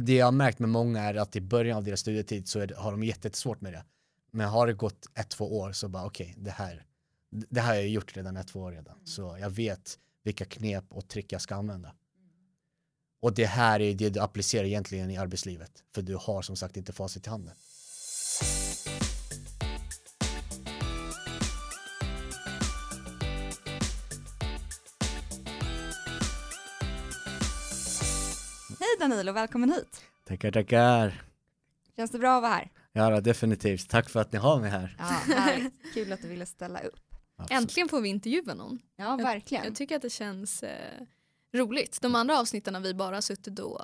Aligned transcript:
det 0.00 0.14
jag 0.14 0.26
har 0.26 0.32
märkt 0.32 0.58
med 0.58 0.68
många 0.68 1.02
är 1.02 1.14
att 1.14 1.36
i 1.36 1.40
början 1.40 1.76
av 1.76 1.84
deras 1.84 2.00
studietid 2.00 2.48
så 2.48 2.66
det, 2.66 2.76
har 2.76 2.90
de 2.90 3.04
jättesvårt 3.04 3.60
med 3.60 3.72
det. 3.72 3.84
Men 4.30 4.48
har 4.48 4.66
det 4.66 4.72
gått 4.72 5.06
ett, 5.14 5.28
två 5.28 5.58
år 5.58 5.72
så 5.72 5.88
bara 5.88 6.06
okej, 6.06 6.30
okay, 6.30 6.44
det 6.44 6.50
här, 6.50 6.86
det 7.30 7.60
här 7.60 7.68
har 7.68 7.74
jag 7.74 7.88
gjort 7.88 8.16
redan 8.16 8.36
ett, 8.36 8.48
två 8.48 8.60
år 8.60 8.72
redan. 8.72 8.96
Så 9.04 9.36
jag 9.40 9.50
vet 9.50 9.98
vilka 10.22 10.44
knep 10.44 10.84
och 10.88 11.08
trick 11.08 11.32
jag 11.32 11.40
ska 11.40 11.54
använda. 11.54 11.94
Och 13.20 13.34
det 13.34 13.46
här 13.46 13.80
är 13.80 13.94
det 13.94 14.10
du 14.10 14.20
applicerar 14.20 14.64
egentligen 14.64 15.10
i 15.10 15.16
arbetslivet. 15.16 15.84
För 15.94 16.02
du 16.02 16.16
har 16.16 16.42
som 16.42 16.56
sagt 16.56 16.76
inte 16.76 16.92
facit 16.92 17.26
i 17.26 17.30
handen. 17.30 17.54
Danilo, 29.08 29.32
välkommen 29.32 29.72
hit. 29.72 30.04
Tackar, 30.24 30.52
tackar. 30.52 31.22
Känns 31.96 32.10
det 32.10 32.18
bra 32.18 32.36
att 32.36 32.42
vara 32.42 32.52
här? 32.52 32.70
Ja, 32.92 33.20
definitivt. 33.20 33.88
Tack 33.88 34.10
för 34.10 34.20
att 34.20 34.32
ni 34.32 34.38
har 34.38 34.60
mig 34.60 34.70
här. 34.70 34.96
Ja, 34.98 35.04
härligt. 35.04 35.72
Kul 35.94 36.12
att 36.12 36.22
du 36.22 36.28
ville 36.28 36.46
ställa 36.46 36.80
upp. 36.80 37.00
Absolut. 37.36 37.62
Äntligen 37.62 37.88
får 37.88 38.00
vi 38.00 38.08
intervjua 38.08 38.54
någon. 38.54 38.78
Ja, 38.96 39.16
verkligen. 39.16 39.64
Jag, 39.64 39.70
jag 39.70 39.76
tycker 39.76 39.96
att 39.96 40.02
det 40.02 40.10
känns 40.10 40.62
eh, 40.62 41.06
roligt. 41.54 41.98
De 42.02 42.14
andra 42.14 42.38
avsnitten 42.38 42.74
har 42.74 42.82
vi 42.82 42.94
bara 42.94 43.22
suttit 43.22 43.58
och 43.58 43.80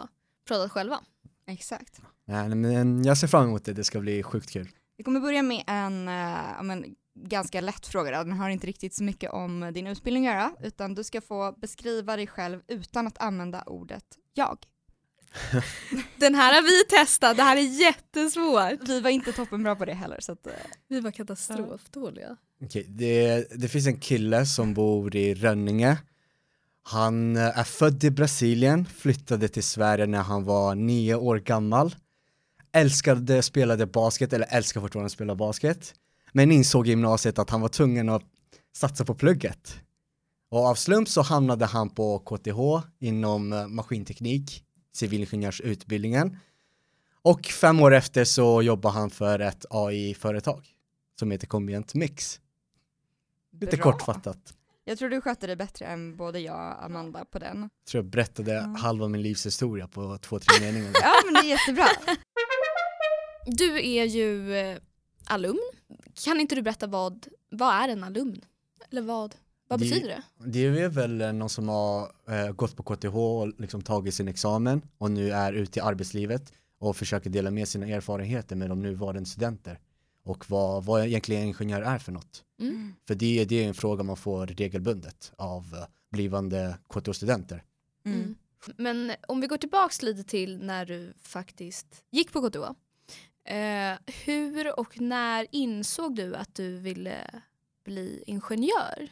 pratat 0.48 0.72
själva. 0.72 1.00
Exakt. 1.46 2.00
Ja, 2.24 2.48
men 2.48 3.04
jag 3.04 3.18
ser 3.18 3.26
fram 3.26 3.44
emot 3.44 3.64
det, 3.64 3.72
det 3.72 3.84
ska 3.84 4.00
bli 4.00 4.22
sjukt 4.22 4.50
kul. 4.50 4.68
Vi 4.96 5.04
kommer 5.04 5.20
börja 5.20 5.42
med 5.42 5.64
en, 5.66 6.08
äh, 6.08 6.62
men, 6.62 6.94
ganska 7.14 7.60
lätt 7.60 7.86
fråga. 7.86 8.10
Den 8.10 8.32
har 8.32 8.50
inte 8.50 8.66
riktigt 8.66 8.94
så 8.94 9.04
mycket 9.04 9.30
om 9.30 9.70
din 9.74 9.86
utbildning 9.86 10.28
att 10.28 10.34
göra, 10.34 10.52
utan 10.62 10.94
du 10.94 11.04
ska 11.04 11.20
få 11.20 11.52
beskriva 11.52 12.16
dig 12.16 12.26
själv 12.26 12.62
utan 12.68 13.06
att 13.06 13.18
använda 13.18 13.62
ordet 13.62 14.04
jag. 14.34 14.66
Den 16.16 16.34
här 16.34 16.54
har 16.54 16.62
vi 16.62 16.84
testat, 16.96 17.36
det 17.36 17.42
här 17.42 17.56
är 17.56 17.80
jättesvårt. 17.80 18.88
Vi 18.88 19.00
var 19.00 19.10
inte 19.10 19.32
toppenbra 19.32 19.76
på 19.76 19.84
det 19.84 19.94
heller. 19.94 20.20
Så 20.20 20.32
att, 20.32 20.46
äh, 20.46 20.52
vi 20.88 21.00
var 21.00 21.10
katastrofdåliga. 21.10 22.36
Okej, 22.64 22.86
det, 22.88 23.46
det 23.54 23.68
finns 23.68 23.86
en 23.86 24.00
kille 24.00 24.46
som 24.46 24.74
bor 24.74 25.16
i 25.16 25.34
Rönninge. 25.34 25.98
Han 26.82 27.36
eh, 27.36 27.58
är 27.58 27.64
född 27.64 28.04
i 28.04 28.10
Brasilien, 28.10 28.86
flyttade 28.86 29.48
till 29.48 29.62
Sverige 29.62 30.06
när 30.06 30.22
han 30.22 30.44
var 30.44 30.74
nio 30.74 31.14
år 31.14 31.38
gammal. 31.38 31.94
Älskade, 32.72 33.42
spelade 33.42 33.86
basket, 33.86 34.32
eller 34.32 34.46
älskar 34.50 34.80
fortfarande 34.80 35.06
att 35.06 35.12
spela 35.12 35.34
basket. 35.34 35.94
Men 36.32 36.52
insåg 36.52 36.86
i 36.86 36.90
gymnasiet 36.90 37.38
att 37.38 37.50
han 37.50 37.60
var 37.60 37.68
tvungen 37.68 38.08
att 38.08 38.22
satsa 38.76 39.04
på 39.04 39.14
plugget. 39.14 39.80
Och 40.50 40.66
av 40.66 40.74
slump 40.74 41.08
så 41.08 41.22
hamnade 41.22 41.66
han 41.66 41.90
på 41.90 42.18
KTH 42.18 42.88
inom 43.00 43.52
eh, 43.52 43.66
maskinteknik, 43.66 44.64
civilingenjörsutbildningen. 44.92 46.36
Och 47.22 47.46
fem 47.46 47.80
år 47.80 47.94
efter 47.94 48.24
så 48.24 48.62
jobbar 48.62 48.90
han 48.90 49.10
för 49.10 49.38
ett 49.38 49.64
AI-företag 49.70 50.66
som 51.18 51.30
heter 51.30 51.46
Combient 51.46 51.94
Mix. 51.94 52.40
Lite 53.60 53.76
Bra. 53.76 53.84
kortfattat. 53.92 54.54
Jag 54.84 54.98
tror 54.98 55.08
du 55.08 55.20
skötte 55.20 55.46
det 55.46 55.56
bättre 55.56 55.86
än 55.86 56.16
både 56.16 56.40
jag 56.40 56.76
och 56.78 56.84
Amanda 56.84 57.24
på 57.24 57.38
den. 57.38 57.60
Jag 57.60 57.70
tror 57.90 58.04
jag 58.04 58.10
berättade 58.10 58.52
Ja. 58.52 58.76
halva 58.80 59.08
min 59.08 59.22
livshistoria 59.22 59.88
på 59.88 60.18
två, 60.18 60.38
tre 60.38 60.60
meningar. 60.72 60.92
Ja 61.02 61.12
men 61.24 61.34
det 61.34 61.40
är 61.40 61.44
jättebra. 61.50 61.86
Du 63.46 63.86
är 63.86 64.04
ju 64.04 64.54
eh, 64.56 64.78
alumn. 65.26 65.60
Kan 66.24 66.40
inte 66.40 66.54
du 66.54 66.62
berätta 66.62 66.86
vad, 66.86 67.26
vad 67.50 67.74
är 67.74 67.88
en 67.88 68.04
alumn? 68.04 68.40
Eller 68.90 69.02
vad, 69.02 69.34
vad 69.70 69.80
Det- 69.80 69.84
betyder 69.90 70.08
det? 70.08 70.22
Det 70.50 70.66
är 70.82 70.88
väl 70.88 71.34
någon 71.34 71.48
som 71.48 71.68
har 71.68 72.12
eh, 72.28 72.52
gått 72.52 72.76
på 72.76 72.82
KTH 72.82 73.16
och 73.16 73.60
liksom 73.60 73.82
tagit 73.82 74.14
sin 74.14 74.28
examen 74.28 74.82
och 74.98 75.10
nu 75.10 75.30
är 75.30 75.52
ute 75.52 75.78
i 75.78 75.82
arbetslivet 75.82 76.52
och 76.78 76.96
försöker 76.96 77.30
dela 77.30 77.50
med 77.50 77.68
sina 77.68 77.86
erfarenheter 77.86 78.56
med 78.56 78.68
de 78.68 78.82
nuvarande 78.82 79.26
studenter 79.28 79.78
och 80.24 80.50
vad, 80.50 80.84
vad 80.84 81.06
egentligen 81.06 81.42
ingenjör 81.42 81.82
är 81.82 81.98
för 81.98 82.12
något. 82.12 82.44
Mm. 82.60 82.94
För 83.08 83.14
det, 83.14 83.44
det 83.44 83.64
är 83.64 83.68
en 83.68 83.74
fråga 83.74 84.02
man 84.02 84.16
får 84.16 84.46
regelbundet 84.46 85.32
av 85.36 85.74
eh, 85.74 85.84
blivande 86.10 86.78
KTH-studenter. 86.88 87.62
Mm. 88.06 88.18
Mm. 88.20 88.34
Men 88.76 89.12
om 89.28 89.40
vi 89.40 89.46
går 89.46 89.56
tillbaks 89.56 90.02
lite 90.02 90.24
till 90.24 90.58
när 90.58 90.86
du 90.86 91.12
faktiskt 91.22 92.04
gick 92.10 92.32
på 92.32 92.50
KTH. 92.50 92.58
Eh, 93.54 93.98
hur 94.24 94.78
och 94.80 95.00
när 95.00 95.46
insåg 95.50 96.16
du 96.16 96.34
att 96.36 96.54
du 96.54 96.76
ville 96.76 97.42
bli 97.84 98.24
ingenjör? 98.26 99.08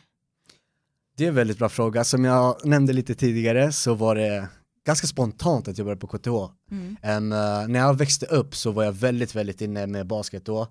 Det 1.19 1.25
är 1.25 1.29
en 1.29 1.35
väldigt 1.35 1.59
bra 1.59 1.69
fråga. 1.69 2.05
Som 2.05 2.25
jag 2.25 2.57
nämnde 2.65 2.93
lite 2.93 3.15
tidigare 3.15 3.73
så 3.73 3.95
var 3.95 4.15
det 4.15 4.49
ganska 4.87 5.07
spontant 5.07 5.69
att 5.69 5.79
jag 5.79 5.85
började 5.85 6.01
på 6.01 6.07
KTH. 6.07 6.55
Mm. 6.71 6.97
Em, 7.03 7.33
eh, 7.33 7.69
när 7.69 7.79
jag 7.79 7.99
växte 7.99 8.27
upp 8.27 8.57
så 8.57 8.71
var 8.71 8.85
jag 8.85 8.93
väldigt, 8.93 9.35
väldigt 9.35 9.61
inne 9.61 9.87
med 9.87 10.07
basket 10.07 10.45
då. 10.45 10.67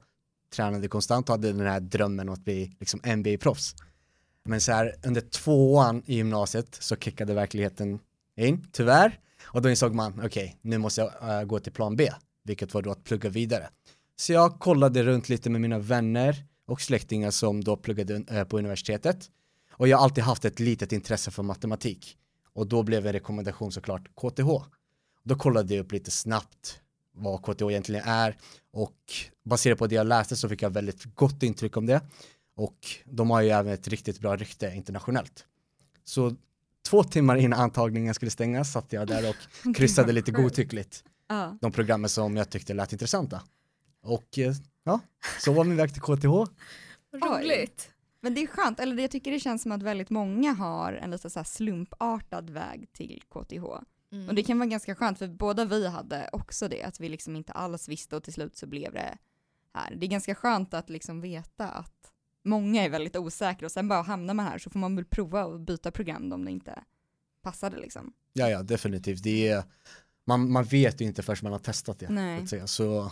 Tränade 0.56 0.88
konstant 0.88 1.30
och 1.30 1.34
hade 1.34 1.52
den 1.52 1.68
här 1.68 1.80
drömmen 1.80 2.30
att 2.30 2.46
bli 2.46 2.75
liksom 2.80 3.00
NBA-proffs. 3.00 3.75
Men 4.46 4.62
så 4.62 4.72
här 4.72 4.96
under 5.06 5.22
tvåan 5.22 6.03
i 6.06 6.16
gymnasiet 6.16 6.78
så 6.80 6.96
kickade 6.96 7.34
verkligheten 7.34 8.00
in, 8.38 8.68
tyvärr. 8.72 9.19
Och 9.44 9.62
då 9.62 9.69
insåg 9.69 9.94
man, 9.94 10.22
okej, 10.25 10.57
nu 10.62 10.78
måste 10.78 11.02
jag 11.02 11.40
eh, 11.40 11.44
gå 11.44 11.59
till 11.59 11.74
plan 11.74 11.96
B, 11.96 12.09
vilket 12.44 12.74
var 12.74 12.81
då 12.81 12.91
att 12.91 13.03
plugga 13.03 13.30
vidare. 13.30 13.69
Så 14.16 14.34
jag 14.34 14.59
kollade 14.59 15.03
runt 15.03 15.30
lite 15.30 15.50
med 15.50 15.62
mina 15.62 15.80
vänner 15.80 16.46
och 16.68 16.81
släktingar 16.81 17.31
som 17.31 17.63
då 17.63 17.78
pluggade 17.78 18.24
eh, 18.30 18.44
på 18.44 18.57
universitetet. 18.57 19.30
Och 19.77 19.88
jag 19.88 19.97
har 19.97 20.03
alltid 20.03 20.23
haft 20.23 20.45
ett 20.45 20.59
litet 20.59 20.91
intresse 20.91 21.31
för 21.31 21.43
matematik. 21.43 22.17
Och 22.53 22.67
då 22.67 22.83
blev 22.83 23.07
en 23.07 23.13
rekommendation 23.13 23.71
såklart 23.71 24.07
KTH. 24.15 24.49
Då 25.23 25.35
kollade 25.35 25.75
jag 25.75 25.85
upp 25.85 25.91
lite 25.91 26.11
snabbt 26.11 26.79
vad 27.13 27.41
KTH 27.41 27.63
egentligen 27.69 28.03
är 28.05 28.38
och 28.71 28.97
baserat 29.45 29.77
på 29.77 29.88
det 29.88 29.95
jag 29.95 30.07
läste 30.07 30.35
så 30.35 30.49
fick 30.49 30.61
jag 30.61 30.69
väldigt 30.69 31.15
gott 31.15 31.43
intryck 31.43 31.77
om 31.77 31.85
det. 31.85 32.01
Och 32.55 32.77
de 33.05 33.29
har 33.29 33.41
ju 33.41 33.49
även 33.49 33.73
ett 33.73 33.88
riktigt 33.88 34.19
bra 34.19 34.35
rykte 34.35 34.67
internationellt. 34.75 35.45
Så 36.03 36.35
två 36.89 37.03
timmar 37.03 37.35
innan 37.35 37.59
antagningen 37.59 38.13
skulle 38.13 38.31
stängas 38.31 38.71
satt 38.71 38.94
jag 38.94 39.07
där 39.07 39.29
och 39.29 39.75
kryssade 39.75 40.11
lite 40.11 40.31
godtyckligt 40.31 41.03
de 41.61 41.71
programmen 41.71 42.09
som 42.09 42.38
jag 42.38 42.49
tyckte 42.49 42.73
lät 42.73 42.94
intressanta. 42.94 43.41
Och 44.03 44.39
eh, 44.39 44.53
ja, 44.83 44.99
så 45.39 45.53
var 45.53 45.63
min 45.63 45.77
väg 45.77 45.94
till 45.94 46.01
KTH. 46.01 46.51
Roligt. 47.13 47.89
Men 48.22 48.33
det 48.33 48.41
är 48.44 48.47
skönt, 48.47 48.79
eller 48.79 48.95
det- 48.95 49.01
jag 49.01 49.11
tycker 49.11 49.31
det 49.31 49.39
känns 49.39 49.61
som 49.61 49.72
att 49.72 49.83
väldigt 49.83 50.09
många 50.09 50.53
har 50.53 50.94
en 50.94 51.11
lite 51.11 51.29
så 51.29 51.39
här 51.39 51.44
slumpartad 51.44 52.50
väg 52.50 52.88
till 52.94 53.22
KTH. 53.29 53.66
Mm. 54.11 54.29
Och 54.29 54.35
det 54.35 54.44
kan 54.44 54.59
vara 54.59 54.67
ganska 54.69 54.95
skönt 54.95 55.17
för 55.17 55.28
båda 55.28 55.66
vi 55.66 55.88
hade 55.88 56.29
också 56.33 56.67
det, 56.67 56.83
att 56.83 57.00
vi 57.00 57.09
liksom 57.09 57.35
inte 57.35 57.51
alls 57.51 57.88
visste 57.89 58.16
och 58.16 58.23
till 58.23 58.33
slut 58.33 58.57
så 58.57 58.67
blev 58.67 58.94
det 58.94 59.17
här. 59.73 59.95
Det 59.95 60.06
är 60.06 60.09
ganska 60.09 60.35
skönt 60.35 60.73
att 60.73 60.89
liksom 60.89 61.22
veta 61.22 61.69
att 61.69 62.11
många 62.44 62.83
är 62.83 62.89
väldigt 62.89 63.16
osäkra 63.16 63.66
och 63.66 63.72
sen 63.72 63.88
bara 63.88 64.01
hamnar 64.01 64.33
man 64.33 64.45
här 64.45 64.57
så 64.57 64.69
får 64.69 64.79
man 64.79 64.95
väl 64.95 65.06
prova 65.06 65.45
och 65.45 65.59
byta 65.59 65.91
program 65.91 66.31
om 66.33 66.45
det 66.45 66.51
inte 66.51 66.83
passade 67.41 67.77
liksom. 67.77 68.13
Ja, 68.33 68.50
ja, 68.50 68.63
definitivt. 68.63 69.23
Det 69.23 69.47
är, 69.50 69.63
man, 70.25 70.51
man 70.51 70.63
vet 70.63 71.01
ju 71.01 71.06
inte 71.06 71.23
förrän 71.23 71.38
man 71.44 71.51
har 71.51 71.59
testat 71.59 72.00
det. 72.00 72.09
Nej. 72.09 72.47
Så, 72.47 72.67
så 72.67 73.11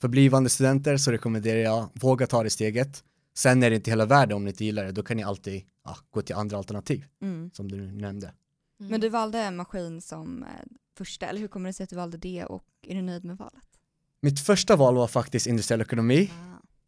för 0.00 0.08
blivande 0.08 0.50
studenter 0.50 0.96
så 0.96 1.12
rekommenderar 1.12 1.58
jag, 1.58 1.88
våga 1.94 2.26
ta 2.26 2.42
det 2.42 2.50
steget. 2.50 3.04
Sen 3.34 3.62
är 3.62 3.70
det 3.70 3.76
inte 3.76 3.90
hela 3.90 4.06
världen 4.06 4.36
om 4.36 4.44
ni 4.44 4.50
inte 4.50 4.64
gillar 4.64 4.84
det, 4.84 4.92
då 4.92 5.02
kan 5.02 5.16
ni 5.16 5.22
alltid 5.22 5.64
ja, 5.84 5.96
gå 6.10 6.22
till 6.22 6.34
andra 6.34 6.56
alternativ, 6.58 7.04
Mm. 7.22 7.50
som 7.54 7.68
du 7.70 7.92
nämnde. 7.92 8.26
Mm. 8.80 8.90
Men 8.90 9.00
du 9.00 9.08
valde 9.08 9.38
en 9.38 9.56
maskin 9.56 10.00
som 10.00 10.42
eh, 10.42 10.48
första, 10.98 11.26
eller 11.26 11.40
hur 11.40 11.48
kommer 11.48 11.68
det 11.68 11.72
sig 11.72 11.84
att 11.84 11.90
du 11.90 11.96
valde 11.96 12.18
det 12.18 12.44
och 12.44 12.64
är 12.82 12.94
du 12.94 13.02
nöjd 13.02 13.24
med 13.24 13.36
valet? 13.36 13.64
Mitt 14.20 14.40
första 14.40 14.76
val 14.76 14.94
var 14.94 15.06
faktiskt 15.06 15.46
industriell 15.46 15.80
ekonomi, 15.80 16.30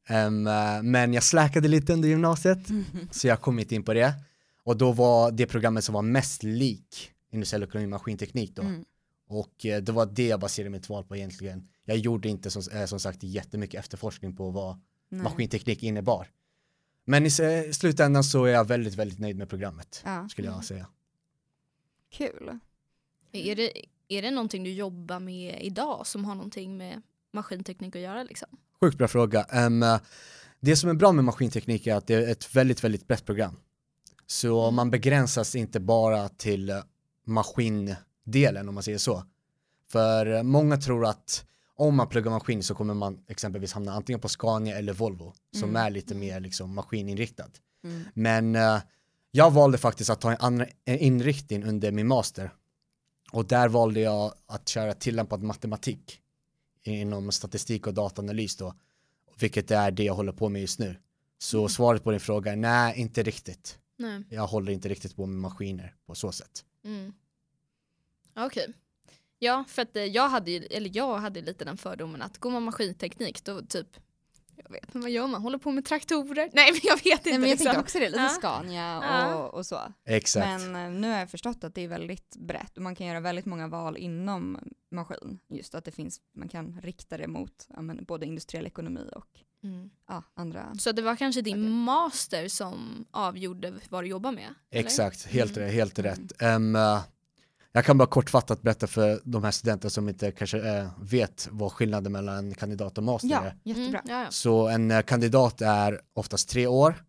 Em, 0.08 0.46
eh, 0.46 0.82
men 0.82 1.14
jag 1.14 1.22
släkade 1.22 1.68
lite 1.68 1.92
under 1.92 2.08
gymnasiet, 2.08 2.58
så 3.10 3.26
jag 3.26 3.40
kom 3.40 3.58
inte 3.58 3.74
in 3.74 3.82
på 3.82 3.94
det. 3.94 4.14
Och 4.62 4.76
då 4.76 4.92
var 4.92 5.30
det 5.30 5.46
programmet 5.46 5.84
som 5.84 5.94
var 5.94 6.02
mest 6.02 6.42
lik 6.42 7.10
industriell 7.32 7.62
ekonomi 7.62 7.86
och 7.86 7.90
maskinteknik 7.90 8.56
då. 8.56 8.62
Mm. 8.62 8.84
Och 9.28 9.66
eh, 9.66 9.82
det 9.82 9.92
var 9.92 10.06
det 10.06 10.26
jag 10.26 10.40
baserade 10.40 10.70
mitt 10.70 10.88
val 10.88 11.04
på 11.04 11.16
egentligen. 11.16 11.68
Jag 11.84 11.96
gjorde 11.96 12.28
inte 12.28 12.50
som, 12.50 12.62
eh, 12.72 12.86
som 12.86 13.00
sagt 13.00 13.22
jättemycket 13.22 13.80
efterforskning 13.80 14.36
på 14.36 14.50
vad 14.50 14.80
Nej. 15.08 15.22
maskinteknik 15.22 15.82
innebar. 15.82 16.28
Men 17.04 17.26
i 17.26 17.30
slutändan 17.72 18.24
så 18.24 18.44
är 18.44 18.52
jag 18.52 18.64
väldigt, 18.68 18.94
väldigt 18.94 19.18
nöjd 19.18 19.36
med 19.38 19.48
programmet, 19.48 20.02
Ja. 20.04 20.28
skulle 20.28 20.48
Mm. 20.48 20.56
jag 20.58 20.64
säga. 20.64 20.86
Kul. 22.12 22.58
Är, 23.32 23.56
det, 23.56 23.70
är 24.08 24.22
det 24.22 24.30
någonting 24.30 24.64
du 24.64 24.72
jobbar 24.72 25.20
med 25.20 25.58
idag 25.62 26.06
som 26.06 26.24
har 26.24 26.34
någonting 26.34 26.76
med 26.76 27.02
maskinteknik 27.32 27.96
att 27.96 28.02
göra? 28.02 28.22
Liksom? 28.22 28.48
Sjukt 28.80 28.98
bra 28.98 29.08
fråga. 29.08 29.46
Eh, 29.52 30.00
det 30.60 30.76
som 30.76 30.90
är 30.90 30.94
bra 30.94 31.12
med 31.12 31.24
maskinteknik 31.24 31.86
är 31.86 31.94
att 31.94 32.06
det 32.06 32.14
är 32.14 32.28
ett 32.32 32.54
väldigt, 32.56 32.84
väldigt 32.84 33.06
brett 33.08 33.24
program. 33.24 33.56
Så 34.26 34.62
Mm. 34.62 34.74
man 34.74 34.90
begränsas 34.90 35.54
inte 35.54 35.80
bara 35.80 36.28
till 36.28 36.82
maskindelen 37.26 38.68
om 38.68 38.74
man 38.74 38.82
säger 38.82 38.98
så. 38.98 39.24
För 39.88 40.42
många 40.42 40.76
tror 40.76 41.06
att 41.06 41.46
om 41.76 41.96
man 41.96 42.08
pluggar 42.08 42.30
maskin 42.30 42.62
så 42.62 42.74
kommer 42.74 42.94
man 42.94 43.24
exempelvis 43.28 43.72
hamna 43.72 43.92
antingen 43.92 44.20
på 44.20 44.28
Scania 44.28 44.78
eller 44.78 44.92
Volvo 44.92 45.34
som 45.52 45.68
Mm. 45.70 45.86
är 45.86 45.90
lite 45.90 46.14
mer 46.14 46.40
liksom 46.40 46.74
maskininriktad. 46.74 47.50
Mm. 47.84 48.02
Men 48.14 48.56
eh, 48.56 48.82
jag 49.30 49.50
valde 49.50 49.78
faktiskt 49.78 50.10
att 50.10 50.20
ta 50.20 50.30
en 50.30 50.36
annan 50.40 50.66
inriktning 50.86 51.64
under 51.64 51.92
min 51.92 52.06
master. 52.06 52.50
Och 53.32 53.46
där 53.46 53.68
valde 53.68 54.00
jag 54.00 54.34
att 54.46 54.68
köra 54.68 54.94
tillämpad 54.94 55.42
matematik 55.42 56.20
inom 56.82 57.32
statistik 57.32 57.86
och 57.86 57.94
dataanalys 57.94 58.56
då, 58.56 58.74
vilket 59.38 59.70
är 59.70 59.90
det 59.90 60.04
jag 60.04 60.14
håller 60.14 60.32
på 60.32 60.48
med 60.48 60.60
just 60.60 60.78
nu. 60.78 60.96
Så 61.38 61.58
Mm. 61.58 61.68
svaret 61.68 62.04
på 62.04 62.10
din 62.10 62.20
fråga 62.20 62.52
är 62.52 62.56
nej, 62.56 63.00
inte 63.00 63.22
riktigt. 63.22 63.78
Nej. 63.96 64.22
Jag 64.30 64.46
håller 64.46 64.72
inte 64.72 64.88
riktigt 64.88 65.16
på 65.16 65.26
med 65.26 65.38
maskiner 65.40 65.94
på 66.06 66.14
så 66.14 66.32
sätt. 66.32 66.64
Mm. 66.84 67.12
Okej. 68.36 68.72
Ja, 69.44 69.64
för 69.68 69.82
att 69.82 69.96
eh, 69.96 70.04
jag 70.04 70.28
hade 70.28 70.50
ju, 70.50 70.64
eller 70.64 70.90
jag 70.94 71.18
hade 71.18 71.40
lite 71.40 71.64
den 71.64 71.76
fördomen 71.76 72.22
att 72.22 72.38
går 72.38 72.50
man 72.50 72.62
maskinteknik 72.62 73.44
då 73.44 73.60
typ, 73.62 73.86
jag 74.56 74.70
vet 74.72 74.84
inte 74.84 74.98
vad 74.98 75.10
gör 75.10 75.26
man, 75.26 75.42
håller 75.42 75.58
på 75.58 75.70
med 75.70 75.84
traktorer? 75.84 76.50
Nej 76.52 76.72
men 76.72 76.80
jag 76.84 76.96
vet 76.96 77.06
inte. 77.26 77.30
Nej, 77.30 77.38
men 77.38 77.48
jag 77.48 77.54
liksom. 77.54 77.64
tänkte 77.64 77.80
också 77.80 77.98
det, 77.98 78.08
lite 78.08 78.22
Ja. 78.22 78.28
Scania 78.28 79.34
och, 79.36 79.54
och 79.54 79.66
så. 79.66 79.78
Exakt. 80.06 80.46
Men 80.46 80.76
eh, 80.76 81.00
nu 81.00 81.10
har 81.10 81.18
jag 81.18 81.30
förstått 81.30 81.64
att 81.64 81.74
det 81.74 81.80
är 81.82 81.88
väldigt 81.88 82.36
brett 82.36 82.76
och 82.76 82.82
man 82.82 82.94
kan 82.94 83.06
göra 83.06 83.20
väldigt 83.20 83.46
många 83.46 83.68
val 83.68 83.96
inom 83.96 84.58
maskin. 84.90 85.38
Just 85.48 85.74
att 85.74 85.84
det 85.84 85.90
finns, 85.90 86.20
man 86.36 86.48
kan 86.48 86.80
rikta 86.82 87.16
det 87.16 87.26
mot 87.28 87.66
ja, 87.74 87.82
men, 87.82 88.04
både 88.04 88.26
industriell 88.26 88.66
ekonomi 88.66 89.08
och 89.16 89.26
Mm. 89.64 89.90
ja, 90.08 90.22
andra. 90.34 90.74
Så 90.78 90.92
det 90.92 91.02
var 91.02 91.16
kanske 91.16 91.40
din 91.42 91.54
Okej. 91.64 91.70
master 91.70 92.48
som 92.48 93.04
avgjorde 93.10 93.74
vad 93.88 94.04
du 94.04 94.08
jobbar 94.08 94.32
med? 94.32 94.54
eller? 94.70 94.84
Exakt, 94.84 95.26
helt, 95.26 95.56
Mm. 95.56 95.66
rätt, 95.68 95.74
helt 95.74 95.98
Mm. 95.98 96.10
rätt. 96.10 96.42
Ehm, 96.42 96.76
eh, 96.76 97.02
jag 97.76 97.84
kan 97.84 97.98
bara 97.98 98.08
kortfattat 98.08 98.62
berätta 98.62 98.86
för 98.86 99.20
de 99.24 99.44
här 99.44 99.50
studenterna 99.50 99.90
som 99.90 100.08
inte 100.08 100.30
kanske 100.32 100.58
eh, 100.78 100.88
vet 101.00 101.48
vad 101.50 101.72
skillnaden 101.72 102.12
mellan 102.12 102.36
en 102.36 102.54
kandidat 102.54 102.98
och 102.98 103.04
master 103.04 103.28
Ja, 103.28 103.40
är. 103.44 103.56
jättebra. 103.64 104.00
Mm, 104.00 104.10
ja, 104.16 104.22
ja. 104.24 104.30
Så 104.30 104.68
en 104.68 104.90
eh, 104.90 105.02
kandidat 105.02 105.60
är 105.60 106.00
oftast 106.14 106.48
tre 106.48 106.66
år 106.66 107.04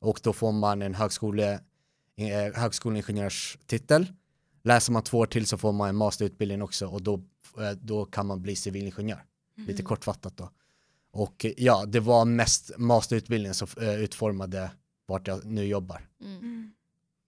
och 0.00 0.20
då 0.22 0.32
får 0.32 0.52
man 0.52 0.82
en 0.82 0.94
högskole, 0.94 1.60
eh, 2.16 2.54
högskoleingenjörstitel. 2.60 4.12
Läser 4.64 4.92
man 4.92 5.02
två 5.02 5.18
år 5.18 5.26
till 5.26 5.46
så 5.46 5.58
får 5.58 5.72
man 5.72 5.88
en 5.88 5.96
masterutbildning 5.96 6.62
också 6.62 6.86
och 6.86 7.02
då, 7.02 7.14
eh, 7.58 7.70
då 7.80 8.04
kan 8.04 8.26
man 8.26 8.42
bli 8.42 8.56
civilingenjör. 8.56 9.24
Lite 9.56 9.72
Mm. 9.72 9.84
kortfattat 9.86 10.36
då. 10.36 10.50
Och 11.12 11.44
eh, 11.44 11.52
ja, 11.56 11.84
det 11.86 12.00
var 12.00 12.24
mest 12.24 12.70
masterutbildningen 12.78 13.54
som 13.54 13.68
eh, 13.80 13.94
utformade 13.94 14.70
vart 15.06 15.26
jag 15.28 15.44
nu 15.44 15.64
jobbar. 15.64 16.08
Mm. 16.20 16.36
Mm. 16.38 16.72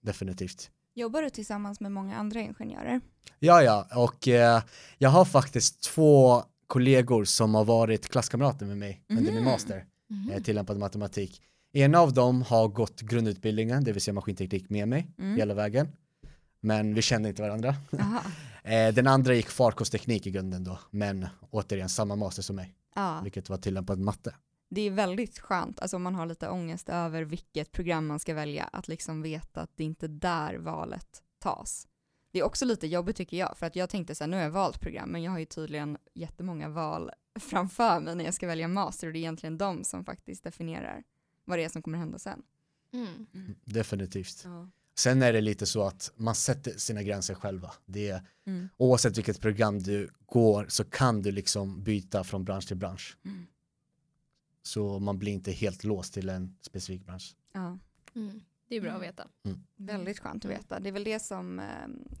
Definitivt. 0.03 0.69
Jobbar 0.93 1.21
du 1.21 1.29
tillsammans 1.29 1.79
med 1.79 1.91
många 1.91 2.17
andra 2.17 2.39
ingenjörer? 2.41 3.01
Ja, 3.39 3.63
ja, 3.63 3.87
och 3.95 4.27
eh, 4.27 4.61
jag 4.97 5.09
har 5.09 5.25
faktiskt 5.25 5.81
två 5.83 6.43
kollegor 6.67 7.25
som 7.25 7.55
har 7.55 7.65
varit 7.65 8.07
klasskamrater 8.09 8.65
med 8.65 8.77
mig 8.77 9.01
under 9.09 9.23
min 9.31 9.35
Mhm. 9.35 9.43
master, 9.45 9.85
Mhm. 10.09 10.29
eh, 10.31 10.41
tillämpad 10.43 10.77
matematik. 10.77 11.41
En 11.73 11.95
av 11.95 12.13
dem 12.13 12.41
har 12.41 12.67
gått 12.67 13.01
grundutbildningen, 13.01 13.83
det 13.83 13.91
vill 13.91 14.01
säga 14.01 14.13
maskinteknik 14.13 14.69
med 14.69 14.87
mig 14.87 15.07
Mm. 15.19 15.35
hela 15.37 15.53
vägen. 15.53 15.87
Men 16.59 16.93
vi 16.93 17.01
kände 17.01 17.29
inte 17.29 17.41
varandra. 17.41 17.75
Eh, 18.63 18.93
den 18.93 19.07
andra 19.07 19.33
gick 19.33 19.49
farkostteknik 19.49 20.27
i 20.27 20.31
grunden 20.31 20.63
då, 20.63 20.79
men 20.91 21.27
återigen 21.49 21.89
samma 21.89 22.15
master 22.15 22.41
som 22.43 22.55
mig, 22.55 22.73
Ja, 22.95 23.19
vilket 23.23 23.49
var 23.49 23.57
tillämpad 23.57 23.99
matte. 23.99 24.35
Det 24.73 24.81
är 24.81 24.91
väldigt 24.91 25.39
skönt, 25.39 25.79
alltså 25.79 25.95
om 25.95 26.03
man 26.03 26.15
har 26.15 26.25
lite 26.25 26.49
ångest 26.49 26.89
över 26.89 27.23
vilket 27.23 27.71
program 27.71 28.07
man 28.07 28.19
ska 28.19 28.33
välja, 28.33 28.63
att 28.63 28.87
liksom 28.87 29.21
veta 29.21 29.61
att 29.61 29.71
det 29.75 29.83
inte 29.83 30.05
är 30.05 30.09
där 30.09 30.55
valet 30.55 31.23
tas. 31.39 31.87
Det 32.31 32.39
är 32.39 32.43
också 32.43 32.65
lite 32.65 32.87
jobbigt 32.87 33.15
tycker 33.15 33.37
jag, 33.37 33.57
för 33.57 33.65
att 33.65 33.75
jag 33.75 33.89
tänkte 33.89 34.15
så 34.15 34.23
här, 34.23 34.29
nu 34.29 34.37
har 34.37 34.43
jag 34.43 34.51
valt 34.51 34.81
program, 34.81 35.09
men 35.09 35.23
jag 35.23 35.31
har 35.31 35.39
ju 35.39 35.45
tydligen 35.45 35.97
jättemånga 36.13 36.69
val 36.69 37.11
framför 37.39 37.99
mig 37.99 38.15
när 38.15 38.25
jag 38.25 38.33
ska 38.33 38.47
välja 38.47 38.67
master 38.67 39.07
och 39.07 39.13
det 39.13 39.19
är 39.19 39.21
egentligen 39.21 39.57
de 39.57 39.83
som 39.83 40.05
faktiskt 40.05 40.43
definierar 40.43 41.03
vad 41.45 41.57
det 41.57 41.63
är 41.63 41.69
som 41.69 41.81
kommer 41.81 41.97
hända 41.97 42.19
sen. 42.19 42.41
Mm. 42.93 43.55
Definitivt. 43.65 44.41
Ja. 44.45 44.69
Sen 44.95 45.21
är 45.21 45.33
det 45.33 45.41
lite 45.41 45.65
så 45.65 45.83
att 45.83 46.11
man 46.15 46.35
sätter 46.35 46.71
sina 46.71 47.03
gränser 47.03 47.33
själva. 47.35 47.71
Det 47.85 48.09
är, 48.09 48.21
Mm. 48.45 48.69
oavsett 48.77 49.17
vilket 49.17 49.41
program 49.41 49.79
du 49.79 50.09
går 50.25 50.65
så 50.69 50.83
kan 50.83 51.21
du 51.21 51.31
liksom 51.31 51.83
byta 51.83 52.23
från 52.23 52.43
bransch 52.43 52.67
till 52.67 52.77
bransch. 52.77 53.17
Mm. 53.25 53.47
Så 54.63 54.99
man 54.99 55.19
blir 55.19 55.31
inte 55.31 55.51
helt 55.51 55.83
låst 55.83 56.13
till 56.13 56.29
en 56.29 56.55
specifik 56.61 57.05
bransch. 57.05 57.35
Ja. 57.53 57.77
Mm. 58.15 58.41
Det 58.69 58.75
är 58.77 58.81
bra 58.81 58.89
att 58.91 58.95
Mm. 58.97 59.07
veta. 59.09 59.27
Väldigt 59.75 60.19
skönt 60.19 60.45
att 60.45 60.51
veta. 60.51 60.79
Det 60.79 60.89
är 60.89 60.93
väl 60.93 61.03
det 61.03 61.19
som, 61.19 61.59
eh, 61.59 61.65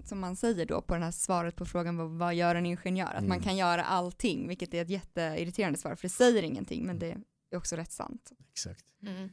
som 0.05 0.19
man 0.19 0.35
säger 0.35 0.65
då 0.65 0.81
på 0.81 0.95
det 0.95 1.03
här 1.03 1.11
svaret 1.11 1.55
på 1.55 1.65
frågan 1.65 1.97
vad, 1.97 2.09
vad 2.09 2.35
gör 2.35 2.55
en 2.55 2.65
ingenjör? 2.65 3.05
Att 3.13 3.23
man 3.23 3.31
Mm. 3.37 3.41
kan 3.41 3.57
göra 3.57 3.83
allting, 3.83 4.47
vilket 4.47 4.73
är 4.73 4.81
ett 4.81 4.89
jätteirriterande 4.89 5.79
svar, 5.79 5.95
för 5.95 6.01
det 6.07 6.09
säger 6.13 6.43
ingenting, 6.43 6.85
men 6.85 6.99
det 6.99 7.17
är 7.51 7.57
också 7.57 7.75
rätt 7.75 7.91
sant. 7.91 8.31
Exakt. 8.51 8.85
Mm. 9.03 9.29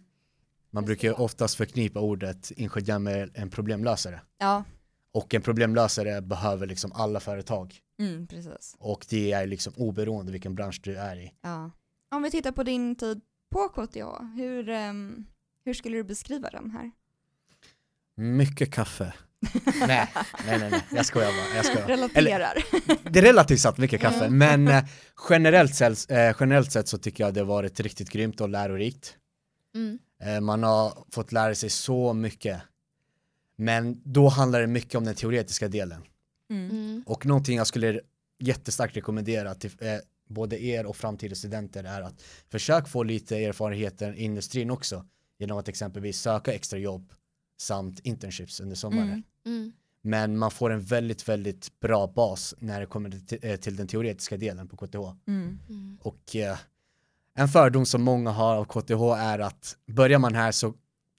Man 0.70 0.84
brukar 0.84 1.08
ju 1.08 1.14
oftast 1.14 1.54
förknipa 1.56 2.00
ordet 2.00 2.50
ingenjör 2.56 2.98
med 2.98 3.30
en 3.34 3.50
problemlösare. 3.50 4.20
Ja, 4.38 4.64
Och 5.12 5.34
en 5.34 5.42
problemlösare 5.42 6.22
behöver 6.22 6.66
liksom 6.66 6.92
alla 6.92 7.20
företag. 7.20 7.78
mm, 7.98 8.26
precis. 8.26 8.76
Och 8.78 9.06
det 9.10 9.32
är 9.32 9.46
liksom 9.46 9.72
oberoende 9.76 10.32
vilken 10.32 10.54
bransch 10.54 10.80
du 10.84 10.96
är 10.96 11.16
i. 11.16 11.32
Ja. 11.40 11.70
Om 12.10 12.22
vi 12.22 12.30
tittar 12.30 12.52
på 12.52 12.62
din 12.62 12.96
tid 12.96 13.20
på 13.50 13.68
KTH, 13.68 14.22
hur, 14.36 14.68
ehm, 14.68 15.26
hur 15.64 15.74
skulle 15.74 15.96
du 15.96 16.04
beskriva 16.04 16.50
den 16.50 16.70
här? 16.70 16.90
Mycket 18.16 18.72
kaffe. 18.72 19.12
nej, 19.64 20.12
nej, 20.46 20.58
nej, 20.58 20.70
nej, 20.70 20.82
jag 20.90 21.06
skojar 21.06 21.28
bara. 21.28 21.56
Jag 21.56 21.64
skojar. 21.66 21.86
Relaterar. 21.88 22.64
Det 23.10 23.18
är 23.18 23.22
relativt 23.22 23.60
sett 23.60 23.78
mycket 23.78 24.00
kaffe, 24.00 24.24
Mm. 24.26 24.38
men 24.64 24.68
eh, 24.84 24.84
generellt, 25.30 25.74
sett, 25.74 26.10
eh, 26.10 26.36
generellt 26.40 26.72
sett 26.72 26.88
så 26.88 26.98
tycker 26.98 27.24
jag 27.24 27.34
det 27.34 27.44
varit 27.44 27.80
riktigt 27.80 28.10
grymt 28.10 28.40
och 28.40 28.48
lärorikt. 28.48 29.16
Mm. 29.74 29.98
Eh, 30.22 30.40
man 30.40 30.62
har 30.62 31.04
fått 31.12 31.32
lära 31.32 31.54
sig 31.54 31.70
så 31.70 32.12
mycket. 32.12 32.62
Men 33.56 34.00
då 34.04 34.28
handlar 34.28 34.60
det 34.60 34.66
mycket 34.66 34.94
om 34.94 35.04
den 35.04 35.14
teoretiska 35.14 35.68
delen. 35.68 36.02
Mm. 36.50 36.70
Mm. 36.70 37.02
Och 37.06 37.26
någonting 37.26 37.56
jag 37.56 37.66
skulle 37.66 38.00
jättestarkt 38.38 38.96
rekommendera 38.96 39.54
till 39.54 39.70
eh, 39.80 39.98
både 40.28 40.64
er 40.64 40.86
och 40.86 40.96
framtida 40.96 41.34
studenter 41.34 41.84
är 41.84 42.02
att 42.02 42.22
försök 42.48 42.88
få 42.88 43.02
lite 43.02 43.36
erfarenheter 43.36 44.12
i 44.14 44.22
industrin 44.22 44.70
också 44.70 45.04
genom 45.38 45.58
att 45.58 45.68
exempelvis 45.68 46.20
söka 46.20 46.52
extra 46.52 46.78
jobb 46.78 47.12
samt 47.60 48.00
internships 48.00 48.60
under 48.60 48.76
sommaren. 48.76 49.08
Mm. 49.08 49.22
Mm. 49.46 49.72
Men 50.02 50.38
man 50.38 50.50
får 50.50 50.70
en 50.70 50.80
väldigt, 50.80 51.28
väldigt 51.28 51.80
bra 51.80 52.06
bas 52.06 52.54
när 52.58 52.80
det 52.80 52.86
kommer 52.86 53.10
till, 53.10 53.38
eh, 53.42 53.76
den 53.76 53.88
teoretiska 53.88 54.36
delen 54.36 54.68
på 54.68 54.76
KTH. 54.76 54.98
Mm. 55.26 55.58
Mm. 55.68 55.98
Och 56.00 56.36
eh, 56.36 56.58
en 57.34 57.48
fördom 57.48 57.86
som 57.86 58.02
många 58.02 58.30
har 58.30 58.56
av 58.56 58.64
KTH 58.64 59.02
är 59.18 59.38
att 59.38 59.76
börjar 59.86 60.18
man 60.18 60.34
här 60.34 60.52
så 60.52 60.74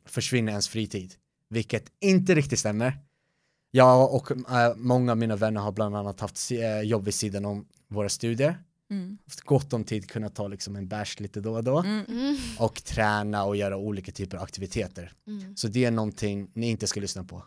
försvinner 0.06 0.52
ens 0.52 0.68
fritid. 0.68 1.14
Vilket 1.50 1.92
inte 2.00 2.36
riktigt 2.36 2.60
stämmer. 2.60 2.98
Jag 3.72 4.14
och 4.14 4.32
eh, 4.32 4.76
många 4.76 5.12
av 5.12 5.18
mina 5.18 5.36
vänner 5.36 5.62
har 5.62 5.72
bland 5.72 5.96
annat 5.96 6.20
haft 6.20 6.52
jobb 6.84 7.06
vid 7.06 7.14
sidan 7.14 7.46
om 7.46 7.68
våra 7.88 8.10
studier. 8.10 8.58
Haft 9.30 9.42
gott 9.42 9.74
om 9.74 9.84
tid 9.84 10.10
kunnat 10.10 10.36
ta 10.36 10.48
liksom 10.48 10.76
en 10.76 10.88
bärs 10.88 11.20
lite 11.20 11.42
då 11.42 11.54
och 11.56 11.64
då. 11.64 11.80
Mm. 11.80 12.06
Mm. 12.06 12.38
Och 12.60 12.84
träna 12.84 13.44
och 13.44 13.56
göra 13.56 13.78
olika 13.78 14.12
typer 14.12 14.38
av 14.38 14.44
aktiviteter. 14.44 15.14
Mm. 15.28 15.56
Så 15.56 15.68
det 15.68 15.86
är 15.86 15.92
någonting 15.92 16.52
ni 16.54 16.70
inte 16.70 16.88
ska 16.88 17.00
lyssna 17.00 17.24
på. 17.24 17.44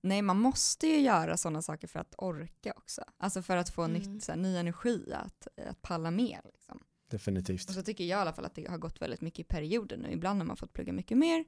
Nej, 0.00 0.22
man 0.22 0.40
måste 0.40 0.86
ju 0.86 1.00
göra 1.00 1.36
sådana 1.36 1.62
saker 1.62 1.88
för 1.88 1.98
att 1.98 2.14
orka 2.18 2.72
också. 2.76 3.02
Alltså 3.18 3.42
för 3.42 3.56
att 3.56 3.68
få 3.68 3.82
Mm. 3.82 3.92
nytt, 4.02 4.24
så 4.24 4.32
här, 4.32 4.38
ny 4.38 4.56
energi 4.56 5.12
att, 5.12 5.48
att 5.68 5.82
palla 5.82 6.10
med. 6.10 6.40
Liksom. 6.44 6.80
Definitivt. 7.10 7.68
Och 7.68 7.74
så 7.74 7.82
tycker 7.82 8.04
jag 8.04 8.18
i 8.18 8.20
alla 8.20 8.32
fall 8.32 8.44
att 8.44 8.54
det 8.54 8.66
har 8.68 8.78
gått 8.78 9.02
väldigt 9.02 9.20
mycket 9.20 9.40
i 9.40 9.44
perioder 9.44 9.96
nu. 9.96 10.12
Ibland 10.12 10.40
har 10.40 10.46
man 10.46 10.56
fått 10.56 10.72
plugga 10.72 10.92
mycket 10.92 11.18
mer 11.18 11.44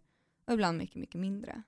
och 0.47 0.53
ibland 0.53 0.79
mycket, 0.79 0.97
mycket 0.97 1.21
mindre. 1.21 1.63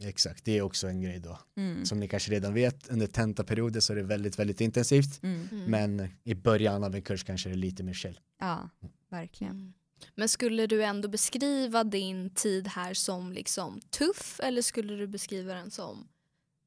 Exakt, 0.00 0.44
det 0.44 0.58
är 0.58 0.62
också 0.62 0.86
en 0.88 1.00
grej 1.00 1.18
då. 1.18 1.38
Mm. 1.56 1.84
Som 1.84 2.00
ni 2.00 2.08
kanske 2.08 2.30
redan 2.32 2.54
vet, 2.54 2.88
under 2.88 3.06
tentaperioder 3.06 3.80
så 3.80 3.92
är 3.92 3.96
det 3.96 4.02
väldigt, 4.02 4.38
väldigt 4.38 4.60
intensivt. 4.60 5.22
Mm. 5.22 5.48
Mm. 5.52 5.64
Men 5.70 6.08
i 6.24 6.34
början 6.34 6.84
av 6.84 6.94
en 6.94 7.02
kurs 7.02 7.24
kanske 7.24 7.48
det 7.48 7.54
är 7.54 7.56
lite 7.56 7.82
mer 7.82 7.92
chill. 7.94 8.20
Ja, 8.40 8.70
verkligen. 9.10 9.52
Mm. 9.56 9.72
Men 10.14 10.28
skulle 10.28 10.66
du 10.66 10.84
ändå 10.84 11.08
beskriva 11.08 11.84
din 11.84 12.30
tid 12.30 12.68
här 12.68 12.94
som 12.94 13.32
liksom 13.32 13.80
tuff 13.90 14.40
eller 14.42 14.62
skulle 14.62 14.94
du 14.94 15.06
beskriva 15.06 15.54
den 15.54 15.70
som 15.70 16.08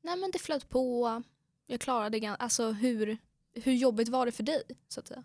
nej 0.03 0.17
men 0.17 0.31
det 0.31 0.39
flöt 0.39 0.69
på, 0.69 1.23
jag 1.67 1.79
klarade 1.81 2.19
det, 2.19 2.27
alltså 2.27 2.71
hur, 2.71 3.17
hur 3.53 3.73
jobbigt 3.73 4.09
var 4.09 4.25
det 4.25 4.31
för 4.31 4.43
dig 4.43 4.63
så 4.87 4.99
att 4.99 5.07
säga? 5.07 5.23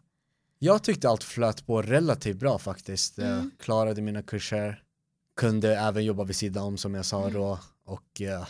Jag 0.58 0.82
tyckte 0.82 1.08
allt 1.08 1.24
flöt 1.24 1.66
på 1.66 1.82
relativt 1.82 2.36
bra 2.36 2.58
faktiskt. 2.58 3.18
Jag 3.18 3.28
Mm. 3.32 3.50
klarade 3.58 4.02
mina 4.02 4.22
kurser, 4.22 4.82
kunde 5.36 5.76
även 5.76 6.04
jobba 6.04 6.24
vid 6.24 6.36
sidan 6.36 6.64
om 6.64 6.76
som 6.78 6.94
jag 6.94 7.04
sa 7.04 7.20
Mm. 7.22 7.34
då 7.34 7.58
och 7.84 8.20
eh, 8.20 8.46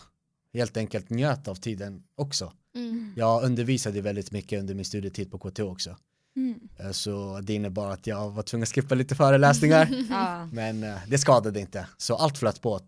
helt 0.55 0.77
enkelt 0.77 1.11
njöt 1.11 1.49
av 1.49 1.55
tiden 1.55 2.03
också. 2.15 2.53
Mm. 2.75 3.13
Jag 3.17 3.45
undervisade 3.45 4.01
väldigt 4.01 4.31
mycket 4.33 4.61
under 4.61 4.75
min 4.75 4.85
studietid 4.85 5.31
på 5.31 5.39
KTH 5.39 5.61
också. 5.63 5.97
Mm. 6.37 6.61
Eh, 6.79 6.91
Så 6.91 7.41
det 7.43 7.55
innebar 7.55 7.91
att 7.91 8.07
jag 8.07 8.31
var 8.31 8.43
tvungen 8.43 8.63
att 8.63 8.69
skippa 8.75 8.95
lite 8.95 9.15
föreläsningar. 9.15 9.89
Ja. 10.11 10.49
men 10.53 10.83
eh, 10.83 10.97
det 11.09 11.19
skadade 11.19 11.61
inte. 11.61 11.87
Så 11.97 12.17
allt 12.17 12.39
flöt 12.39 12.61
på 12.63 12.81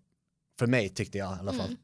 för 0.58 0.66
mig 0.66 0.88
tyckte 0.88 1.18
jag 1.18 1.36
i 1.36 1.40
alla 1.40 1.52
fall. 1.52 1.66
Mm. 1.66 1.78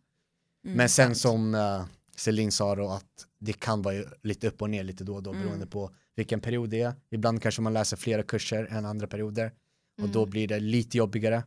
Mm, 0.65 0.77
Men 0.77 0.89
sen 0.89 1.07
sant. 1.07 1.19
som 1.19 1.55
uh, 1.55 1.85
Celine 2.17 2.53
sa 2.53 2.75
då 2.75 2.89
att 2.89 3.27
det 3.39 3.53
kan 3.53 3.83
vara 3.83 3.97
lite 4.23 4.49
upp 4.49 4.63
och 4.63 4.71
ner 4.71 4.85
lite 4.85 5.05
då 5.05 5.15
och 5.15 5.23
då 5.23 5.31
Mm. 5.31 5.43
beroende 5.43 5.67
på 5.67 5.91
vilken 6.17 6.41
period 6.41 6.71
det 6.71 6.83
är. 6.83 6.95
Ibland 7.11 7.43
kanske 7.43 7.63
man 7.63 7.73
läser 7.73 7.97
flera 7.97 8.23
kurser 8.23 8.65
än 8.71 8.85
andra 8.87 9.07
perioder 9.07 9.53
och 10.03 10.09
då 10.09 10.19
Mm. 10.21 10.31
blir 10.31 10.49
det 10.49 10.61
lite 10.61 10.99
jobbigare. 10.99 11.43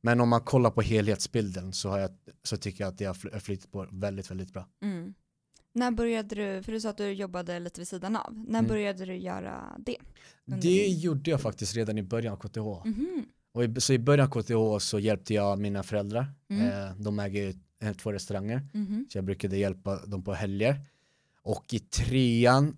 Men 0.00 0.20
om 0.20 0.28
man 0.28 0.40
kollar 0.40 0.70
på 0.70 0.82
helhetsbilden 0.82 1.72
så, 1.72 1.88
har 1.88 1.98
jag, 1.98 2.10
så 2.42 2.56
tycker 2.56 2.84
jag 2.84 2.88
att 2.92 2.98
det 2.98 3.04
har 3.04 3.14
fly- 3.14 3.40
flyttat 3.40 3.70
på 3.72 3.86
väldigt, 3.90 4.30
väldigt 4.30 4.52
bra. 4.52 4.68
Mm. 4.82 5.14
När 5.72 5.90
började 5.90 6.34
du, 6.34 6.62
för 6.62 6.72
du 6.72 6.80
sa 6.80 6.90
att 6.90 6.96
du 6.96 7.12
jobbade 7.12 7.58
lite 7.60 7.80
vid 7.80 7.88
sidan 7.88 8.16
av, 8.16 8.34
när 8.48 8.58
Mm. 8.58 8.68
började 8.68 9.04
du 9.04 9.16
göra 9.16 9.76
det? 9.78 9.96
Under 10.46 10.62
Det 10.62 10.68
din- 10.86 10.98
gjorde 10.98 11.30
jag 11.30 11.40
faktiskt 11.40 11.76
redan 11.76 11.98
i 11.98 12.02
början 12.02 12.32
av 12.32 12.36
KTH. 12.38 12.88
Mhm. 12.88 13.26
Och 13.52 13.64
i, 13.64 13.80
så 13.80 13.92
i 13.92 13.98
början 13.98 14.26
av 14.32 14.42
KTH 14.42 14.84
så 14.84 14.98
hjälpte 14.98 15.34
jag 15.34 15.58
mina 15.58 15.82
föräldrar. 15.82 16.34
Mm. 16.48 16.66
Eh, 16.68 16.96
de 16.96 17.18
äger 17.18 17.42
ju 17.42 17.54
eh, 17.82 17.92
två 17.92 18.12
restauranger. 18.12 18.68
Mhm. 18.74 19.06
Så 19.12 19.18
jag 19.18 19.24
brukade 19.24 19.56
hjälpa 19.56 20.06
dem 20.06 20.24
på 20.24 20.34
helger. 20.34 20.80
Och 21.42 21.74
i 21.74 21.78
trean, 21.78 22.76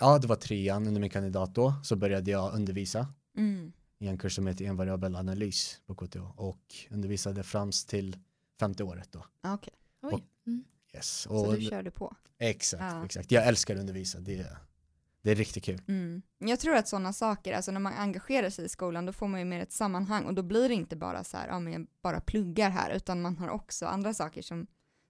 ja 0.00 0.18
det 0.18 0.26
var 0.26 0.36
trean 0.36 0.86
under 0.86 1.00
min 1.00 1.10
kandidat 1.10 1.54
då, 1.54 1.74
så 1.84 1.96
började 1.96 2.30
jag 2.30 2.54
undervisa 2.54 3.06
Mm. 3.36 3.72
I 3.98 4.06
en 4.08 4.18
kurs 4.18 4.34
som 4.34 4.46
heter 4.46 4.64
envariabel 4.64 5.16
analys 5.16 5.80
på 5.86 5.94
KTH 5.94 6.40
och 6.40 6.74
undervisade 6.90 7.42
främst 7.42 7.88
till 7.88 8.16
femte 8.60 8.84
året 8.84 9.12
då. 9.12 9.24
Ah, 9.40 9.54
Okej, 9.54 9.74
Oj. 10.02 10.24
Mm. 10.46 10.64
Yes. 10.94 11.06
så 11.20 11.30
Och, 11.46 11.54
du 11.54 11.60
körde 11.60 11.90
på. 11.90 12.16
exakt, 12.38 12.82
Ja. 12.82 13.04
exakt. 13.04 13.30
Jag 13.30 13.46
älskar 13.46 13.74
att 13.74 13.80
undervisa, 13.80 14.20
det, 14.20 14.38
är- 14.38 14.58
det 15.22 15.30
är 15.30 15.34
riktigt 15.34 15.64
kul. 15.64 15.82
Mm. 15.88 16.22
Jag 16.38 16.60
tror 16.60 16.76
att 16.76 16.88
sådana 16.88 17.12
saker, 17.12 17.52
alltså 17.52 17.70
när 17.72 17.80
man 17.80 17.92
engagerar 17.92 18.50
sig 18.50 18.64
i 18.64 18.68
skolan, 18.68 19.06
då 19.06 19.12
får 19.12 19.28
man 19.28 19.40
ju 19.40 19.46
mer 19.46 19.60
ett 19.60 19.72
sammanhang 19.72 20.24
och 20.24 20.34
då 20.34 20.42
blir 20.42 20.68
det 20.68 20.74
inte 20.74 20.96
bara 20.96 21.24
så 21.24 21.36
här, 21.36 21.48
ja 21.48 21.60
men 21.60 21.72
jag 21.72 21.86
bara 22.02 22.20
pluggar 22.20 22.70
här, 22.70 22.90
utan 22.90 23.22
man 23.22 23.36
har 23.36 23.48
också 23.48 23.86
andra 23.86 24.14
saker 24.14 24.42
som, 24.42 24.66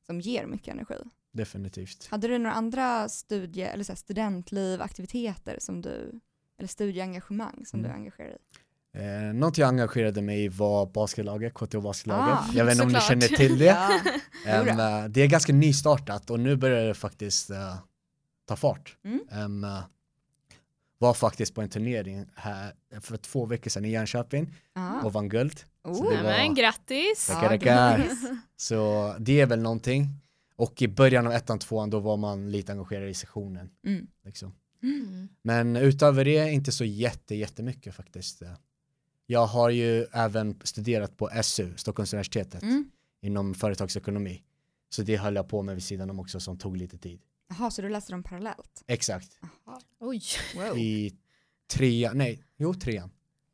som 0.06 0.20
ger 0.20 0.46
mycket 0.46 0.68
energi. 0.74 0.94
Definitivt. 1.32 2.06
Hade 2.06 2.28
du 2.28 2.38
några 2.38 2.52
andra 2.54 3.08
studie, 3.08 3.62
eller 3.62 3.84
så 3.84 3.92
här 3.92 3.96
studentliv, 3.96 4.82
aktiviteter 4.82 5.56
som 5.60 5.80
du, 5.82 6.20
eller 6.58 6.68
studieengagemang 6.68 7.66
som 7.66 7.80
Mm. 7.80 7.90
du 7.90 7.96
engagerar 7.96 8.28
dig 8.28 8.38
i? 8.50 8.58
Eh, 8.94 9.34
något 9.34 9.58
jag 9.58 9.68
engagerade 9.68 10.22
mig 10.22 10.44
i 10.44 10.48
var 10.48 10.86
basketlaget, 10.86 11.54
KTH 11.54 11.78
basketlaget. 11.78 12.34
Ah, 12.38 12.44
jag 12.54 12.64
vet 12.64 12.72
inte 12.74 12.84
om 12.84 12.92
ni 12.92 13.00
känner 13.00 13.28
till 13.36 13.58
det. 13.58 13.64
Ja. 13.86 14.00
Eh, 14.46 15.04
det 15.08 15.22
är 15.22 15.26
ganska 15.26 15.52
nystartat 15.52 16.30
och 16.30 16.40
nu 16.40 16.56
börjar 16.56 16.84
det 16.88 16.94
faktiskt 16.94 17.50
eh, 17.50 17.76
ta 18.48 18.56
fart. 18.56 18.96
Mm. 19.04 19.20
Em, 19.30 19.64
eh, 19.64 19.80
var 20.98 21.14
faktiskt 21.14 21.54
på 21.54 21.62
en 21.62 21.68
turnering 21.68 22.26
här 22.34 22.72
för 23.00 23.16
två 23.16 23.46
veckor 23.46 23.70
sedan 23.70 23.84
i 23.84 23.90
Jönköping 23.90 24.54
Ah. 24.74 25.00
och 25.02 25.12
vann 25.12 25.28
guld. 25.28 25.60
Oh. 25.84 25.94
Så 25.94 26.10
det 26.10 26.22
var- 26.22 26.54
grattis! 26.54 27.26
Tackar, 27.26 27.48
tackar. 27.48 28.08
Så 28.56 29.14
det 29.18 29.40
är 29.40 29.46
väl 29.46 29.60
någonting. 29.62 30.08
Och 30.56 30.82
i 30.82 30.88
början 30.88 31.26
av 31.26 31.32
ettan, 31.32 31.58
tvåan 31.58 31.90
då 31.90 31.98
var 32.00 32.16
man 32.16 32.50
lite 32.50 32.72
engagerad 32.72 33.08
i 33.08 33.14
sessionen. 33.14 33.70
Mm. 33.86 34.06
Liksom. 34.24 34.54
Mm. 34.82 35.28
Men 35.42 35.76
utöver 35.76 36.24
det 36.24 36.50
inte 36.52 36.72
så 36.72 36.84
jätte, 36.84 37.34
jättemycket 37.34 37.94
faktiskt. 37.94 38.42
Jag 39.26 39.46
har 39.46 39.70
ju 39.70 40.02
även 40.12 40.60
studerat 40.64 41.16
på 41.16 41.30
SU, 41.42 41.76
Stockholms 41.76 42.12
universitetet, 42.12 42.62
Mm. 42.62 42.90
inom 43.20 43.54
företagsekonomi. 43.54 44.42
Så 44.88 45.02
det 45.02 45.16
höll 45.16 45.34
jag 45.34 45.48
på 45.48 45.62
med 45.62 45.74
vid 45.74 45.84
sidan 45.84 46.10
om 46.10 46.20
också 46.20 46.40
som 46.40 46.58
tog 46.58 46.76
lite 46.76 46.98
tid. 46.98 47.20
Jaha, 47.48 47.70
så 47.70 47.82
du 47.82 47.88
läste 47.88 48.12
dem 48.12 48.22
parallellt? 48.22 48.84
Exakt. 48.86 49.38
Jaha. 49.40 49.80
Oj. 49.98 50.22
Wow. 50.56 50.78
I 50.78 51.16
trean, 51.66 52.18
nej, 52.18 52.44
jo 52.56 52.74
trean 52.74 53.10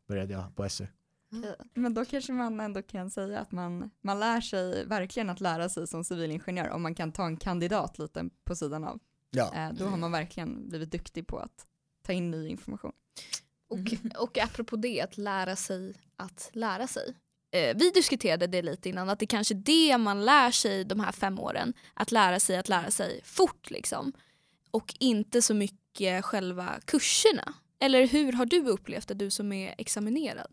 började 0.09 0.33
jag 0.33 0.57
på 0.57 0.69
SU. 0.69 0.87
Okej. 1.33 1.55
Men 1.75 1.95
då 1.95 2.05
kanske 2.05 2.33
man 2.33 2.61
ändå 2.61 2.83
kan 2.83 3.11
säga 3.11 3.41
att 3.41 3.53
man, 3.53 3.91
man 4.01 4.21
lär 4.21 4.41
sig 4.41 4.87
verkligen 4.87 5.31
att 5.31 5.41
lära 5.41 5.69
sig 5.69 5.87
som 5.87 6.05
civilingenjör 6.05 6.69
om 6.71 6.83
man 6.83 6.95
kan 6.95 7.13
ta 7.13 7.27
en 7.27 7.37
kandidat 7.37 7.99
lite 7.99 8.29
på 8.45 8.57
sidan 8.57 8.85
av. 8.85 9.01
Ja, 9.31 9.55
Eh, 9.55 9.73
då 9.73 9.85
har 9.87 9.97
man 9.97 10.13
verkligen 10.13 10.69
blivit 10.69 10.93
duktig 10.93 11.27
på 11.27 11.39
att 11.39 11.67
ta 12.03 12.13
in 12.13 12.31
ny 12.31 12.49
information. 12.49 12.93
Och, 13.71 13.95
och 14.17 14.39
apropå 14.39 14.77
det, 14.77 15.01
att 15.01 15.19
lära 15.19 15.57
sig 15.57 15.95
att 16.17 16.51
lära 16.53 16.87
sig. 16.87 17.15
Eh, 17.53 17.77
vi 17.77 17.91
diskuterade 17.91 18.47
det 18.47 18.63
lite 18.63 18.89
innan, 18.89 19.09
att 19.09 19.19
det 19.19 19.27
kanske 19.27 19.55
är 19.55 19.63
det 19.91 19.99
man 19.99 20.25
lär 20.25 20.51
sig 20.51 20.85
de 20.85 21.01
här 21.01 21.13
fem 21.13 21.39
åren. 21.39 21.75
Att 21.95 22.13
lära 22.13 22.41
sig 22.41 22.57
att 22.57 22.69
lära 22.69 22.91
sig 22.91 23.21
fort 23.25 23.71
liksom. 23.71 24.13
Och 24.71 24.95
inte 24.99 25.43
så 25.43 25.55
mycket 25.55 26.25
själva 26.25 26.81
kurserna. 26.85 27.55
Eller 27.81 28.07
hur 28.07 28.33
har 28.33 28.47
du 28.47 28.69
upplevt 28.69 29.09
det, 29.09 29.15
du 29.15 29.31
som 29.31 29.53
är 29.53 29.75
examinerad? 29.79 30.51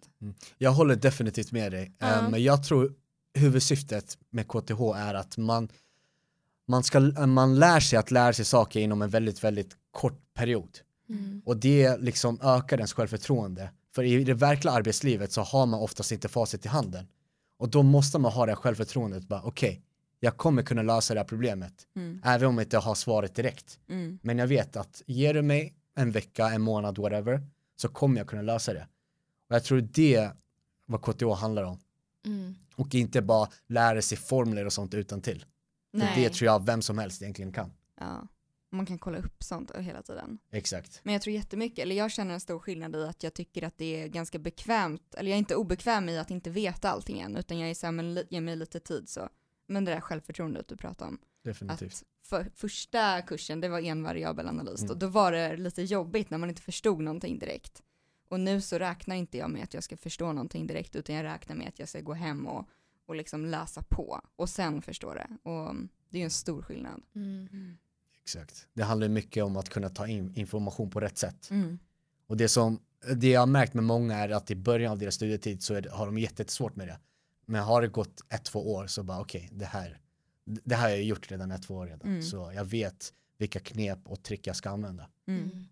jag 0.57 0.71
håller 0.71 0.95
definitivt 0.95 1.51
med 1.51 1.71
dig. 1.71 1.91
Eh, 2.01 2.29
Men 2.29 2.43
jag 2.43 2.63
tror 2.63 2.93
huvudsyftet 3.33 4.17
med 4.29 4.47
KTH 4.47 4.81
är 4.95 5.13
att 5.13 5.37
man, 5.37 5.69
man, 6.67 6.83
ska, 6.83 6.99
man 7.25 7.59
lär 7.59 7.79
sig 7.79 7.99
att 7.99 8.11
lära 8.11 8.33
sig 8.33 8.45
saker 8.45 8.79
inom 8.79 9.01
en 9.01 9.09
väldigt, 9.09 9.43
väldigt 9.43 9.75
kort 9.91 10.33
period. 10.33 10.79
Och 11.45 11.57
det 11.57 11.97
liksom 11.97 12.39
ökar 12.41 12.77
ens 12.77 12.93
självförtroende. 12.93 13.71
För 13.95 14.03
i 14.03 14.23
det 14.23 14.33
verkliga 14.33 14.73
arbetslivet 14.73 15.31
så 15.31 15.41
har 15.41 15.65
man 15.65 15.79
oftast 15.79 16.11
inte 16.11 16.27
facit 16.27 16.65
i 16.65 16.67
handen. 16.67 17.07
Och 17.57 17.69
då 17.69 17.83
måste 17.83 18.19
man 18.19 18.31
ha 18.31 18.45
det 18.45 18.51
här 18.51 18.55
självförtroendet, 18.55 19.27
bara 19.27 19.41
okej, 19.41 19.81
jag 20.19 20.37
kommer 20.37 20.63
kunna 20.63 20.81
lösa 20.81 21.13
det 21.13 21.19
här 21.19 21.27
problemet. 21.27 21.87
Mm. 21.95 22.21
Även 22.25 22.47
om 22.47 22.57
jag 22.57 22.65
inte 22.65 22.77
har 22.77 22.95
svaret 22.95 23.35
direkt. 23.35 23.79
Mm. 23.89 24.19
Men 24.21 24.37
jag 24.37 24.47
vet 24.47 24.75
att 24.75 25.01
ger 25.05 25.33
du 25.33 25.41
mig 25.41 25.75
en 25.95 26.11
vecka, 26.11 26.47
en 26.47 26.61
månad, 26.61 26.97
whatever, 26.97 27.41
så 27.75 27.89
kommer 27.89 28.17
jag 28.17 28.27
kunna 28.27 28.41
lösa 28.41 28.73
det. 28.73 28.87
Och 29.49 29.55
jag 29.55 29.63
tror 29.63 29.81
det 29.81 30.15
är 30.15 30.31
vad 30.85 31.01
KTH 31.01 31.41
handlar 31.41 31.63
om. 31.63 31.79
Mm. 32.25 32.55
Och 32.75 32.95
inte 32.95 33.21
bara 33.21 33.49
lära 33.67 34.01
sig 34.01 34.17
formler 34.17 34.65
och 34.65 34.73
sånt 34.73 34.93
utan 34.93 35.21
till. 35.21 35.45
För 35.91 36.15
det 36.15 36.29
tror 36.29 36.45
jag 36.45 36.65
vem 36.65 36.81
som 36.81 36.97
helst 36.97 37.21
egentligen 37.21 37.51
kan. 37.51 37.71
Ja. 37.99 38.27
Man 38.77 38.85
kan 38.85 38.99
kolla 38.99 39.17
upp 39.17 39.43
sånt 39.43 39.71
hela 39.75 40.01
tiden. 40.01 40.37
Exakt. 40.51 40.99
Men 41.03 41.13
jag 41.13 41.21
tror 41.21 41.35
jättemycket, 41.35 41.79
eller 41.79 41.95
jag 41.95 42.11
känner 42.11 42.33
en 42.33 42.39
stor 42.39 42.59
skillnad 42.59 42.95
i 42.95 43.03
att 43.03 43.23
jag 43.23 43.33
tycker 43.33 43.63
att 43.63 43.77
det 43.77 44.01
är 44.01 44.07
ganska 44.07 44.39
bekvämt, 44.39 45.15
eller 45.15 45.29
jag 45.29 45.35
är 45.35 45.39
inte 45.39 45.55
obekväm 45.55 46.09
i 46.09 46.17
att 46.17 46.31
inte 46.31 46.49
veta 46.49 46.89
allting 46.89 47.19
än, 47.19 47.35
utan 47.35 47.59
jag 47.59 47.69
är 47.69 47.73
såhär, 47.73 47.91
men 47.91 48.23
ge 48.29 48.41
mig 48.41 48.55
lite 48.55 48.79
tid 48.79 49.09
så. 49.09 49.29
Men 49.67 49.85
det 49.85 49.91
där 49.91 50.01
självförtroendet 50.01 50.67
du 50.67 50.77
pratar 50.77 51.07
om. 51.07 51.19
Definitivt. 51.43 51.93
Att 51.93 52.03
för, 52.27 52.51
första 52.55 53.21
kursen, 53.21 53.61
det 53.61 53.69
var 53.69 53.79
en 53.79 54.03
variabel 54.03 54.47
analys 54.47 54.81
Mm. 54.81 54.91
och 54.91 54.97
då 54.97 55.07
var 55.07 55.31
det 55.31 55.57
lite 55.57 55.81
jobbigt 55.81 56.29
när 56.29 56.37
man 56.37 56.49
inte 56.49 56.61
förstod 56.61 57.01
någonting 57.01 57.39
direkt. 57.39 57.83
Och 58.29 58.39
nu 58.39 58.61
så 58.61 58.77
räknar 58.77 59.15
inte 59.15 59.37
jag 59.37 59.49
med 59.49 59.63
att 59.63 59.73
jag 59.73 59.83
ska 59.83 59.97
förstå 59.97 60.25
någonting 60.33 60.67
direkt, 60.67 60.95
utan 60.95 61.15
jag 61.15 61.23
räknar 61.23 61.55
med 61.55 61.67
att 61.67 61.79
jag 61.79 61.89
ska 61.89 62.01
gå 62.01 62.13
hem 62.13 62.47
och, 62.47 62.69
och 63.05 63.15
liksom 63.15 63.45
läsa 63.45 63.81
på 63.89 64.21
och 64.35 64.49
sen 64.49 64.81
förstå 64.81 65.13
det. 65.13 65.27
Och 65.43 65.75
det 66.09 66.17
är 66.17 66.19
ju 66.19 66.23
en 66.23 66.29
stor 66.29 66.61
skillnad. 66.61 67.01
Mm. 67.15 67.77
Exakt. 68.27 68.67
Det 68.73 68.83
handlar 68.83 69.07
mycket 69.07 69.43
om 69.43 69.57
att 69.57 69.69
kunna 69.69 69.89
ta 69.89 70.07
in 70.07 70.33
information 70.35 70.89
på 70.89 70.99
rätt 70.99 71.17
sätt. 71.17 71.49
Mm. 71.49 71.79
Och 72.27 72.37
det 72.37 72.47
som 72.47 72.79
det 73.15 73.29
jag 73.29 73.41
har 73.41 73.47
märkt 73.47 73.73
med 73.73 73.83
många 73.83 74.15
är 74.15 74.29
att 74.29 74.51
i 74.51 74.55
början 74.55 74.91
av 74.91 74.97
deras 74.97 75.15
studietid 75.15 75.63
så 75.63 75.73
är 75.73 75.81
det, 75.81 75.89
har 75.91 76.05
de 76.05 76.17
jättesvårt 76.17 76.75
med 76.75 76.87
det. 76.87 76.99
Men 77.45 77.63
har 77.63 77.81
det 77.81 77.87
gått 77.87 78.21
ett, 78.29 78.43
två 78.43 78.73
år 78.73 78.87
så 78.87 79.03
bara 79.03 79.19
okej, 79.19 79.49
det 79.51 79.65
här 79.65 79.99
det 80.45 80.75
här 80.75 80.83
har 80.83 80.89
jag 80.89 81.03
gjort 81.03 81.31
redan 81.31 81.51
ett, 81.51 81.63
två 81.63 81.75
år 81.75 81.85
redan. 81.85 82.09
Mm. 82.09 82.21
Så 82.21 82.51
jag 82.55 82.65
vet 82.65 83.13
vilka 83.37 83.59
knep 83.59 83.99
och 84.03 84.23
trick 84.23 84.47
jag 84.47 84.55
ska 84.55 84.69
använda. 84.69 85.09
Mm. 85.27 85.65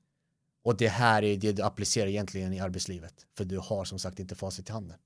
Och 0.64 0.78
det 0.78 0.88
här 0.88 1.24
är 1.24 1.38
det 1.38 1.52
du 1.52 1.62
applicerar 1.64 2.08
egentligen 2.08 2.54
i 2.54 2.60
arbetslivet. 2.60 3.26
För 3.38 3.46
du 3.46 3.58
har 3.58 3.86
som 3.86 4.00
sagt 4.00 4.20
inte 4.20 4.36
facit 4.36 4.70
i 4.70 4.72
handen. 4.72 4.98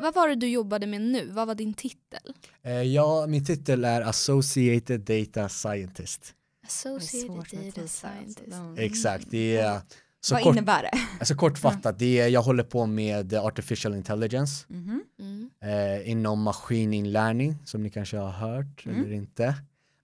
Vad 0.00 0.14
var 0.14 0.28
det 0.28 0.34
du 0.34 0.46
jobbade 0.48 0.86
med 0.86 1.00
nu? 1.00 1.30
Vad 1.30 1.46
var 1.46 1.54
din 1.54 1.74
titel? 1.74 2.34
Eh, 2.62 2.72
ja, 2.82 3.26
min 3.26 3.44
titel 3.44 3.84
är 3.84 4.00
Associated 4.02 5.00
Data 5.00 5.48
Scientist. 5.48 6.34
Associated 6.66 7.36
Data 7.64 7.80
alltså. 7.80 8.06
Scientist. 8.06 8.48
Exakt, 8.76 9.26
det 9.30 9.56
är 9.56 9.80
så 10.20 10.34
Vad 10.34 10.42
kort, 10.42 10.54
innebär 10.56 10.82
det? 10.82 10.90
alltså 11.18 11.34
kortfattat, 11.34 11.98
det 11.98 12.20
är, 12.20 12.28
jag 12.28 12.42
håller 12.42 12.62
på 12.64 12.86
med 12.86 13.34
Artificial 13.34 13.94
Intelligence 13.94 14.64
Mhm. 14.68 15.02
Mm. 15.20 15.50
eh, 15.62 16.10
inom 16.10 16.42
maskininlärning 16.42 17.56
som 17.64 17.82
ni 17.82 17.90
kanske 17.90 18.16
har 18.16 18.30
hört 18.30 18.86
Mm. 18.86 19.00
eller 19.04 19.12
inte. 19.12 19.54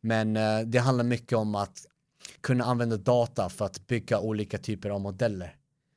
Men 0.00 0.36
eh, 0.36 0.60
det 0.60 0.78
handlar 0.78 1.04
mycket 1.04 1.38
om 1.38 1.54
att 1.54 1.86
kunna 2.40 2.64
använda 2.64 2.96
data 2.96 3.48
för 3.48 3.64
att 3.64 3.86
bygga 3.86 4.18
olika 4.20 4.58
typer 4.58 4.90
av 4.90 5.00
modeller. 5.00 5.56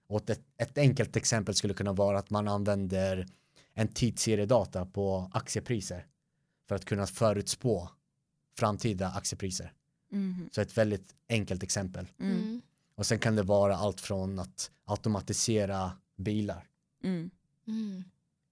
Och 0.09 0.29
ett, 0.29 0.41
ett 0.61 0.77
enkelt 0.77 1.15
exempel 1.15 1.55
skulle 1.55 1.73
kunna 1.73 1.93
vara 1.93 2.19
att 2.19 2.29
man 2.29 2.47
använder 2.47 3.25
en 3.79 3.87
tidsseriedata 3.87 4.85
på 4.85 5.29
aktiepriser 5.33 6.05
för 6.67 6.75
att 6.75 6.85
kunna 6.85 7.07
förutspå 7.07 7.89
framtida 8.57 9.07
aktiepriser. 9.07 9.73
Mhm. 10.11 10.49
Så 10.51 10.61
ett 10.61 10.77
väldigt 10.77 11.15
enkelt 11.29 11.63
exempel. 11.63 12.07
Mm. 12.19 12.37
Mm. 12.37 12.61
Och 12.95 13.05
sen 13.05 13.19
kan 13.19 13.35
det 13.35 13.43
vara 13.43 13.75
allt 13.75 14.01
från 14.01 14.39
att 14.39 14.71
automatisera 14.85 15.91
bilar. 16.15 16.67
Mm. 17.03 17.29
Mm. 17.67 18.03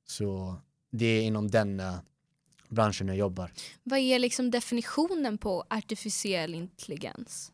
Så 0.08 0.56
det 0.92 1.06
är 1.06 1.22
inom 1.22 1.52
den 1.52 1.80
eh, 1.80 1.96
branschen 2.70 3.08
jag 3.08 3.18
jobbar. 3.18 3.52
Vad 3.84 4.00
är 4.00 4.20
liksom 4.20 4.52
definitionen 4.52 5.38
på 5.38 5.66
artificiell 5.70 6.54
intelligens? 6.54 7.52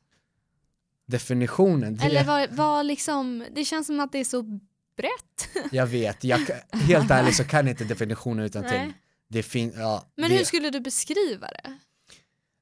Definitionen, 1.06 1.96
det, 1.96 2.06
Eller 2.06 2.24
vad, 2.24 2.50
vad 2.52 2.86
liksom, 2.86 3.46
det 3.52 3.66
känns 3.66 3.88
som 3.88 4.00
att 4.00 4.12
det 4.12 4.20
är 4.20 4.24
så 4.24 4.60
brett. 4.96 5.50
jag 5.72 5.86
vet, 5.88 6.24
jag, 6.24 6.40
helt 6.72 7.12
ärligt 7.12 7.36
så 7.36 7.44
kan 7.44 7.66
jag 7.68 7.74
inte 7.74 7.84
definitionen 7.84 8.46
utan 8.46 8.64
till. 8.64 8.94
Det, 9.28 9.44
fin, 9.44 9.74
ja, 9.78 10.06
Men 10.16 10.30
det, 10.30 10.38
hur 10.38 10.44
skulle 10.44 10.70
du 10.70 10.80
beskriva 10.80 11.48
det? 11.48 11.78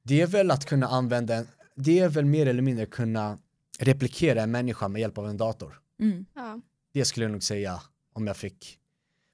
det 0.04 0.22
är 0.22 0.28
väl 0.28 0.52
att 0.52 0.66
kunna 0.66 0.88
använda, 0.88 1.36
en- 1.36 1.48
det 1.76 2.00
är 2.00 2.10
väl 2.10 2.26
mer 2.26 2.46
eller 2.46 2.62
mindre 2.62 2.86
kunna 2.86 3.38
replikera 3.80 4.42
en 4.42 4.52
människa 4.52 4.88
med 4.88 5.00
hjälp 5.02 5.18
av 5.18 5.30
en 5.30 5.38
dator. 5.38 5.80
Mm. 6.00 6.26
Ja. 6.36 6.62
Det 6.94 7.06
skulle 7.06 7.24
jag 7.26 7.32
nog 7.32 7.44
säga 7.44 7.82
om 8.14 8.28
jag 8.28 8.38
fick 8.38 8.78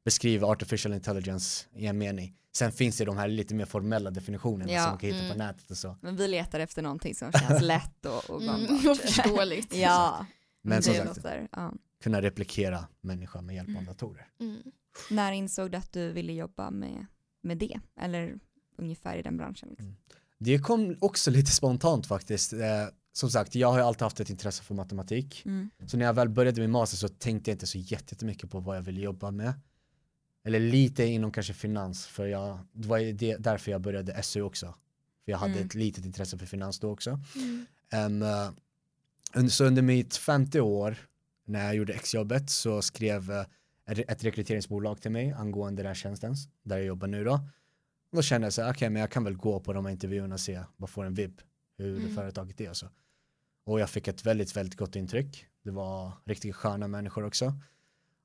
beskriva 0.05 0.47
artificial 0.47 0.93
intelligence 0.93 1.65
i 1.75 1.85
en 1.85 1.97
mening. 1.97 2.33
Sen 2.55 2.71
finns 2.71 2.97
det 2.97 3.05
de 3.05 3.17
här 3.17 3.27
lite 3.27 3.55
mer 3.55 3.65
formella 3.65 4.11
definitionerna 4.11 4.71
Ja, 4.71 4.81
som 4.83 4.89
man 4.89 4.97
kan 4.99 5.09
hitta 5.09 5.19
på 5.19 5.25
mm. 5.33 5.37
nätet 5.37 5.71
och 5.71 5.77
så. 5.77 5.97
Men 6.01 6.15
vi 6.17 6.27
letar 6.27 6.59
efter 6.59 6.81
någonting 6.81 7.15
som 7.15 7.31
känns 7.31 7.61
lätt 7.61 8.05
och, 8.05 8.29
och 8.29 8.41
Mm, 8.41 8.63
och 8.89 8.97
förståeligt. 8.97 9.73
ja, 9.75 10.25
Men 10.61 10.83
som 10.83 10.93
det 10.93 10.99
sagt, 11.05 11.17
låter, 11.17 11.47
ja. 11.51 11.73
Kunna 12.03 12.21
replikera 12.21 12.87
människan 13.01 13.45
med 13.45 13.55
hjälp 13.55 13.67
av 13.69 13.73
Mm. 13.73 13.85
datorer. 13.85 14.27
Mm. 14.39 14.61
När 15.11 15.31
insåg 15.31 15.71
du 15.71 15.77
att 15.77 15.93
du 15.93 16.11
ville 16.11 16.33
jobba 16.33 16.71
med, 16.71 17.05
med 17.41 17.57
det? 17.57 17.79
Eller 18.01 18.39
ungefär 18.77 19.17
i 19.17 19.21
den 19.21 19.37
branschen? 19.37 19.69
Liksom? 19.69 19.95
Det 20.37 20.59
kom 20.59 20.95
också 21.01 21.31
lite 21.31 21.51
spontant 21.51 22.07
faktiskt. 22.07 22.53
Eh, 22.53 22.59
som 23.13 23.29
sagt, 23.29 23.55
jag 23.55 23.71
har 23.71 23.77
ju 23.77 23.83
alltid 23.83 24.01
haft 24.01 24.19
ett 24.19 24.29
intresse 24.29 24.63
för 24.63 24.75
matematik. 24.75 25.41
Mm. 25.45 25.69
Så 25.85 25.97
när 25.97 26.05
jag 26.05 26.13
väl 26.13 26.29
började 26.29 26.61
min 26.61 26.71
master 26.71 26.97
så 26.97 27.07
tänkte 27.07 27.51
jag 27.51 27.55
inte 27.55 27.67
så 27.67 27.77
jätte- 27.77 28.13
jättemycket 28.13 28.49
på 28.49 28.59
vad 28.59 28.77
jag 28.77 28.81
ville 28.81 29.01
jobba 29.01 29.31
med. 29.31 29.53
Eller 30.43 30.59
lite 30.59 31.03
inom 31.05 31.31
kanske 31.31 31.53
finans, 31.53 32.05
för 32.07 32.27
jag, 32.27 32.59
det 32.71 32.87
var 32.87 32.99
det, 33.13 33.37
därför 33.37 33.71
jag 33.71 33.81
började 33.81 34.23
SU 34.23 34.41
också. 34.41 34.65
För 35.25 35.31
jag 35.31 35.37
hade 35.39 35.53
Mm. 35.53 35.65
ett 35.65 35.75
litet 35.75 36.05
intresse 36.05 36.37
för 36.37 36.45
finans 36.45 36.79
då 36.79 36.91
också. 36.91 37.19
Mm. 37.35 38.21
Um, 38.21 39.41
uh, 39.43 39.47
så 39.49 39.65
under 39.65 39.81
mitt 39.81 40.15
femte 40.15 40.61
år 40.61 40.97
när 41.47 41.65
jag 41.65 41.75
gjorde 41.75 41.93
exjobbet 41.93 42.49
så 42.49 42.81
skrev 42.81 43.31
uh, 43.31 43.43
ett 43.85 44.23
rekryteringsbolag 44.23 45.01
till 45.01 45.11
mig 45.11 45.31
angående 45.31 45.81
den 45.81 45.87
här 45.87 45.93
tjänsten 45.95 46.35
där 46.63 46.77
jag 46.77 46.85
jobbar 46.85 47.07
nu 47.07 47.23
då. 47.23 47.33
Och 48.11 48.15
då 48.15 48.21
kände 48.21 48.45
jag 48.45 48.53
så 48.53 48.61
här, 48.61 48.71
okej 48.73 48.89
men 48.89 48.99
jag 48.99 49.11
kan 49.11 49.23
väl 49.23 49.37
gå 49.37 49.59
på 49.59 49.73
de 49.73 49.85
här 49.85 49.91
intervjuerna 49.91 50.33
och 50.35 50.39
se 50.39 50.63
vad 50.77 50.89
får 50.89 51.05
en 51.05 51.13
vibb 51.13 51.41
hur 51.77 51.97
Mm. 51.99 52.15
företaget 52.15 52.61
är 52.61 52.69
och 52.69 52.77
så. 52.77 52.87
Och 53.65 53.79
jag 53.79 53.89
fick 53.89 54.07
ett 54.07 54.25
väldigt, 54.25 54.55
väldigt 54.57 54.75
gott 54.79 54.95
intryck. 54.95 55.45
Det 55.63 55.71
var 55.71 56.11
riktigt 56.25 56.55
sköna 56.55 56.87
människor 56.87 57.23
också. 57.25 57.53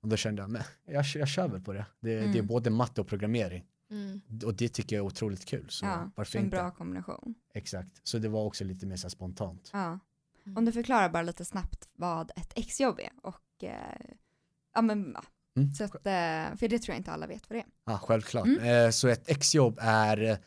Och 0.03 0.09
då 0.09 0.17
kände 0.17 0.43
jag, 0.43 0.51
men 0.51 0.63
jag, 0.87 1.05
jag 1.15 1.29
kör 1.29 1.49
väl 1.49 1.61
på 1.61 1.73
det. 1.73 1.87
Det, 2.01 2.15
det 2.15 2.23
är 2.23 2.29
Mm. 2.29 2.47
både 2.47 2.71
matte 2.71 3.01
och 3.01 3.07
programmering. 3.09 3.65
Mm. 3.91 4.21
Och 4.45 4.55
det 4.55 4.69
tycker 4.69 4.97
jag 4.97 5.03
är 5.03 5.07
otroligt 5.07 5.45
kul. 5.45 5.67
Så 5.71 5.87
Ja, 5.87 6.11
varför 6.17 6.39
en 6.39 6.45
inte? 6.45 6.57
bra 6.57 6.71
kombination. 6.71 7.35
Exakt. 7.55 8.01
Så 8.03 8.19
det 8.19 8.29
var 8.29 8.45
också 8.45 8.65
lite 8.65 8.87
mer 8.87 8.97
så 8.97 9.11
spontant. 9.11 9.71
Ja. 9.73 9.99
Mm. 10.47 10.57
Om 10.59 10.65
du 10.65 10.73
förklarar 10.73 11.09
bara 11.09 11.23
lite 11.23 11.45
snabbt 11.45 11.89
vad 11.93 12.31
ett 12.37 12.53
exjobb 12.55 13.01
är 13.01 13.11
och 13.23 13.65
eh, 13.65 14.15
ja 14.75 14.83
men 14.83 15.13
ja. 15.15 15.23
Mm. 15.57 15.75
Så 15.75 15.85
att, 15.85 15.95
eh, 15.95 16.57
för 16.57 16.69
det 16.69 16.79
tror 16.79 16.93
jag 16.93 16.97
inte 16.97 17.13
alla 17.13 17.27
vet 17.27 17.51
vad 17.51 17.59
det 17.59 17.61
är. 17.61 17.67
Ja, 17.85 17.99
självklart. 17.99 18.47
Mm. 18.47 18.65
Eh, 18.65 18.91
så 18.91 19.09
ett 19.09 19.29
exjobb 19.31 19.79
är, 19.83 20.39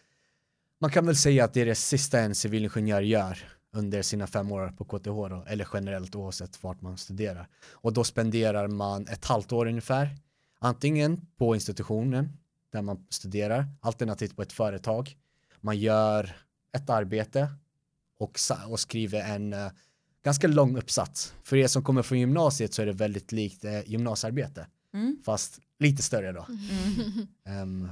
man 0.79 0.91
kan 0.91 1.05
väl 1.05 1.15
säga 1.15 1.45
att 1.45 1.53
det 1.53 1.61
är 1.61 1.65
det 1.65 1.75
sista 1.75 2.19
en 2.19 2.35
civilingenjör 2.35 3.01
gör 3.01 3.39
under 3.71 4.01
sina 4.01 4.27
fem 4.27 4.51
år 4.51 4.67
på 4.77 4.85
KTH 4.85 5.05
då, 5.05 5.45
eller 5.47 5.67
generellt 5.73 6.15
oavsett 6.15 6.63
vart 6.63 6.81
man 6.81 6.97
studerar. 6.97 7.47
Och 7.71 7.93
då 7.93 8.03
spenderar 8.03 8.67
man 8.67 9.07
ett 9.07 9.25
halvt 9.25 9.51
år 9.51 9.65
ungefär, 9.65 10.17
antingen 10.59 11.27
på 11.37 11.55
institutionen 11.55 12.37
där 12.71 12.81
man 12.81 13.07
studerar, 13.09 13.65
alternativt 13.81 14.35
på 14.35 14.41
ett 14.41 14.53
företag. 14.53 15.17
Man 15.61 15.77
gör 15.77 16.35
ett 16.71 16.89
arbete 16.89 17.47
och, 18.19 18.39
och 18.67 18.79
skriver 18.79 19.21
en 19.21 19.53
eh, 19.53 19.71
ganska 20.25 20.48
lång 20.48 20.77
uppsats. 20.77 21.34
För 21.44 21.58
er 21.58 21.67
som 21.67 21.84
kommer 21.84 22.01
från 22.01 22.20
gymnasiet 22.20 22.74
så 22.74 22.82
är 22.82 22.86
det 22.86 22.91
väldigt 22.94 23.32
likt 23.32 23.65
eh, 23.65 23.89
gymnasiearbete, 23.89 24.67
Mm. 24.94 25.17
fast 25.25 25.60
lite 25.79 26.03
större 26.03 26.32
då. 26.32 26.48
Mm. 26.50 27.27
Ehm, 27.46 27.89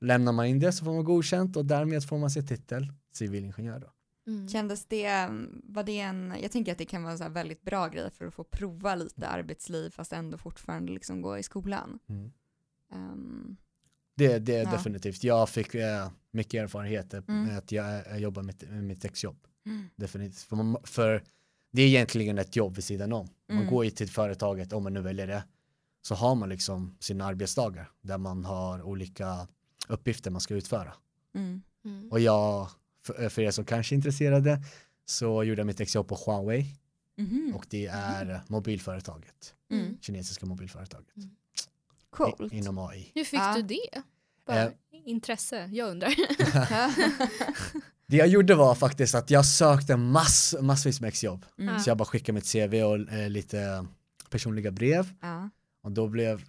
lämnar 0.00 0.32
man 0.32 0.46
in 0.46 0.60
det 0.60 0.72
så 0.72 0.84
får 0.84 0.94
man 0.94 1.04
godkänt 1.04 1.56
och 1.56 1.64
därmed 1.64 2.04
får 2.08 2.18
man 2.18 2.30
sin 2.30 2.46
titel 2.46 2.92
civilingenjör 3.12 3.78
då. 3.80 3.86
Mm. 4.32 4.48
Kändes 4.48 4.86
det, 4.86 5.28
var 5.64 5.82
det 5.82 6.00
en, 6.00 6.34
jag 6.42 6.52
tänker 6.52 6.72
att 6.72 6.78
det 6.78 6.84
kan 6.84 7.02
vara 7.02 7.12
en 7.12 7.18
så 7.18 7.28
väldigt 7.28 7.62
bra 7.62 7.88
grej 7.88 8.10
för 8.10 8.26
att 8.26 8.34
få 8.34 8.44
prova 8.44 8.94
lite 8.94 9.26
arbetsliv 9.28 9.90
fast 9.90 10.12
ändå 10.12 10.38
fortfarande 10.38 10.92
liksom 10.92 11.22
gå 11.22 11.38
i 11.38 11.42
skolan. 11.42 11.98
Ehm, 12.92 13.56
Det, 14.16 14.38
det 14.38 14.56
är 14.56 14.64
Ja. 14.64 14.70
definitivt. 14.70 15.24
Jag 15.24 15.48
fick 15.48 15.74
eh, 15.74 16.10
mycket 16.30 16.62
erfarenheter 16.62 17.22
Mm. 17.28 17.44
med 17.44 17.58
att 17.58 17.72
jag, 17.72 18.06
jag 18.06 18.20
jobbar 18.20 18.42
med, 18.42 18.54
med 18.70 18.84
mitt 18.84 19.04
exjobb. 19.04 19.36
mm. 19.66 19.84
Definitivt. 19.96 20.38
För, 20.42 20.56
man, 20.56 20.76
för 20.84 21.22
det 21.70 21.82
är 21.82 21.86
egentligen 21.86 22.38
ett 22.38 22.56
jobb 22.56 22.74
vid 22.74 22.84
sidan 22.84 23.12
om. 23.12 23.28
Man 23.48 23.58
Mm. 23.58 23.70
går 23.70 23.84
ju 23.84 23.90
till 23.90 24.10
företaget, 24.10 24.72
om 24.72 24.82
man 24.82 24.94
nu 24.94 25.00
väljer 25.00 25.26
det, 25.26 25.44
så 26.02 26.14
har 26.14 26.34
man 26.34 26.48
liksom 26.48 26.96
sina 27.00 27.24
arbetsdagar 27.26 27.90
där 28.00 28.18
man 28.18 28.44
har 28.44 28.82
olika 28.82 29.48
uppgifter 29.88 30.30
man 30.30 30.40
ska 30.40 30.54
utföra. 30.54 30.92
Mm. 31.34 31.62
Mm. 31.84 32.12
Och 32.12 32.20
jag, 32.20 32.68
för, 33.06 33.28
för 33.28 33.42
er 33.42 33.50
som 33.50 33.64
kanske 33.64 33.94
är 33.94 33.96
intresserade, 33.96 34.62
så 35.04 35.44
gjorde 35.44 35.60
jag 35.60 35.66
mitt 35.66 35.80
exjobb 35.80 36.08
på 36.08 36.14
Huawei 36.26 36.66
Mhm. 37.18 37.52
och 37.56 37.66
det 37.70 37.86
är 37.86 38.40
mobilföretaget, 38.48 39.54
Mm. 39.70 39.98
kinesiska 40.00 40.46
mobilföretaget. 40.46 41.14
Coolt. 42.10 42.52
I, 42.52 42.56
inom 42.56 42.78
AI. 42.78 43.10
Hur 43.14 43.24
fick 43.24 43.40
Ja. 43.40 43.54
du 43.56 43.62
det? 43.62 44.02
Bara 44.46 44.62
Eh. 44.64 44.70
Intresse, 45.04 45.66
jag 45.72 45.90
undrar. 45.90 46.14
Det 48.08 48.16
jag 48.16 48.28
gjorde 48.28 48.54
var 48.54 48.74
faktiskt 48.74 49.14
att 49.14 49.30
jag 49.30 49.46
sökte 49.46 49.96
mass, 49.96 50.54
massvis 50.60 51.00
med 51.00 51.08
exjobb. 51.08 51.46
Mm. 51.58 51.80
Så 51.80 51.90
jag 51.90 51.96
bara 51.96 52.04
skickade 52.04 52.32
mitt 52.32 52.52
CV 52.52 52.74
och 52.82 53.12
eh, 53.12 53.28
lite 53.30 53.86
personliga 54.30 54.70
brev. 54.70 55.12
Ja. 55.20 55.50
Och 55.82 55.92
då 55.92 56.08
blev 56.08 56.42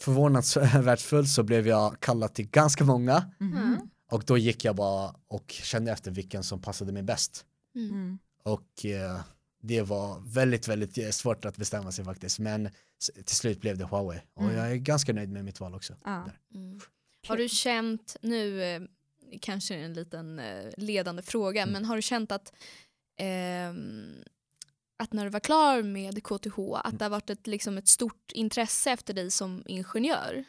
förvånansvärt 0.00 1.00
fullt 1.00 1.28
så 1.28 1.42
blev 1.42 1.66
jag 1.66 2.00
kallad 2.00 2.34
till 2.34 2.48
ganska 2.50 2.84
många. 2.84 3.30
Mm. 3.40 3.76
Och 4.10 4.24
då 4.26 4.38
gick 4.38 4.64
jag 4.64 4.76
bara 4.76 5.14
och 5.28 5.50
kände 5.50 5.92
efter 5.92 6.10
vilken 6.10 6.42
som 6.42 6.62
passade 6.62 6.92
mig 6.92 7.02
bäst. 7.02 7.44
Mm. 7.74 7.90
Mm. 7.90 8.18
Och 8.42 8.84
eh, 8.86 9.20
det 9.62 9.82
var 9.82 10.22
väldigt, 10.26 10.68
väldigt 10.68 10.98
eh, 10.98 11.08
svårt 11.10 11.44
att 11.44 11.56
bestämma 11.56 11.92
sig 11.92 12.04
faktiskt. 12.04 12.38
Men 12.38 12.68
till 13.24 13.36
slut 13.36 13.60
blev 13.60 13.78
det 13.78 13.84
Huawei. 13.84 14.20
Och 14.34 14.42
Mm. 14.42 14.56
jag 14.56 14.70
är 14.72 14.76
ganska 14.76 15.12
nöjd 15.12 15.30
med 15.30 15.44
mitt 15.44 15.60
val 15.60 15.74
också. 15.74 15.94
Ja. 16.04 16.30
Mm. 16.54 16.80
Har 17.28 17.36
du 17.36 17.48
känt, 17.48 18.16
nu 18.22 18.62
eh, 18.62 18.82
kanske 19.40 19.74
en 19.74 19.94
liten 19.94 20.38
eh, 20.38 20.70
ledande 20.76 21.22
fråga, 21.22 21.62
Mm. 21.62 21.72
men 21.72 21.84
har 21.84 21.96
du 21.96 22.02
känt 22.02 22.32
att, 22.32 22.52
ehm, 23.16 24.14
att 24.96 25.12
när 25.12 25.24
du 25.24 25.30
var 25.30 25.40
klar 25.40 25.82
med 25.82 26.22
KTH, 26.24 26.58
att 26.84 26.98
det 26.98 27.04
har 27.04 27.10
varit 27.10 27.30
ett, 27.30 27.46
liksom 27.46 27.78
ett 27.78 27.88
stort 27.88 28.32
intresse 28.32 28.90
efter 28.90 29.14
dig 29.14 29.30
som 29.30 29.62
ingenjör? 29.66 30.44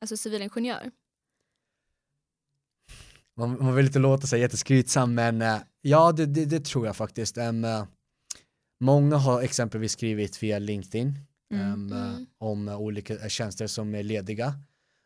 Alltså 0.00 0.16
civilingenjör? 0.16 0.90
Man, 3.36 3.58
man 3.64 3.74
vill 3.74 3.86
inte 3.86 3.98
låta 3.98 4.26
sig 4.26 4.40
jätteskrytsam 4.40 5.14
men 5.14 5.42
eh, 5.42 5.56
ja 5.80 6.12
det, 6.12 6.26
det, 6.26 6.44
det 6.44 6.64
tror 6.64 6.86
jag 6.86 6.96
faktiskt. 6.96 7.36
Eh, 7.38 7.52
många 8.80 9.16
har 9.16 9.42
exempelvis 9.42 9.92
skrivit 9.92 10.42
via 10.42 10.58
LinkedIn 10.58 11.18
Mm. 11.52 11.92
eh, 11.92 12.08
Mm. 12.12 12.26
om 12.38 12.68
eh, 12.68 12.76
olika 12.80 13.14
eh, 13.14 13.28
tjänster 13.28 13.66
som 13.66 13.94
är 13.94 14.02
lediga. 14.02 14.54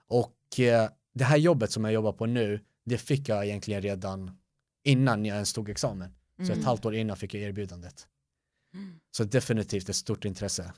Och 0.07 0.61
eh, 0.61 0.89
det 1.15 1.25
här 1.25 1.37
jobbet 1.37 1.73
som 1.73 1.85
jag 1.85 1.93
jobbar 1.93 2.13
på 2.13 2.27
nu, 2.27 2.61
det 2.89 2.99
fick 2.99 3.29
jag 3.29 3.47
egentligen 3.47 3.83
redan 3.83 4.39
innan 4.85 5.25
jag 5.25 5.35
ens 5.35 5.53
tog 5.53 5.69
examen. 5.71 6.15
Så 6.37 6.43
Mm. 6.43 6.59
ett 6.59 6.65
halvt 6.65 6.85
år 6.85 6.95
innan 6.95 7.17
fick 7.17 7.35
jag 7.35 7.43
erbjudandet. 7.43 8.09
Mm. 8.75 9.01
Så 9.11 9.25
definitivt 9.25 9.89
ett 9.89 9.97
stort 9.97 10.25
intresse. 10.25 10.73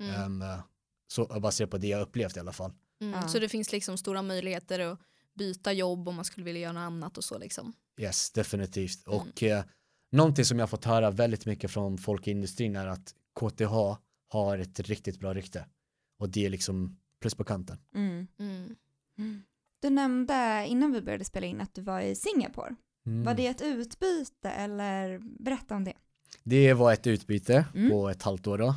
Mm. 0.00 0.42
Eh, 0.42 0.60
så 1.06 1.40
baserat 1.40 1.70
på 1.70 1.78
det 1.78 1.86
jag 1.88 2.00
upplevt 2.02 2.36
i 2.36 2.40
alla 2.40 2.52
fall. 2.52 2.72
Mm. 3.00 3.14
Ja. 3.20 3.28
Så 3.28 3.38
det 3.38 3.48
finns 3.48 3.72
liksom 3.72 3.96
stora 3.98 4.22
möjligheter 4.22 4.80
att 4.80 5.00
byta 5.34 5.72
jobb 5.72 6.08
om 6.08 6.14
man 6.14 6.24
skulle 6.24 6.44
vilja 6.44 6.60
göra 6.62 6.72
något 6.72 6.80
annat 6.80 7.18
och 7.18 7.24
så 7.24 7.38
liksom. 7.38 7.72
Yes, 8.00 8.30
definitivt. 8.30 9.06
Mm. 9.06 9.18
Och 9.20 9.42
eh, 9.42 9.64
någonting 10.12 10.44
som 10.44 10.58
jag 10.58 10.70
fått 10.70 10.84
höra 10.84 11.10
väldigt 11.10 11.46
mycket 11.46 11.70
från 11.70 11.98
folk 11.98 12.28
i 12.28 12.30
industrin 12.30 12.76
är 12.76 12.86
att 12.86 13.14
KTH 13.40 13.74
har 14.28 14.58
ett 14.58 14.80
riktigt 14.80 15.20
bra 15.20 15.34
rykte. 15.34 15.66
Och 16.18 16.28
det 16.28 16.46
är 16.46 16.50
liksom 16.50 16.98
plus 17.20 17.34
på 17.34 17.44
kanten. 17.44 17.78
Mm. 17.94 18.26
Mm. 18.38 18.76
Du 19.80 19.90
nämnde 19.90 20.64
innan 20.68 20.92
vi 20.92 21.00
började 21.02 21.24
spela 21.24 21.46
in 21.46 21.60
att 21.60 21.74
du 21.74 21.82
var 21.82 22.00
i 22.00 22.14
Singapore. 22.14 22.74
Mm. 23.06 23.24
Var 23.24 23.34
det 23.34 23.46
ett 23.46 23.62
utbyte 23.62 24.50
eller 24.50 25.18
berätta 25.44 25.74
om 25.76 25.84
det? 25.84 25.92
Det 26.44 26.72
var 26.74 26.92
ett 26.92 27.06
utbyte 27.06 27.66
Mm. 27.74 27.90
på 27.90 28.08
ett 28.10 28.22
halvt 28.22 28.46
år 28.46 28.58
då. 28.58 28.74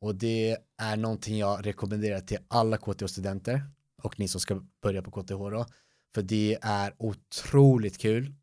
Och 0.00 0.14
det 0.14 0.56
är 0.82 0.96
någonting 0.96 1.38
jag 1.38 1.66
rekommenderar 1.66 2.20
till 2.20 2.38
alla 2.48 2.76
KTH-studenter 2.76 3.62
och 4.02 4.18
ni 4.20 4.28
som 4.28 4.40
ska 4.40 4.62
börja 4.82 5.02
på 5.02 5.10
KTH 5.10 5.28
då. 5.50 5.66
För 6.14 6.22
det 6.22 6.58
är 6.62 6.94
otroligt 6.98 7.98
kul, 7.98 8.34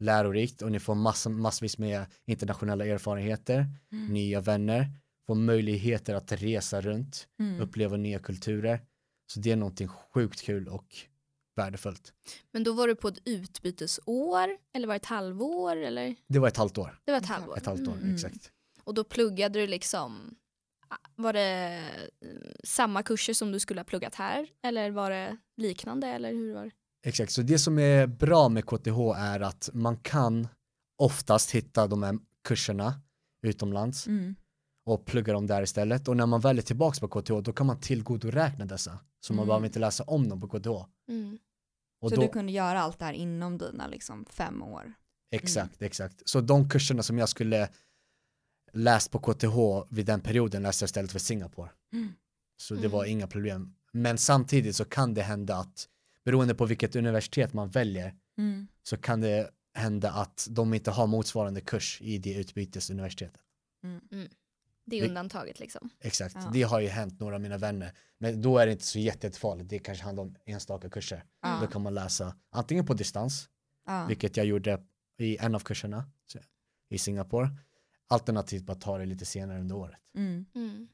lärorikt 0.00 0.62
och 0.62 0.72
ni 0.72 0.80
får 0.80 0.94
massa, 0.94 1.28
massvis 1.30 1.78
med 1.78 2.04
internationella 2.26 2.86
erfarenheter, 2.86 3.66
Mm. 3.92 4.06
nya 4.12 4.40
vänner, 4.40 4.86
får 5.26 5.34
möjligheter 5.34 6.14
att 6.14 6.32
resa 6.32 6.80
runt, 6.80 7.28
Mm. 7.40 7.60
uppleva 7.60 7.96
nya 7.96 8.18
kulturer. 8.18 8.80
Så 9.26 9.40
det 9.40 9.50
är 9.52 9.56
någonting 9.56 9.88
sjukt 9.88 10.42
kul 10.42 10.68
och 10.68 10.96
värdefullt. 11.58 12.12
Men 12.52 12.64
då 12.64 12.72
var 12.72 12.88
du 12.88 12.94
på 12.94 13.08
ett 13.08 13.18
utbytesår 13.24 14.48
eller 14.74 14.86
var 14.86 14.94
det 14.94 14.96
ett 14.96 15.06
halvår? 15.06 15.76
Eller? 15.76 16.16
Det 16.28 16.38
var 16.38 16.48
ett 16.48 16.56
halvt 16.56 16.78
år. 16.78 16.98
Det 17.04 17.12
var 17.12 17.18
ett 17.18 17.26
halvår. 17.26 17.56
Ett 17.56 17.66
halvt 17.66 17.88
år, 17.88 17.92
Mm. 17.92 18.14
exakt. 18.14 18.50
Och 18.84 18.94
då 18.94 19.04
pluggade 19.04 19.58
du 19.60 19.66
liksom, 19.66 20.34
var 21.16 21.32
det 21.32 21.82
eh, 22.24 22.28
samma 22.64 23.02
kurser 23.02 23.32
som 23.34 23.52
du 23.52 23.60
skulle 23.60 23.80
ha 23.80 23.84
pluggat 23.84 24.14
här? 24.14 24.48
Eller 24.62 24.90
var 24.90 25.10
det 25.10 25.36
liknande? 25.56 26.06
Eller 26.06 26.32
hur 26.32 26.54
var 26.54 26.64
det? 26.64 26.70
Exakt, 27.06 27.32
så 27.32 27.42
det 27.42 27.58
som 27.58 27.78
är 27.78 28.06
bra 28.06 28.48
med 28.48 28.64
KTH 28.66 28.98
är 29.16 29.40
att 29.40 29.70
man 29.72 29.96
kan 29.96 30.48
oftast 31.02 31.50
hitta 31.50 31.86
de 31.86 32.02
här 32.02 32.18
kurserna 32.48 32.94
utomlands 33.42 34.06
Mm. 34.06 34.34
och 34.86 35.04
plugga 35.06 35.32
dem 35.32 35.46
där 35.46 35.62
istället. 35.62 36.08
Och 36.08 36.16
när 36.16 36.26
man 36.26 36.40
väl 36.40 36.58
är 36.58 36.62
tillbaka 36.62 37.08
på 37.08 37.20
KTH 37.22 37.40
då 37.42 37.52
kan 37.52 37.66
man 37.66 37.80
tillgodoräkna 37.80 38.64
dessa. 38.64 38.98
Så 39.20 39.32
man 39.32 39.38
Mm. 39.38 39.46
behöver 39.48 39.66
inte 39.66 39.78
läsa 39.78 40.04
om 40.04 40.28
dem 40.28 40.40
på 40.40 40.48
KTH. 40.48 40.84
Mm. 41.08 41.38
Och 42.00 42.10
så 42.10 42.16
då, 42.16 42.22
du 42.22 42.28
kunde 42.28 42.52
göra 42.52 42.80
allt 42.80 42.98
det 42.98 43.04
här 43.04 43.12
inom 43.12 43.58
dina 43.58 43.86
liksom 43.86 44.24
fem 44.30 44.62
år? 44.62 44.92
Exakt, 45.30 45.82
exakt. 45.82 46.22
Så 46.28 46.40
de 46.40 46.68
kurserna 46.68 47.02
som 47.02 47.18
jag 47.18 47.28
skulle 47.28 47.68
läst 48.72 49.10
på 49.10 49.18
KTH 49.18 49.56
vid 49.90 50.06
den 50.06 50.20
perioden 50.20 50.62
läste 50.62 50.82
jag 50.82 50.86
istället 50.88 51.12
för 51.12 51.18
Singapore. 51.18 51.70
Mm. 51.92 52.08
Så 52.56 52.74
det 52.74 52.88
var 52.88 53.04
Mm. 53.04 53.12
inga 53.12 53.26
problem. 53.26 53.74
Men 53.92 54.18
samtidigt 54.18 54.76
så 54.76 54.84
kan 54.84 55.14
det 55.14 55.22
hända 55.22 55.56
att 55.56 55.88
beroende 56.24 56.54
på 56.54 56.66
vilket 56.66 56.96
universitet 56.96 57.52
man 57.52 57.68
väljer 57.68 58.14
Mm. 58.38 58.66
så 58.82 58.96
kan 58.96 59.20
det 59.20 59.50
hända 59.74 60.10
att 60.10 60.46
de 60.50 60.74
inte 60.74 60.90
har 60.90 61.06
motsvarande 61.06 61.60
kurs 61.60 61.98
i 62.02 62.18
det 62.18 62.34
utbytesuniversitetet. 62.34 63.40
Det 64.90 65.00
är 65.00 65.08
undantaget 65.08 65.60
liksom. 65.60 65.90
Exakt, 66.00 66.34
Ja. 66.34 66.50
det 66.52 66.62
har 66.62 66.80
ju 66.80 66.88
hänt 66.88 67.20
några 67.20 67.34
av 67.34 67.40
mina 67.40 67.58
vänner. 67.58 67.92
Men 68.18 68.42
då 68.42 68.58
är 68.58 68.66
det 68.66 68.72
inte 68.72 68.84
så 68.86 68.98
jätte- 68.98 69.26
jättefarligt, 69.26 69.70
det 69.70 69.78
kanske 69.78 70.04
handlar 70.04 70.22
om 70.22 70.34
enstaka 70.46 70.90
kurser. 70.90 71.24
Ja. 71.42 71.58
Då 71.60 71.66
kan 71.66 71.82
man 71.82 71.94
läsa 71.94 72.36
antingen 72.52 72.86
på 72.86 72.94
distans, 72.94 73.48
Ja. 73.86 74.06
vilket 74.08 74.36
jag 74.36 74.46
gjorde 74.46 74.82
i 75.18 75.36
en 75.36 75.54
av 75.54 75.60
kurserna 75.60 76.04
i 76.90 76.98
Singapore, 76.98 77.48
alternativt 78.08 78.62
bara 78.62 78.76
ta 78.76 78.98
det 78.98 79.06
lite 79.06 79.24
senare 79.24 79.60
under 79.60 79.76
året. 79.76 79.98
Mm. 80.16 80.46
Mm. 80.54 80.88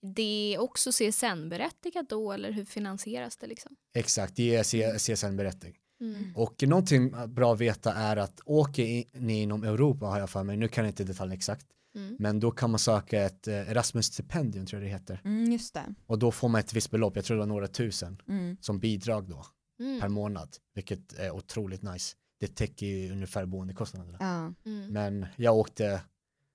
Det 0.00 0.54
är 0.54 0.58
också 0.60 0.90
CSN-berättigat 0.92 2.08
då 2.08 2.32
eller 2.32 2.50
hur 2.52 2.64
finansieras 2.64 3.36
det 3.36 3.46
liksom? 3.46 3.76
Exakt, 3.94 4.36
det 4.36 4.56
är 4.56 4.62
C- 4.62 4.98
CSN-berätting. 4.98 5.76
Mm. 6.00 6.32
Och 6.36 6.62
någonting 6.62 7.14
bra 7.28 7.52
att 7.52 7.60
veta 7.60 7.92
är 7.94 8.16
att 8.16 8.40
åker 8.44 9.04
ni 9.20 9.42
inom 9.42 9.64
Europa 9.64 10.06
har 10.06 10.18
jag 10.18 10.30
för 10.30 10.42
mig, 10.42 10.56
nu 10.56 10.68
kan 10.68 10.84
jag 10.84 10.90
inte 10.92 11.04
detaljen 11.04 11.36
exakt, 11.36 11.66
Mm. 11.96 12.16
men 12.18 12.40
då 12.40 12.50
kan 12.50 12.70
man 12.70 12.78
söka 12.78 13.22
ett 13.22 13.48
eh, 13.48 13.54
Erasmus-stipendium 13.70 14.66
tror 14.66 14.82
jag 14.82 14.90
det 14.90 14.92
heter. 14.94 15.20
Mm, 15.24 15.52
just 15.52 15.74
det. 15.74 15.94
Och 16.06 16.18
då 16.18 16.32
får 16.32 16.48
man 16.48 16.58
ett 16.60 16.72
visst 16.72 16.90
belopp, 16.90 17.16
jag 17.16 17.24
tror 17.24 17.36
det 17.36 17.40
var 17.40 17.46
några 17.46 17.68
tusen, 17.68 18.22
Mm. 18.28 18.56
som 18.60 18.78
bidrag 18.80 19.28
då 19.28 19.46
per 19.78 19.84
Mm. 20.06 20.12
månad, 20.12 20.56
vilket 20.74 21.12
är 21.12 21.30
otroligt 21.30 21.82
nice. 21.82 22.16
Det 22.40 22.54
täcker 22.54 22.86
ju 22.86 23.12
ungefär 23.12 23.46
boendekostnaderna. 23.46 24.16
Ja. 24.20 24.70
Mm. 24.70 24.92
Men 24.92 25.26
jag 25.36 25.56
åkte 25.56 26.00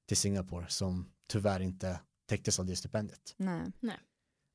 till 0.08 0.18
Singapore 0.18 0.66
som 0.70 1.12
tyvärr 1.30 1.60
inte 1.60 2.00
täcktes 2.30 2.60
av 2.60 2.66
det 2.66 2.76
stipendiet. 2.76 3.36
Nej. 3.38 3.62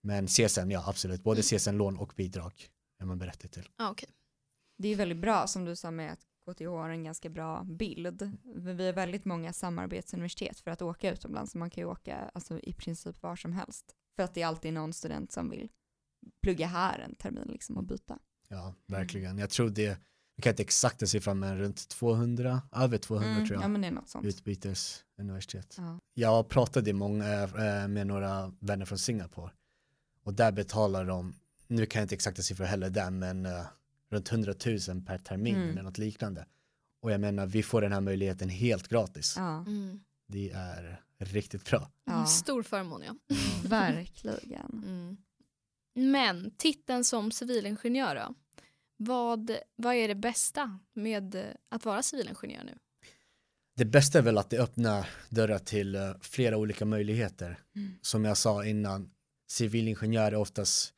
Men 0.02 0.26
CSN, 0.28 0.70
ja 0.70 0.84
absolut, 0.86 1.22
både. 1.22 1.42
CSN-lån 1.42 1.96
och 1.96 2.12
bidrag 2.16 2.52
är 3.00 3.04
man 3.04 3.18
berättigad 3.18 3.52
till. 3.52 3.68
Ah, 3.76 3.90
okej. 3.90 4.08
Det 4.78 4.88
är 4.88 4.96
väldigt 4.96 5.18
bra 5.18 5.46
som 5.46 5.64
du 5.64 5.76
sa 5.76 5.90
med 5.90 6.12
att 6.12 6.20
KTH 6.52 6.64
har 6.66 6.88
en 6.88 7.04
ganska 7.04 7.28
bra 7.28 7.64
bild. 7.64 8.36
Vi 8.56 8.86
har 8.86 8.92
väldigt 8.92 9.24
många 9.24 9.52
samarbetsuniversitet 9.52 10.60
för 10.60 10.70
att 10.70 10.82
åka 10.82 11.12
utomlands 11.12 11.52
så 11.52 11.58
man 11.58 11.70
kan 11.70 11.82
ju 11.82 11.88
åka 11.90 12.30
alltså, 12.34 12.60
i 12.60 12.72
princip 12.72 13.22
var 13.22 13.36
som 13.36 13.52
helst. 13.52 13.84
För 14.16 14.22
att 14.22 14.34
det 14.34 14.42
är 14.42 14.46
alltid 14.46 14.72
någon 14.72 14.92
student 14.92 15.32
som 15.32 15.50
vill 15.50 15.68
plugga 16.42 16.66
här 16.66 16.98
en 16.98 17.14
termin 17.14 17.48
liksom 17.52 17.76
och 17.76 17.84
byta. 17.84 18.18
Ja, 18.48 18.74
verkligen. 18.86 19.38
Jag 19.38 19.50
tror 19.50 19.70
det, 19.70 19.82
jag 20.36 20.42
kan 20.42 20.50
inte 20.50 20.62
exakta 20.62 21.06
siffran 21.06 21.38
men 21.38 21.58
runt 21.58 21.88
200, 21.88 22.62
över 22.72 22.98
200 22.98 23.30
Mm, 23.30 23.46
tror 23.46 23.56
jag, 23.56 23.64
Ja 23.64 23.68
men 23.68 23.80
det 23.80 23.86
är 23.86 23.92
något 23.92 24.08
sånt. 24.08 24.26
utbytesuniversitet. 24.26 25.74
Ja. 25.78 25.98
Jag 26.14 26.48
pratade 26.48 26.92
många, 26.92 27.42
eh, 27.42 27.88
med 27.88 28.06
några 28.06 28.52
vänner 28.60 28.84
från 28.84 28.98
Singapore 28.98 29.50
och 30.24 30.34
där 30.34 30.52
betalar 30.52 31.04
de, 31.04 31.34
nu 31.66 31.86
kan 31.86 32.00
jag 32.00 32.04
inte 32.04 32.14
exakta 32.14 32.42
siffror 32.42 32.64
heller 32.64 32.90
där, 32.90 33.10
men 33.10 33.46
eh, 33.46 33.66
runt 34.10 34.32
100 34.32 34.54
000 34.66 34.78
per 35.06 35.18
termin 35.18 35.54
Mm. 35.56 35.70
eller 35.70 35.82
något 35.82 35.98
liknande. 35.98 36.46
Och 37.02 37.12
jag 37.12 37.20
menar, 37.20 37.46
vi 37.46 37.62
får 37.62 37.80
den 37.82 37.92
här 37.92 38.00
möjligheten 38.00 38.48
helt 38.48 38.88
gratis. 38.88 39.34
Ja. 39.36 39.58
Mm. 39.58 40.00
Det 40.28 40.50
är 40.50 41.02
riktigt 41.18 41.64
bra. 41.64 41.90
Ja. 42.04 42.26
Stor 42.26 42.62
förmån 42.62 43.02
ja. 43.06 43.14
Verkligen. 43.68 44.82
Mm. 44.86 45.16
Men 45.94 46.50
titeln 46.56 47.04
som 47.04 47.30
civilingenjör 47.32 48.14
då? 48.14 48.34
Vad, 48.96 49.56
vad 49.76 49.94
är 49.94 50.08
det 50.08 50.14
bästa 50.14 50.78
med 50.94 51.54
att 51.68 51.84
vara 51.84 52.02
civilingenjör 52.02 52.64
nu? 52.64 52.78
Det 53.76 53.84
bästa 53.84 54.18
är 54.18 54.22
väl 54.22 54.38
att 54.38 54.50
det 54.50 54.58
öppnar 54.58 55.08
dörrar 55.28 55.58
till 55.58 55.94
eh, 55.94 56.12
flera 56.20 56.56
olika 56.56 56.84
möjligheter. 56.84 57.58
Mm. 57.76 57.98
Som 58.02 58.24
jag 58.24 58.36
sa 58.36 58.64
innan, 58.64 59.10
civilingenjör 59.50 60.32
är 60.32 60.34
oftast 60.34 60.94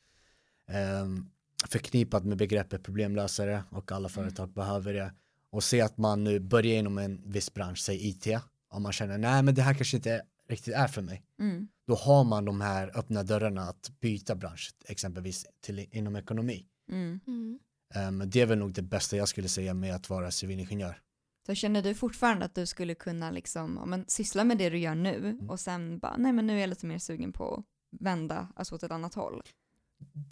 ehm, 0.69 1.31
förknippat 1.67 2.25
med 2.25 2.39
begreppet 2.39 2.83
problemlösare 2.83 3.65
och 3.71 3.93
alla 3.93 4.09
företag 4.09 4.53
behöver 4.53 4.93
det. 4.95 5.13
Och 5.51 5.65
se 5.65 5.81
att 5.81 5.99
man 5.99 6.25
nu 6.25 6.41
börjar 6.41 6.79
inom 6.79 6.99
en 6.99 7.31
viss 7.31 7.55
bransch, 7.55 7.79
säg 7.79 8.09
IT, 8.09 8.27
om 8.69 8.83
man 8.83 8.93
känner 8.93 9.19
nej 9.19 9.43
men 9.43 9.55
det 9.55 9.63
här 9.63 9.75
kanske 9.75 9.97
inte 9.97 10.23
riktigt 10.49 10.75
är 10.75 10.89
för 10.89 11.03
mig. 11.03 11.23
Mm. 11.41 11.69
Då 11.87 11.95
har 11.95 12.25
man 12.25 12.45
de 12.45 12.61
här 12.61 12.99
öppna 12.99 13.23
dörrarna 13.23 13.63
att 13.63 13.91
byta 14.01 14.35
bransch, 14.35 14.75
exempelvis 14.85 15.47
till, 15.61 15.87
inom 15.91 16.17
ekonomi. 16.17 16.67
Mm. 16.91 17.21
Mm. 17.27 17.59
Ehm, 17.95 18.31
det 18.31 18.41
är 18.41 18.47
väl 18.47 18.59
nog 18.59 18.73
det 18.73 18.83
bästa 18.83 19.17
jag 19.17 19.29
skulle 19.29 19.49
säga 19.49 19.75
med 19.75 19.95
att 19.95 20.11
vara 20.11 20.31
civilingenjör. 20.31 21.01
Så 21.47 21.55
känner 21.55 21.83
du 21.83 21.95
fortfarande 21.95 22.45
att 22.45 22.55
du 22.55 22.67
skulle 22.67 22.95
kunna 22.95 23.31
liksom, 23.31 23.75
men, 23.87 24.05
syssla 24.09 24.45
med 24.45 24.59
det 24.59 24.71
du 24.71 24.79
gör 24.79 24.95
nu 24.95 25.17
Mm. 25.17 25.51
och 25.51 25.61
sen 25.61 25.99
bara, 25.99 26.17
nej 26.17 26.33
men 26.33 26.47
nu 26.47 26.57
är 26.57 26.61
jag 26.61 26.69
lite 26.71 26.87
mer 26.87 26.99
sugen 26.99 27.33
på 27.33 27.55
att 27.55 27.65
vända 28.01 28.49
alltså 28.57 28.75
åt 28.75 28.83
ett 28.83 28.91
annat 28.91 29.15
håll. 29.15 29.43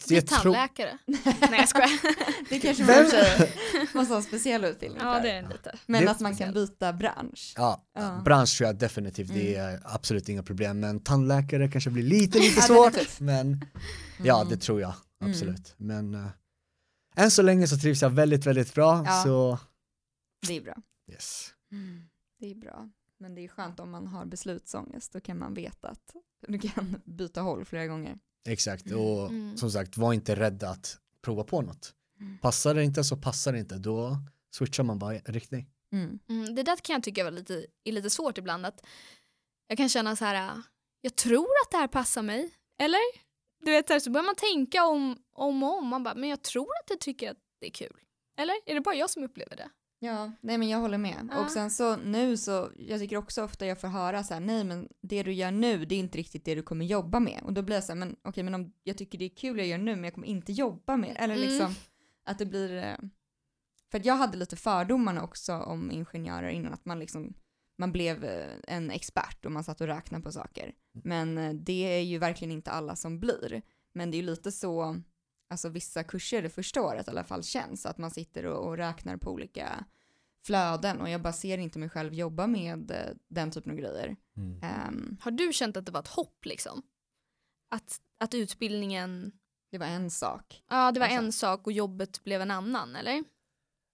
Det 0.07 0.21
tror- 0.21 0.43
tandläkare? 0.53 0.97
Nej 1.05 1.59
jag 1.59 1.69
skojar. 1.69 1.89
Det 2.49 2.59
kanske 2.59 2.83
man 2.85 3.03
måste 3.93 4.13
ha 4.13 4.17
en 4.17 4.23
speciell 4.23 4.65
utbildning 4.65 5.01
ja 5.03 5.19
det 5.19 5.31
är 5.31 5.39
en 5.43 5.49
lite. 5.49 5.77
Men 5.85 6.05
Det- 6.05 6.11
att 6.11 6.19
man 6.19 6.35
kan 6.35 6.53
byta 6.53 6.93
bransch. 6.93 7.53
Ja, 7.57 7.81
Ja. 7.93 8.21
bransch 8.25 8.57
tror 8.57 8.67
jag 8.67 8.75
definitivt, 8.77 9.27
det 9.33 9.55
är 9.55 9.81
absolut 9.83 10.29
inga 10.29 10.43
problem. 10.43 10.79
Men 10.79 10.99
tandläkare 10.99 11.71
kanske 11.71 11.89
blir 11.89 12.03
lite, 12.03 12.39
lite 12.39 12.57
är 12.59 12.61
svårt. 12.61 13.19
Men 13.19 13.65
ja, 14.23 14.41
Mm. 14.41 14.49
det 14.49 14.57
tror 14.57 14.81
jag 14.81 14.93
Mm. 15.21 15.31
absolut. 15.31 15.73
Men 15.77 16.15
uh, 16.15 16.27
än 17.15 17.31
så 17.31 17.41
länge 17.41 17.67
så 17.67 17.77
trivs 17.77 18.01
jag 18.01 18.09
väldigt, 18.09 18.45
väldigt 18.45 18.73
bra. 18.73 19.03
Ja. 19.05 19.23
Så 19.23 19.59
Det 20.47 20.57
är 20.57 20.61
bra. 20.61 20.75
yes. 21.11 21.49
Det 22.39 22.51
är 22.51 22.55
bra. 22.55 22.89
Men 23.19 23.35
det 23.35 23.41
är 23.43 23.47
skönt 23.47 23.79
om 23.79 23.91
man 23.91 24.07
har 24.07 24.25
beslutsångest, 24.25 25.13
då 25.13 25.19
kan 25.19 25.39
man 25.39 25.53
veta 25.53 25.87
att 25.89 26.15
du 26.47 26.59
kan 26.59 26.95
byta 27.05 27.41
håll 27.41 27.65
flera 27.65 27.87
gånger. 27.87 28.19
Exakt, 28.47 28.91
och 28.91 29.29
Mm. 29.29 29.57
som 29.57 29.71
sagt, 29.71 29.97
var 29.97 30.13
inte 30.13 30.35
rädd 30.35 30.63
att 30.63 30.97
prova 31.21 31.43
på 31.43 31.61
något. 31.61 31.93
Mm. 32.19 32.37
Passar 32.37 32.73
det 32.75 32.83
inte 32.83 33.03
så 33.03 33.17
passar 33.17 33.53
det 33.53 33.59
inte, 33.59 33.75
då 33.77 34.17
switchar 34.51 34.83
man 34.83 34.99
bara 34.99 35.13
riktning. 35.13 35.69
Mm. 35.91 36.19
Mm, 36.29 36.55
det 36.55 36.63
där 36.63 36.75
kan 36.75 36.93
jag 36.93 37.03
tycka 37.03 37.23
var 37.23 37.31
lite, 37.31 37.65
är 37.83 37.91
lite 37.91 38.09
svårt 38.09 38.37
ibland. 38.37 38.65
Att 38.65 38.85
jag 39.67 39.77
kan 39.77 39.89
känna 39.89 40.15
så 40.15 40.25
här, 40.25 40.35
äh, 40.35 40.57
jag 41.01 41.15
tror 41.15 41.47
att 41.65 41.71
det 41.71 41.77
här 41.77 41.87
passar 41.87 42.21
mig. 42.21 42.51
Eller? 42.79 43.01
Du 43.65 43.71
vet, 43.71 44.03
så 44.03 44.09
börjar 44.09 44.25
man 44.25 44.35
tänka 44.35 44.85
om, 44.85 45.17
om 45.33 45.63
och 45.63 45.77
om. 45.77 45.87
Man 45.87 46.03
bara, 46.03 46.15
men 46.15 46.29
jag 46.29 46.41
tror 46.41 46.69
att 46.83 46.89
jag 46.89 46.99
tycker 46.99 47.31
att 47.31 47.37
det 47.59 47.67
är 47.67 47.71
kul. 47.71 47.97
Eller? 48.37 48.55
Är 48.65 48.75
det 48.75 48.81
bara 48.81 48.95
jag 48.95 49.09
som 49.09 49.23
upplever 49.23 49.55
det? 49.55 49.69
Ja, 49.99 50.31
nej 50.41 50.57
men 50.57 50.69
jag 50.69 50.79
håller 50.79 50.97
med. 50.97 51.29
Ja. 51.31 51.43
Och 51.43 51.51
sen 51.51 51.71
så 51.71 51.95
nu 51.95 52.37
så, 52.37 52.71
jag 52.77 52.99
tycker 52.99 53.17
också 53.17 53.43
ofta 53.43 53.65
jag 53.65 53.81
får 53.81 53.87
höra 53.87 54.23
så 54.23 54.33
här, 54.33 54.41
nej 54.41 54.63
men 54.63 54.89
det 55.01 55.23
du 55.23 55.33
gör 55.33 55.51
nu, 55.51 55.85
det 55.85 55.95
är 55.95 55.99
inte 55.99 56.17
riktigt 56.17 56.45
det 56.45 56.55
du 56.55 56.61
kommer 56.63 56.85
jobba 56.85 57.19
med. 57.19 57.41
Och 57.43 57.53
då 57.53 57.61
blir 57.61 57.75
jag 57.75 57.83
så 57.83 57.91
här, 57.91 57.99
men 57.99 58.15
okej 58.23 58.43
men 58.43 58.53
om 58.53 58.73
jag 58.83 58.97
tycker 58.97 59.17
det 59.17 59.25
är 59.25 59.35
kul 59.35 59.57
jag 59.57 59.67
gör 59.67 59.77
nu, 59.77 59.95
men 59.95 60.03
jag 60.03 60.13
kommer 60.13 60.27
inte 60.27 60.51
jobba 60.51 60.97
med 60.97 61.15
Eller 61.19 61.35
Mm. 61.35 61.47
liksom 61.49 61.75
att 62.23 62.39
det 62.39 62.45
blir, 62.45 62.77
eh, 62.77 62.95
för 63.91 63.99
att 63.99 64.05
jag 64.05 64.15
hade 64.15 64.37
lite 64.37 64.55
fördomarna 64.55 65.23
också 65.23 65.53
om 65.53 65.91
ingenjörer 65.91 66.49
innan 66.49 66.73
att 66.73 66.85
man 66.85 66.99
liksom, 66.99 67.33
man 67.77 67.91
blev 67.91 68.23
eh, 68.23 68.51
en 68.67 68.91
expert 68.91 69.45
och 69.45 69.51
man 69.51 69.63
satt 69.63 69.81
och 69.81 69.87
räknade 69.87 70.23
på 70.23 70.31
saker. 70.31 70.73
Men 70.91 71.37
eh, 71.37 71.53
det 71.53 71.97
är 71.97 72.01
ju 72.01 72.17
verkligen 72.17 72.51
inte 72.51 72.71
alla 72.71 72.95
som 72.95 73.19
blir. 73.19 73.61
Men 73.93 74.11
det 74.11 74.17
är 74.17 74.19
ju 74.19 74.25
lite 74.25 74.51
så, 74.51 75.01
alltså 75.49 75.69
vissa 75.69 76.03
kurser 76.03 76.41
det 76.41 76.49
första 76.49 76.81
året 76.81 77.07
i 77.07 77.11
alla 77.11 77.23
fall 77.23 77.43
känns, 77.43 77.85
att 77.85 77.97
man 77.97 78.11
sitter 78.11 78.45
och, 78.45 78.67
och 78.67 78.77
räknar 78.77 79.17
på 79.17 79.31
olika 79.31 79.85
flöden 80.45 81.01
och 81.01 81.09
jag 81.09 81.21
bara 81.21 81.33
ser 81.33 81.57
inte 81.57 81.79
mig 81.79 81.89
själv 81.89 82.13
jobba 82.13 82.47
med 82.47 82.91
eh, 82.91 82.97
den 83.27 83.51
typen 83.51 83.71
av 83.71 83.77
grejer. 83.77 84.15
Mm. 84.37 84.63
Ehm, 84.63 85.17
Har 85.21 85.31
du 85.31 85.53
känt 85.53 85.77
att 85.77 85.85
det 85.85 85.91
var 85.91 85.99
ett 85.99 86.07
hopp 86.07 86.45
liksom? 86.45 86.81
Att, 87.71 88.01
att 88.19 88.33
utbildningen, 88.33 89.31
det 89.71 89.77
var 89.77 89.85
en 89.87 90.11
sak. 90.11 90.63
ja 90.69 90.91
det 90.91 90.99
var 90.99 91.07
Alltså. 91.07 91.23
en 91.25 91.31
sak 91.31 91.65
och 91.67 91.71
jobbet 91.73 92.23
blev 92.23 92.41
en 92.41 92.51
annan, 92.51 92.95
eller? 92.95 93.23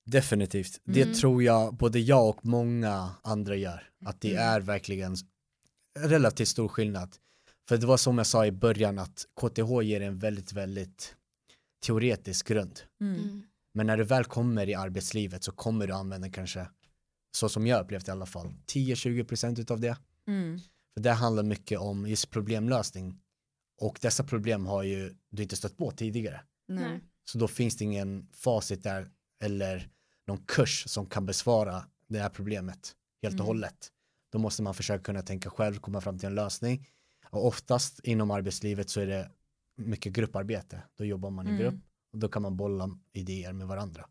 Definitivt, 0.05 0.81
det 0.83 1.01
Mm. 1.01 1.13
tror 1.13 1.43
jag 1.43 1.73
både 1.75 1.99
jag 1.99 2.29
och 2.29 2.45
många 2.45 3.11
andra 3.23 3.55
gör. 3.55 3.89
Att 4.05 4.21
det 4.21 4.31
Mm. 4.35 4.43
är 4.47 4.59
verkligen 4.61 5.15
relativt 5.99 6.47
stor 6.47 6.67
skillnad. 6.67 7.15
För 7.67 7.77
det 7.77 7.85
var 7.85 7.97
som 7.97 8.17
jag 8.17 8.27
sa 8.27 8.45
i 8.45 8.51
början 8.51 8.99
att 8.99 9.25
KTH 9.41 9.81
ger 9.83 10.01
en 10.01 10.19
väldigt, 10.19 10.53
väldigt 10.53 11.15
teoretisk 11.83 12.47
grund. 12.47 12.79
Mm. 13.01 13.15
Mm. 13.15 13.41
Men 13.73 13.87
när 13.87 13.97
du 13.97 14.03
väl 14.03 14.25
kommer 14.25 14.69
i 14.69 14.75
arbetslivet 14.75 15.43
så 15.43 15.51
kommer 15.51 15.87
du 15.87 15.93
använda 15.93 16.29
kanske, 16.29 16.67
så 17.35 17.49
som 17.49 17.67
jag 17.67 17.83
upplevt 17.83 18.07
i 18.07 18.11
alla 18.11 18.25
fall, 18.25 18.53
10-20% 18.67 19.59
utav 19.61 19.79
det. 19.79 19.97
Mm. 20.27 20.59
För 20.93 21.03
det 21.03 21.11
handlar 21.11 21.43
mycket 21.43 21.79
om 21.79 22.07
just 22.07 22.29
problemlösning. 22.29 23.19
Och 23.81 23.97
dessa 24.01 24.23
problem 24.23 24.65
har 24.65 24.83
ju 24.83 25.15
du 25.29 25.43
inte 25.43 25.55
stött 25.55 25.77
på 25.77 25.91
tidigare. 25.91 26.41
Nej. 26.67 26.83
Nej. 26.83 27.01
Så 27.25 27.37
då 27.37 27.47
finns 27.47 27.77
det 27.77 27.83
ingen 27.83 28.27
facit 28.33 28.83
där 28.83 29.09
eller 29.43 29.89
någon 30.27 30.45
kurs 30.45 30.83
som 30.87 31.05
kan 31.05 31.25
besvara 31.25 31.85
det 32.07 32.19
här 32.19 32.29
problemet 32.29 32.95
helt 33.21 33.33
och 33.33 33.39
Mm. 33.39 33.47
hållet. 33.47 33.89
Då 34.31 34.39
måste 34.39 34.63
man 34.63 34.73
försöka 34.73 35.03
kunna 35.03 35.21
tänka 35.21 35.49
själv, 35.49 35.75
komma 35.79 36.01
fram 36.01 36.19
till 36.19 36.27
en 36.27 36.35
lösning. 36.35 36.87
Och 37.29 37.47
oftast 37.47 37.99
inom 38.03 38.31
arbetslivet 38.31 38.89
så 38.89 38.99
är 38.99 39.07
det 39.07 39.31
mycket 39.83 40.13
grupparbete. 40.13 40.83
Då 40.95 41.05
jobbar 41.05 41.29
man 41.29 41.47
i 41.47 41.49
Mm. 41.49 41.61
grupp 41.61 41.81
och 42.13 42.19
då 42.19 42.27
kan 42.29 42.41
man 42.41 42.57
bolla 42.57 42.99
idéer 43.13 43.53
med 43.53 43.67
varandra. 43.67 44.09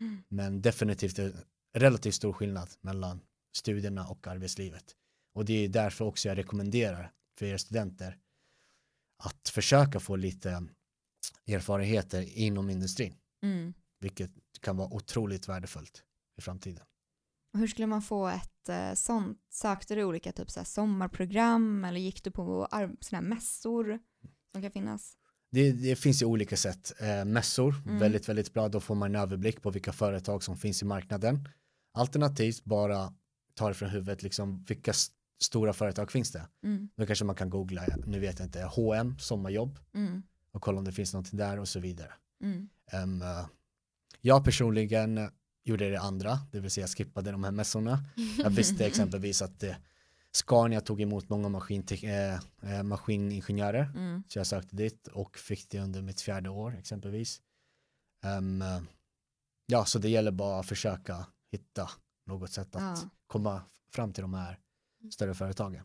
Mm. 0.00 0.22
Men 0.28 0.62
definitivt 0.62 1.18
en 1.18 1.32
relativt 1.74 2.14
stor 2.14 2.32
skillnad 2.32 2.68
mellan 2.80 3.20
studierna 3.56 4.06
och 4.08 4.26
arbetslivet. 4.26 4.96
Och 5.34 5.44
det 5.44 5.52
är 5.64 5.68
därför 5.68 6.04
också 6.04 6.28
jag 6.28 6.38
rekommenderar 6.38 7.12
för 7.38 7.46
er 7.46 7.56
studenter 7.56 8.18
att 9.24 9.48
försöka 9.48 10.00
få 10.00 10.16
lite 10.16 10.66
erfarenheter 11.46 12.38
inom 12.38 12.70
industrin, 12.70 13.14
Mm. 13.42 13.74
vilket 14.00 14.30
kan 14.60 14.76
vara 14.76 14.88
otroligt 14.94 15.48
värdefullt 15.48 16.02
i 16.38 16.40
framtiden. 16.42 16.84
Hur 17.58 17.66
skulle 17.66 17.86
man 17.86 18.02
få 18.02 18.28
ett 18.28 18.68
eh, 18.68 18.92
sånt? 18.94 19.38
Sökte 19.50 19.94
du 19.94 20.04
olika 20.04 20.32
typ 20.32 20.50
så 20.50 20.64
sommarprogram 20.64 21.84
eller 21.84 22.00
gick 22.00 22.24
du 22.24 22.30
på 22.30 22.68
såna 23.00 23.22
mässor 23.22 23.98
som 24.56 24.62
kan 24.62 24.70
finnas? 24.70 25.16
Det, 25.50 25.72
det 25.72 25.96
finns 25.96 26.22
ju 26.22 26.26
olika 26.26 26.56
sätt. 26.56 26.92
Eh, 27.00 27.24
mässor, 27.24 27.74
Mm. 27.86 27.98
väldigt, 27.98 28.28
väldigt 28.28 28.52
bra. 28.54 28.68
Då 28.68 28.80
får 28.80 28.94
man 28.94 29.14
en 29.14 29.20
överblick 29.22 29.62
på 29.62 29.70
vilka 29.70 29.92
företag 29.92 30.42
som 30.42 30.56
finns 30.56 30.82
i 30.82 30.84
marknaden. 30.84 31.48
Alternativt 31.94 32.64
bara 32.64 33.12
ta 33.54 33.68
det 33.68 33.74
från 33.74 33.88
huvudet, 33.90 34.22
liksom, 34.22 34.64
vilka 34.68 34.90
s- 34.90 35.08
stora 35.42 35.72
företag 35.72 36.12
finns 36.12 36.32
det? 36.32 36.46
Mm. 36.64 36.88
Då 36.96 37.06
kanske 37.06 37.24
man 37.24 37.34
kan 37.36 37.50
googla, 37.50 37.84
nu 38.06 38.20
vet 38.20 38.38
jag 38.38 38.46
inte, 38.48 38.62
H&M 38.62 39.14
sommarjobb 39.18 39.78
Mm. 39.94 40.22
och 40.52 40.62
kolla 40.62 40.78
om 40.78 40.84
det 40.84 40.92
finns 40.92 41.12
någonting 41.12 41.36
där 41.38 41.58
och 41.60 41.68
så 41.68 41.80
vidare. 41.80 42.12
Mm. 42.42 42.68
Eh, 42.92 43.46
jag 44.20 44.44
personligen 44.44 45.30
gjorde 45.64 45.90
det 45.90 46.00
andra, 46.00 46.38
det 46.52 46.60
vill 46.60 46.70
säga 46.70 46.86
skippade 46.86 47.30
de 47.30 47.44
här 47.44 47.50
mässorna. 47.50 48.04
Jag 48.38 48.50
visste 48.50 48.86
exempelvis 48.86 49.42
att 49.42 49.62
eh, 49.62 49.74
Scania 50.32 50.80
tog 50.80 51.00
emot 51.00 51.28
många 51.28 51.48
maskintek- 51.48 52.04
eh, 52.04 52.40
eh, 52.72 52.82
maskiningenjörer 52.82 53.92
Mm. 53.94 54.22
så 54.28 54.38
jag 54.38 54.46
sökte 54.46 54.76
dit 54.76 55.06
och 55.08 55.38
fick 55.38 55.70
det 55.70 55.80
under 55.80 56.02
mitt 56.02 56.20
fjärde 56.20 56.48
år 56.50 56.76
exempelvis. 56.78 57.40
Em, 58.24 58.62
eh, 58.62 58.80
ja, 59.66 59.84
så 59.84 59.98
det 59.98 60.08
gäller 60.08 60.30
bara 60.30 60.60
att 60.60 60.66
försöka 60.66 61.26
hitta 61.52 61.90
något 62.26 62.50
sätt 62.52 62.76
att 62.76 62.82
Ja. 63.02 63.10
komma 63.26 63.62
fram 63.92 64.12
till 64.12 64.22
de 64.22 64.34
här 64.34 64.58
större 65.12 65.34
företagen. 65.34 65.82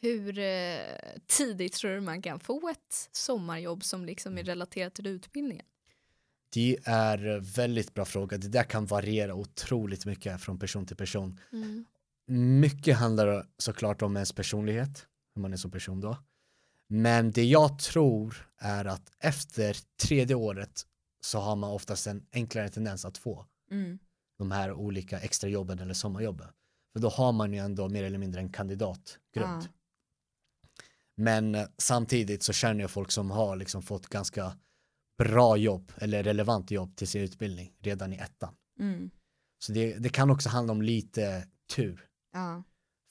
Hur 0.00 0.38
eh, 0.38 0.78
tidigt 1.26 1.72
tror 1.72 1.90
du 1.94 2.00
man 2.00 2.22
kan 2.22 2.40
få 2.40 2.68
ett 2.68 3.08
sommarjobb 3.12 3.84
som 3.84 4.04
liksom 4.04 4.38
är 4.38 4.42
relaterat 4.44 4.94
till 4.94 5.06
utbildningen? 5.06 5.66
Det 6.52 6.78
är 6.84 7.40
väldigt 7.56 7.94
bra 7.94 8.04
fråga. 8.04 8.38
Det 8.38 8.48
där 8.48 8.62
kan 8.64 8.86
variera 8.86 9.34
otroligt 9.34 10.06
mycket 10.06 10.40
från 10.40 10.58
person 10.58 10.86
till 10.86 10.96
person. 10.96 11.40
Mycket 12.26 12.96
handlar 12.96 13.46
såklart 13.58 14.02
om 14.02 14.16
ens 14.16 14.32
personlighet, 14.32 15.06
hur 15.34 15.42
man 15.42 15.52
är 15.52 15.56
som 15.56 15.70
person 15.70 16.00
då. 16.00 16.18
Men 16.88 17.30
det 17.32 17.44
jag 17.44 17.78
tror 17.78 18.48
är 18.58 18.84
att 18.84 19.12
efter 19.18 19.76
tredje 20.02 20.36
året 20.36 20.82
så 21.20 21.38
har 21.38 21.56
man 21.56 21.70
oftast 21.70 22.06
en 22.06 22.26
enklare 22.32 22.68
tendens 22.68 23.04
att 23.04 23.18
få 23.18 23.46
Mm. 23.70 23.98
de 24.38 24.50
här 24.50 24.72
olika 24.72 25.20
extrajobben 25.20 25.78
eller 25.78 25.94
sommarjobben. 25.94 26.48
För 26.92 27.00
då 27.00 27.08
har 27.08 27.32
man 27.32 27.52
ju 27.52 27.58
ändå 27.58 27.88
mer 27.88 28.04
eller 28.04 28.18
mindre 28.18 28.40
en 28.40 28.52
kandidatgrund. 28.52 29.62
Ja. 29.62 29.68
Men 31.16 31.54
eh, 31.54 31.66
samtidigt 31.78 32.42
så 32.42 32.52
känner 32.52 32.80
jag 32.80 32.90
folk 32.90 33.10
som 33.10 33.30
har 33.30 33.56
liksom 33.56 33.82
fått 33.82 34.06
ganska 34.08 34.58
bra 35.18 35.56
jobb 35.56 35.92
eller 35.96 36.22
relevant 36.22 36.70
jobb 36.70 36.96
till 36.96 37.08
sin 37.08 37.22
utbildning 37.22 37.72
redan 37.78 38.12
i 38.12 38.16
ettan. 38.16 38.54
Mm. 38.80 39.10
Så 39.58 39.72
det, 39.72 39.98
det 39.98 40.08
kan 40.08 40.30
också 40.30 40.48
handla 40.48 40.72
om 40.72 40.82
lite 40.82 41.48
tur. 41.74 42.08
Ja. 42.34 42.62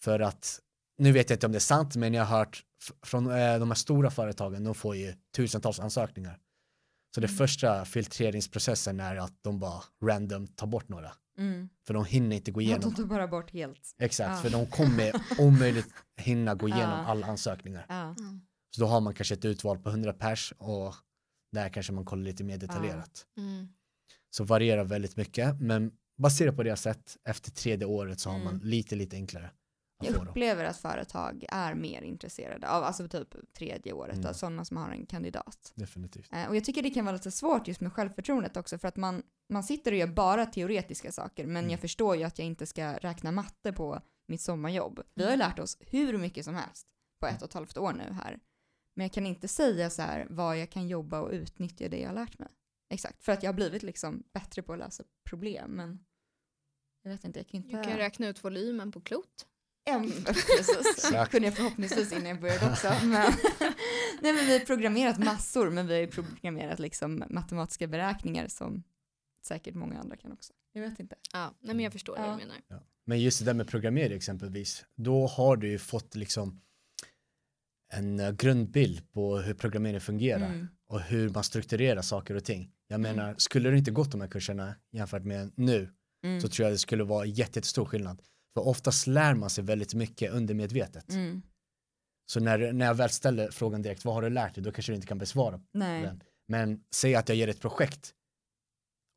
För 0.02 0.20
att, 0.20 0.60
nu 0.98 1.12
vet 1.12 1.30
jag 1.30 1.36
inte 1.38 1.46
om 1.46 1.52
det 1.52 1.58
är 1.58 1.60
sant, 1.60 1.96
men 1.96 2.14
jag 2.14 2.26
har 2.26 2.38
hört 2.38 2.64
från 3.06 3.32
eh, 3.32 3.60
de 3.60 3.70
här 3.70 3.76
stora 3.76 4.12
företagen, 4.12 4.64
de 4.64 4.76
får 4.76 4.96
ju 4.96 5.14
tusentals 5.36 5.80
ansökningar. 5.80 6.40
Så 7.16 7.22
det 7.22 7.28
Mm. 7.28 7.38
första 7.38 7.86
filtreringsprocessen 7.86 9.00
är 9.00 9.16
att 9.16 9.34
de 9.44 9.60
bara 9.60 9.84
random 10.04 10.48
tar 10.48 10.68
bort 10.68 10.90
några. 10.90 11.12
Mm. 11.38 11.70
För 11.88 11.94
de 11.94 12.06
hinner 12.06 12.36
inte 12.36 12.52
gå 12.52 12.62
Ja, 12.62 12.66
igenom. 12.66 12.82
de 12.90 12.96
tog 12.96 13.08
bara 13.08 13.28
bort 13.28 13.52
helt. 13.52 13.96
Exakt, 14.00 14.30
Ja. 14.30 14.38
för 14.42 14.50
de 14.50 14.68
kommer 14.68 15.12
omöjligt 15.40 15.88
hinna 16.18 16.56
gå 16.56 16.68
igenom 16.70 17.00
Ja. 17.00 17.06
alla 17.06 17.28
ansökningar. 17.28 17.86
Ja. 17.90 18.16
Så 18.76 18.82
då 18.82 18.88
har 18.88 19.02
man 19.02 19.14
kanske 19.14 19.34
ett 19.34 19.46
utval 19.46 19.80
på 19.80 19.90
100 19.90 20.14
pers 20.14 20.54
och 20.58 20.96
där 21.52 21.70
kanske 21.70 21.94
man 21.94 22.06
kollar 22.06 22.24
lite 22.24 22.44
mer 22.44 22.58
detaljerat. 22.58 23.26
Mm. 23.38 23.68
Så 24.30 24.44
varierar 24.44 24.84
väldigt 24.84 25.18
mycket, 25.18 25.60
men 25.62 25.92
baserat 26.18 26.56
på 26.56 26.64
det 26.64 26.70
jag 26.70 26.80
sett 26.80 27.18
efter 27.30 27.52
tredje 27.52 27.86
året 27.88 28.20
så 28.20 28.30
har 28.30 28.40
man 28.40 28.54
Mm. 28.56 28.68
lite, 28.68 28.96
lite 28.96 29.16
enklare 29.16 29.52
Jag 30.04 30.16
upplever 30.28 30.66
att 30.66 30.78
företag 30.78 31.46
är 31.50 31.76
mer 31.76 32.02
intresserade 32.02 32.70
av, 32.70 32.84
alltså 32.84 33.08
typ 33.08 33.36
tredje 33.58 33.94
året, 33.94 34.16
Mm. 34.16 34.28
av 34.30 34.34
sådana 34.34 34.66
som 34.66 34.78
har 34.78 34.90
en 34.90 35.06
kandidat. 35.06 35.72
Definitivt. 35.76 36.34
Eh, 36.34 36.48
Och 36.50 36.56
jag 36.56 36.64
tycker 36.64 36.82
det 36.82 36.90
kan 36.90 37.06
vara 37.06 37.14
lite 37.16 37.32
svårt 37.32 37.68
just 37.68 37.82
med 37.82 37.94
självförtroendet 37.94 38.58
också 38.58 38.78
för 38.78 38.88
att 38.88 38.96
man, 38.98 39.24
man 39.54 39.64
sitter 39.64 39.92
och 39.92 39.98
gör 39.98 40.08
bara 40.08 40.46
teoretiska 40.46 41.12
saker 41.12 41.46
men 41.48 41.58
Mm. 41.58 41.70
jag 41.72 41.80
förstår 41.80 42.16
ju 42.16 42.24
att 42.24 42.40
jag 42.40 42.46
inte 42.48 42.66
ska 42.66 42.94
räkna 42.98 43.32
matte 43.32 43.74
på 43.74 44.02
mitt 44.28 44.42
sommarjobb. 44.42 45.02
Vi 45.16 45.24
har 45.24 45.32
ju 45.32 45.38
lärt 45.38 45.60
oss 45.60 45.78
hur 45.80 46.18
mycket 46.18 46.46
som 46.46 46.56
helst 46.56 46.88
på 47.22 47.28
ett 47.28 47.42
och 47.42 47.48
ett 47.48 47.54
halvt 47.54 47.78
år 47.78 47.94
nu 47.94 48.14
här. 48.14 48.40
Men 48.96 49.04
jag 49.06 49.14
kan 49.14 49.26
inte 49.26 49.48
säga 49.48 49.90
så 49.90 50.02
här 50.02 50.28
vad 50.30 50.58
jag 50.60 50.70
kan 50.70 50.88
jobba 50.88 51.22
och 51.22 51.32
utnyttja 51.32 51.90
det 51.90 52.00
jag 52.00 52.10
har 52.10 52.16
lärt 52.16 52.40
mig. 52.40 52.50
Exakt, 52.90 53.24
för 53.24 53.32
att 53.32 53.44
jag 53.44 53.50
har 53.50 53.56
blivit 53.56 53.84
liksom 53.84 54.24
bättre 54.34 54.62
på 54.64 54.74
att 54.74 54.80
lösa 54.80 55.04
problem 55.30 55.72
men 55.72 56.00
jag 57.04 57.12
vet 57.12 57.24
inte, 57.24 57.40
jag 57.40 57.48
kan 57.48 57.58
inte... 57.64 57.78
Du 57.78 57.84
kan 57.84 57.98
räkna 57.98 58.28
ut 58.28 58.44
volymen 58.44 58.92
på 58.92 59.02
klot. 59.02 59.46
Ja, 59.84 60.00
precis. 60.26 60.80
Exakt. 60.98 61.32
kunde 61.32 61.48
jag 61.48 61.56
förhoppningsvis 61.56 62.12
innan 62.12 62.26
jag 62.26 62.42
började 62.42 62.72
också. 62.72 62.88
Men, 63.02 63.32
nej, 64.22 64.34
men 64.34 64.46
vi 64.46 64.58
har 64.60 64.66
programmerat 64.66 65.18
massor, 65.18 65.70
men 65.70 65.88
vi 65.88 65.94
har 65.94 66.02
ju 66.02 66.08
programmerat 66.08 66.80
liksom 66.80 67.24
matematiska 67.30 67.88
beräkningar 67.88 68.48
som 68.48 68.84
säkert 69.46 69.76
många 69.76 70.00
andra 70.00 70.18
kan 70.18 70.32
också. 70.32 70.54
Jag 70.74 70.82
vet 70.82 71.00
inte. 71.00 71.16
Ja, 71.34 71.54
nej, 71.60 71.76
men 71.76 71.84
jag 71.84 71.94
förstår 71.94 72.16
vad 72.18 72.26
Ja. 72.28 72.32
du 72.32 72.38
menar. 72.38 72.62
Ja. 72.68 72.84
Men 73.06 73.20
just 73.22 73.40
det 73.40 73.46
där 73.46 73.54
med 73.54 73.68
programmering 73.68 74.18
exempelvis, 74.18 74.86
då 74.96 75.28
har 75.28 75.58
du 75.58 75.70
ju 75.70 75.80
fått 75.80 76.16
liksom 76.16 76.62
en 77.94 78.20
eh, 78.20 78.32
grundbild 78.32 79.12
på 79.12 79.38
hur 79.38 79.54
programmering 79.54 80.02
fungerar 80.02 80.46
Mm. 80.48 80.68
Och 80.90 81.02
hur 81.02 81.30
man 81.30 81.44
strukturerar 81.44 82.02
saker 82.02 82.36
och 82.36 82.44
ting. 82.44 82.72
Jag 82.88 83.00
Mm. 83.00 83.16
menar, 83.16 83.36
skulle 83.38 83.70
du 83.70 83.78
inte 83.78 83.92
gått 83.92 84.12
de 84.12 84.22
här 84.22 84.28
kurserna 84.28 84.76
jämfört 84.92 85.24
med 85.24 85.52
nu 85.56 85.94
Mm. 86.26 86.42
så 86.42 86.48
tror 86.48 86.64
jag 86.66 86.74
det 86.74 86.78
skulle 86.78 87.04
vara 87.04 87.26
jätte- 87.26 87.40
jättestor 87.60 87.86
skillnad. 87.86 88.22
För 88.54 88.68
oftast 88.68 89.08
lär 89.08 89.34
man 89.34 89.50
sig 89.50 89.64
väldigt 89.64 89.94
mycket 89.94 90.32
undermedvetet. 90.32 91.10
Mm. 91.10 91.42
Så 92.32 92.40
när, 92.40 92.74
när 92.74 92.86
jag 92.86 92.94
väl 92.96 93.10
ställer 93.10 93.52
frågan 93.52 93.82
direkt, 93.82 94.06
vad 94.06 94.14
har 94.16 94.22
du 94.22 94.30
lärt 94.30 94.56
dig? 94.56 94.64
Då 94.64 94.72
kanske 94.72 94.92
du 94.92 94.96
inte 94.96 95.08
kan 95.08 95.18
besvara 95.18 95.62
Nej. 95.74 96.02
den. 96.02 96.24
Men 96.48 96.84
säg 96.96 97.16
att 97.16 97.30
jag 97.30 97.36
ger 97.38 97.48
ett 97.48 97.62
projekt 97.62 98.14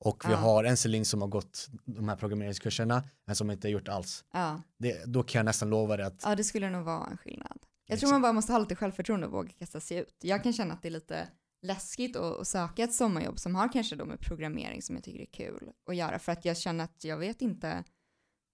och 0.04 0.24
vi 0.28 0.30
Ja. 0.32 0.36
har 0.36 0.64
en 0.64 0.76
Celine 0.76 1.04
som 1.04 1.20
har 1.20 1.28
gått 1.28 1.68
de 1.84 2.08
här 2.08 2.16
programmeringskurserna, 2.16 3.04
en 3.26 3.36
som 3.36 3.50
inte 3.50 3.68
har 3.68 3.72
gjort 3.72 3.88
alls. 3.88 4.24
Ja. 4.32 4.62
Det, 4.78 5.04
då 5.04 5.22
kan 5.22 5.38
jag 5.38 5.44
nästan 5.44 5.70
lova 5.70 5.96
dig 5.96 6.06
att 6.06 6.20
ja, 6.24 6.34
det 6.34 6.44
skulle 6.44 6.70
nog 6.70 6.84
vara 6.84 7.06
en 7.06 7.16
skillnad. 7.16 7.58
Jag 7.88 7.98
tror 8.00 8.10
man 8.10 8.22
bara 8.22 8.32
måste 8.32 8.52
ha 8.52 8.58
lite 8.58 8.76
självförtroende 8.76 9.26
och 9.26 9.32
våga 9.32 9.52
kasta 9.52 9.80
sig 9.80 9.96
ut. 9.98 10.14
Jag 10.22 10.42
kan 10.42 10.52
känna 10.52 10.74
att 10.74 10.82
det 10.82 10.88
är 10.88 10.92
lite 10.92 11.28
läskigt 11.66 12.16
att, 12.16 12.40
att 12.40 12.48
söka 12.48 12.84
ett 12.84 12.94
sommarjobb 12.94 13.38
som 13.38 13.54
har 13.54 13.72
kanske 13.72 13.96
då 13.96 14.04
med 14.04 14.20
programmering 14.20 14.82
som 14.82 14.94
jag 14.94 15.04
tycker 15.04 15.20
är 15.20 15.26
kul 15.46 15.70
att 15.90 15.96
göra 15.96 16.18
för 16.18 16.32
att 16.32 16.44
jag 16.44 16.56
känner 16.58 16.84
att 16.84 17.04
jag 17.04 17.16
vet 17.16 17.42
inte 17.42 17.84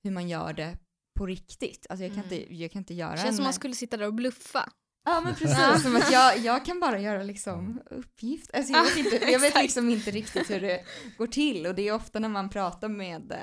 hur 0.04 0.10
man 0.10 0.28
gör 0.28 0.52
det 0.52 0.78
på 1.18 1.26
riktigt. 1.26 1.86
Alltså 1.90 2.04
jag 2.04 2.14
kan, 2.14 2.24
Mm. 2.24 2.32
inte, 2.38 2.54
jag 2.54 2.70
kan 2.72 2.78
inte 2.80 2.94
göra 2.94 3.10
Det 3.12 3.16
känns 3.18 3.28
en... 3.28 3.34
som 3.36 3.44
man 3.44 3.52
skulle 3.52 3.74
sitta 3.74 3.96
där 3.96 4.06
och 4.06 4.14
bluffa. 4.14 4.72
Ja 5.04 5.20
men 5.20 5.34
precis, 5.34 5.82
som 5.82 5.96
att 5.96 6.12
jag, 6.12 6.38
jag 6.38 6.64
kan 6.64 6.80
bara 6.80 6.98
göra 6.98 7.22
liksom 7.22 7.80
uppgift. 7.90 8.50
Alltså 8.54 8.72
jag 8.72 8.84
vet, 8.84 8.96
inte, 8.96 9.16
jag 9.16 9.40
vet 9.40 9.54
liksom 9.62 9.90
inte 9.90 10.10
riktigt 10.10 10.50
hur 10.50 10.60
det 10.60 10.84
går 11.18 11.26
till 11.26 11.66
och 11.66 11.74
det 11.74 11.88
är 11.88 11.94
ofta 11.94 12.18
när 12.18 12.28
man 12.28 12.48
pratar 12.50 12.88
med 12.88 13.32
eh, 13.32 13.38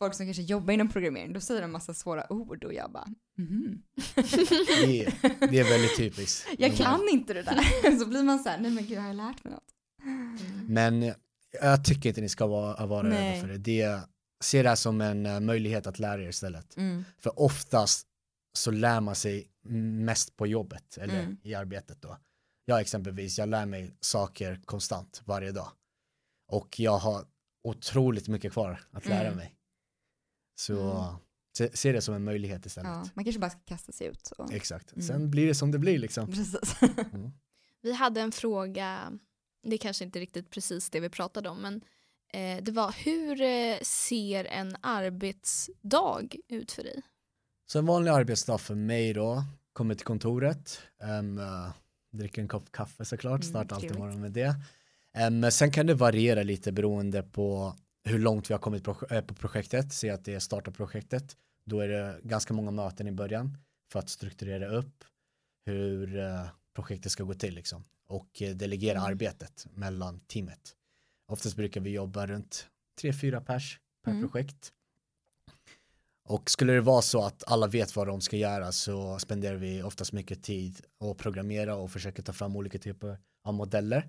folk 0.00 0.14
som 0.14 0.26
kanske 0.26 0.42
jobbar 0.42 0.74
inom 0.74 0.88
programmering, 0.88 1.32
då 1.32 1.40
säger 1.40 1.62
de 1.62 1.72
massa 1.72 1.94
svåra 1.94 2.32
ord 2.32 2.64
och 2.64 2.74
jag 2.74 2.92
bara 2.92 3.06
mhm. 3.38 3.82
det, 4.84 5.04
är- 5.04 5.48
det 5.50 5.58
är 5.58 5.64
väldigt 5.64 5.96
typiskt. 5.96 6.46
Jag 6.58 6.76
kan 6.76 7.08
inte 7.12 7.34
det 7.34 7.42
där. 7.42 7.98
Så 7.98 8.06
blir 8.06 8.22
man 8.22 8.38
så 8.38 8.48
här, 8.48 8.58
nej 8.60 8.70
men 8.70 8.86
gud 8.86 8.98
har 8.98 9.06
jag 9.06 9.16
lärt 9.16 9.44
mig 9.44 9.52
något? 9.52 9.64
Men 10.68 11.12
jag 11.60 11.84
tycker 11.84 12.08
inte 12.08 12.20
ni 12.20 12.28
ska 12.28 12.46
vara, 12.46 12.86
vara 12.86 13.10
rädda 13.10 13.40
för 13.40 13.48
det. 13.48 13.58
det. 13.58 14.00
Se 14.44 14.62
det 14.62 14.68
här 14.68 14.76
som 14.76 15.00
en 15.00 15.26
eh, 15.26 15.40
möjlighet 15.40 15.86
att 15.86 15.98
lära 15.98 16.22
er 16.22 16.28
istället. 16.28 16.74
För 17.18 17.40
oftast 17.40 18.06
så 18.58 18.70
lär 18.70 19.00
man 19.00 19.14
sig 19.14 19.48
mest 20.04 20.36
på 20.36 20.46
jobbet 20.46 20.96
eller 21.00 21.20
Mm. 21.20 21.36
i 21.42 21.54
arbetet 21.54 22.02
då. 22.02 22.18
Jag 22.64 22.80
exempelvis, 22.80 23.38
jag 23.38 23.48
lär 23.48 23.66
mig 23.66 23.90
saker 24.00 24.60
konstant 24.64 25.22
varje 25.24 25.52
dag. 25.52 25.68
Och 26.48 26.80
jag 26.80 26.98
har 26.98 27.24
otroligt 27.64 28.28
mycket 28.28 28.52
kvar 28.52 28.80
att 28.92 29.06
lära 29.06 29.26
Mm. 29.26 29.36
mig. 29.36 29.54
Så 30.60 30.90
Mm. 30.90 31.14
se, 31.56 31.76
se 31.76 31.92
det 31.92 32.02
som 32.02 32.14
en 32.14 32.24
möjlighet 32.24 32.66
istället. 32.66 32.90
Ja, 32.90 33.08
man 33.14 33.24
kanske 33.24 33.40
bara 33.40 33.50
ska 33.50 33.60
kasta 33.60 33.92
sig 33.92 34.06
ut. 34.06 34.30
Och, 34.38 34.52
Exakt. 34.52 34.92
Mm. 34.92 35.02
Sen 35.06 35.30
blir 35.30 35.46
det 35.46 35.54
som 35.54 35.70
det 35.70 35.78
blir 35.78 35.98
liksom. 35.98 36.26
precis. 36.26 36.74
Vi 37.82 37.92
hade 37.92 38.20
en 38.20 38.32
fråga, 38.32 39.12
det 39.62 39.74
är 39.74 39.78
kanske 39.78 40.04
inte 40.04 40.20
riktigt 40.20 40.50
precis 40.50 40.90
det 40.90 41.00
vi 41.00 41.08
pratade 41.08 41.48
om, 41.48 41.58
men 41.62 41.80
eh, 42.32 42.64
det 42.64 42.72
var 42.72 42.94
hur 43.04 43.40
eh, 43.42 43.78
ser 43.82 44.44
en 44.44 44.76
arbetsdag 44.80 46.28
ut 46.48 46.72
för 46.72 46.82
dig? 46.82 47.02
Så 47.66 47.78
en 47.78 47.86
vanlig 47.86 48.10
arbetsdag 48.10 48.58
för 48.58 48.74
mig 48.74 49.12
då, 49.12 49.44
kommer 49.72 49.94
till 49.94 50.04
kontoret, 50.06 50.80
um, 51.20 51.40
dricker 52.12 52.42
en 52.42 52.48
kopp 52.48 52.72
kaffe 52.72 53.04
såklart, 53.04 53.40
Mm, 53.40 53.50
startar 53.50 53.76
alltid 53.76 53.98
morgonen 53.98 54.20
med 54.20 54.32
det. 54.32 54.54
Um, 55.26 55.50
sen 55.50 55.70
kan 55.72 55.86
det 55.86 55.94
variera 55.94 56.42
lite 56.42 56.72
beroende 56.72 57.22
på 57.22 57.76
hur 58.04 58.18
långt 58.18 58.50
vi 58.50 58.54
har 58.54 58.58
kommit 58.58 58.84
på, 58.84 58.96
eh, 59.10 59.24
på 59.24 59.34
projektet. 59.34 59.92
Se 59.92 60.10
att 60.10 60.24
det 60.24 60.34
är 60.34 60.38
starta-projektet. 60.38 61.36
Då 61.64 61.80
är 61.80 61.88
det 61.88 62.20
ganska 62.22 62.54
många 62.54 62.70
möten 62.70 63.06
i 63.06 63.12
början 63.12 63.58
för 63.92 63.98
att 63.98 64.08
strukturera 64.08 64.68
upp 64.68 65.04
hur 65.66 66.16
uh, 66.16 66.48
projektet 66.74 67.12
ska 67.12 67.24
gå 67.24 67.34
till 67.34 67.54
liksom. 67.54 67.84
och 68.06 68.42
uh, 68.42 68.50
delegera 68.50 68.98
mm. 68.98 69.10
arbetet 69.10 69.66
mellan 69.74 70.20
teamet. 70.20 70.76
Oftast 71.26 71.56
brukar 71.56 71.80
vi 71.80 71.90
jobba 71.90 72.26
runt 72.26 72.66
3-4 73.02 73.44
pers 73.44 73.80
per 74.04 74.10
mm. 74.10 74.22
projekt. 74.22 74.72
Och 76.24 76.50
skulle 76.50 76.72
det 76.72 76.80
vara 76.80 77.02
så 77.02 77.24
att 77.24 77.44
alla 77.46 77.66
vet 77.66 77.96
vad 77.96 78.06
de 78.06 78.20
ska 78.20 78.36
göra 78.36 78.72
så 78.72 79.18
spenderar 79.18 79.56
vi 79.56 79.82
oftast 79.82 80.12
mycket 80.12 80.42
tid 80.42 80.80
att 81.00 81.18
programmera 81.18 81.74
och 81.74 81.90
försöka 81.90 82.22
ta 82.22 82.32
fram 82.32 82.56
olika 82.56 82.78
typer 82.78 83.18
av 83.44 83.54
modeller 83.54 84.08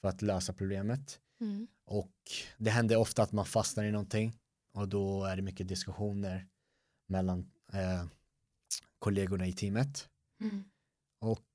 för 0.00 0.08
att 0.08 0.22
lösa 0.22 0.52
problemet. 0.52 1.20
Mm. 1.40 1.66
Och 1.84 2.14
det 2.58 2.70
händer 2.70 2.96
ofta 2.96 3.22
att 3.22 3.32
man 3.32 3.46
fastnar 3.46 3.84
i 3.84 3.90
någonting 3.90 4.36
och 4.74 4.88
då 4.88 5.24
är 5.24 5.36
det 5.36 5.42
mycket 5.42 5.68
diskussioner 5.68 6.46
mellan 7.06 7.50
eh, 7.72 8.04
kollegorna 8.98 9.46
i 9.46 9.52
teamet. 9.52 10.08
Mm. 10.40 10.64
Och 11.20 11.48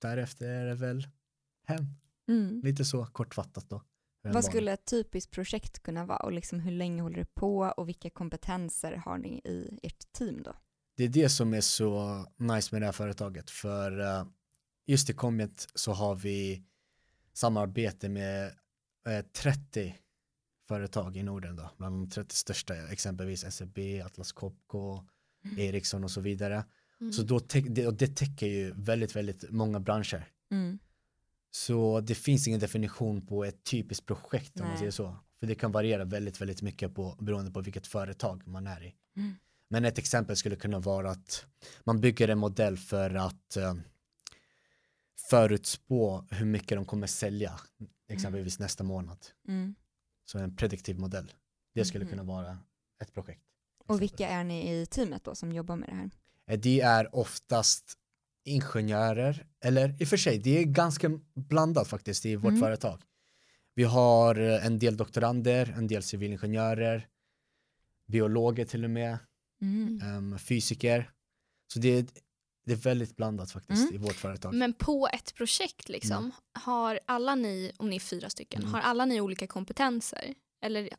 därefter 0.00 0.48
är 0.48 0.66
det 0.66 0.74
väl 0.74 1.08
hem. 1.66 1.84
Mm. 2.28 2.60
Lite 2.64 2.84
så 2.84 3.06
kortfattat 3.06 3.70
då. 3.70 3.82
Vad 4.22 4.44
skulle 4.44 4.72
ett 4.72 4.84
typiskt 4.84 5.30
projekt 5.32 5.82
kunna 5.82 6.06
vara 6.06 6.18
och 6.18 6.32
liksom 6.32 6.60
hur 6.60 6.72
länge 6.72 7.02
håller 7.02 7.16
det 7.16 7.34
på 7.34 7.58
och 7.76 7.88
vilka 7.88 8.10
kompetenser 8.10 8.92
har 8.92 9.18
ni 9.18 9.40
i 9.44 9.78
ert 9.82 10.12
team 10.12 10.42
då? 10.42 10.56
Det 10.96 11.04
är 11.04 11.08
det 11.08 11.28
som 11.28 11.54
är 11.54 11.60
så 11.60 12.24
nice 12.36 12.74
med 12.74 12.82
det 12.82 12.86
här 12.86 12.92
företaget 12.92 13.50
för 13.50 14.00
uh, 14.00 14.26
just 14.86 15.10
i 15.10 15.12
Comet 15.12 15.68
så 15.74 15.92
har 15.92 16.14
vi 16.14 16.64
samarbete 17.32 18.08
med 18.08 18.52
30 19.32 19.86
eh, 19.86 19.92
företag 20.68 21.16
i 21.16 21.22
Norden 21.22 21.56
då, 21.56 21.70
bland 21.76 21.94
de 21.94 22.10
30 22.10 22.34
största, 22.34 22.74
exempelvis 22.74 23.54
SEB, 23.54 23.78
Atlas 24.04 24.32
Copco, 24.32 25.02
mm. 25.44 25.58
Ericsson 25.58 26.04
och 26.04 26.10
så 26.10 26.20
vidare. 26.20 26.64
Mm. 27.00 27.12
Så 27.12 27.22
då 27.22 27.38
det, 27.38 27.86
och 27.86 27.94
det 27.94 28.16
täcker 28.16 28.46
ju 28.46 28.72
väldigt, 28.76 29.16
väldigt 29.16 29.50
många 29.50 29.80
branscher. 29.80 30.28
Mm. 30.50 30.78
Så 31.50 32.00
det 32.00 32.14
finns 32.14 32.48
ingen 32.48 32.60
definition 32.60 33.26
på 33.26 33.44
ett 33.44 33.64
typiskt 33.64 34.06
projekt 34.06 34.56
om 34.56 34.60
Nej. 34.60 34.68
man 34.68 34.78
säger 34.78 34.90
så. 34.90 35.16
För 35.40 35.46
det 35.46 35.54
kan 35.54 35.72
variera 35.72 36.04
väldigt, 36.04 36.40
väldigt 36.40 36.62
mycket 36.62 36.94
på, 36.94 37.16
beroende 37.20 37.50
på 37.50 37.60
vilket 37.60 37.86
företag 37.86 38.42
man 38.46 38.66
är 38.66 38.84
i. 38.84 38.94
Mm. 39.16 39.34
Men 39.70 39.84
ett 39.84 39.98
exempel 39.98 40.36
skulle 40.36 40.56
kunna 40.56 40.78
vara 40.78 41.10
att 41.10 41.46
man 41.84 42.00
bygger 42.00 42.28
en 42.28 42.38
modell 42.38 42.76
för 42.76 43.14
att 43.14 43.56
uh, 43.56 43.74
förutspå 45.28 46.24
hur 46.30 46.46
mycket 46.46 46.78
de 46.78 46.84
kommer 46.84 47.06
sälja 47.06 47.60
exempelvis 48.08 48.58
mm. 48.58 48.64
nästa 48.64 48.84
månad. 48.84 49.26
Mm. 49.48 49.74
Så 50.24 50.38
en 50.38 50.56
prediktiv 50.56 50.98
modell. 50.98 51.32
Det 51.74 51.84
skulle 51.84 52.04
mm. 52.04 52.10
kunna 52.10 52.22
vara 52.22 52.58
ett 53.02 53.14
projekt. 53.14 53.42
Och 53.86 54.02
vilka 54.02 54.28
är 54.28 54.44
ni 54.44 54.72
i 54.72 54.86
teamet 54.86 55.24
då 55.24 55.34
som 55.34 55.52
jobbar 55.52 55.76
med 55.76 55.88
det 55.88 55.94
här? 55.94 56.10
Eh, 56.46 56.60
det 56.60 56.80
är 56.80 57.14
oftast 57.16 57.96
ingenjörer, 58.44 59.46
eller 59.64 60.02
i 60.02 60.04
och 60.04 60.08
för 60.08 60.16
sig, 60.16 60.38
det 60.38 60.58
är 60.58 60.64
ganska 60.64 61.20
blandat 61.34 61.88
faktiskt 61.88 62.26
i 62.26 62.36
vårt 62.36 62.48
mm. 62.48 62.60
företag. 62.60 63.02
Vi 63.74 63.84
har 63.84 64.40
eh, 64.40 64.66
en 64.66 64.78
del 64.78 64.96
doktorander, 64.96 65.74
en 65.76 65.86
del 65.86 66.02
civilingenjörer, 66.02 67.08
biologer 68.06 68.64
till 68.64 68.84
och 68.84 68.90
med, 68.90 69.18
mm. 69.62 70.00
um, 70.16 70.38
fysiker. 70.38 71.10
Så 71.72 71.78
det 71.78 71.88
är, 71.88 72.06
det 72.66 72.72
är 72.72 72.76
väldigt 72.76 73.16
blandat 73.16 73.52
faktiskt 73.52 73.82
mm. 73.82 73.94
i 73.94 73.98
vårt 73.98 74.16
företag. 74.16 74.54
Men 74.54 74.72
på 74.72 75.08
ett 75.12 75.34
projekt 75.34 75.88
liksom, 75.88 76.16
mm. 76.16 76.32
har 76.52 77.00
alla 77.06 77.34
ni, 77.34 77.72
om 77.76 77.90
ni 77.90 77.96
är 77.96 78.00
fyra 78.00 78.30
stycken, 78.30 78.60
mm. 78.60 78.74
har 78.74 78.80
alla 78.80 79.04
ni 79.04 79.20
olika 79.20 79.46
kompetenser? 79.46 80.34
Eller 80.64 80.90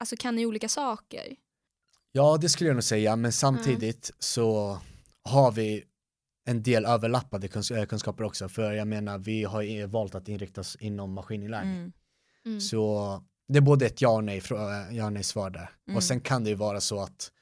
alltså 0.00 0.16
kan 0.16 0.36
ni 0.36 0.46
olika 0.46 0.68
saker? 0.68 1.36
Ja, 2.12 2.36
det 2.40 2.48
skulle 2.48 2.68
jag 2.70 2.74
nog 2.74 2.84
säga, 2.84 3.16
men 3.16 3.32
samtidigt 3.32 4.10
så 4.18 4.78
har 5.24 5.52
vi 5.52 5.84
en 6.46 6.62
del 6.62 6.84
överlappade 6.84 7.48
kuns 7.48 7.70
eh, 7.70 7.84
kunskaper 7.84 8.24
också, 8.24 8.48
för 8.48 8.72
jag 8.72 8.88
menar 8.88 9.18
vi 9.18 9.44
har 9.44 9.86
valt 9.86 10.14
att 10.14 10.28
inrikta 10.28 10.60
oss 10.60 10.76
inom 10.76 11.12
maskininlärning. 11.12 11.76
Mm. 11.76 11.92
Mm. 12.46 12.60
Så 12.60 13.22
det 13.48 13.58
är 13.58 13.62
både 13.62 13.86
ett 13.86 14.00
ja 14.00 14.08
och 14.10 14.24
nej, 14.24 14.38
eh, 14.50 14.96
ja 14.96 15.06
och 15.06 15.12
nej 15.12 15.22
svar 15.22 15.50
där. 15.50 15.70
Mm. 15.88 15.96
Och 15.96 16.02
sen 16.02 16.20
kan 16.20 16.44
det 16.44 16.50
ju 16.50 16.56
vara 16.56 16.80
så 16.80 17.00
att 17.00 17.32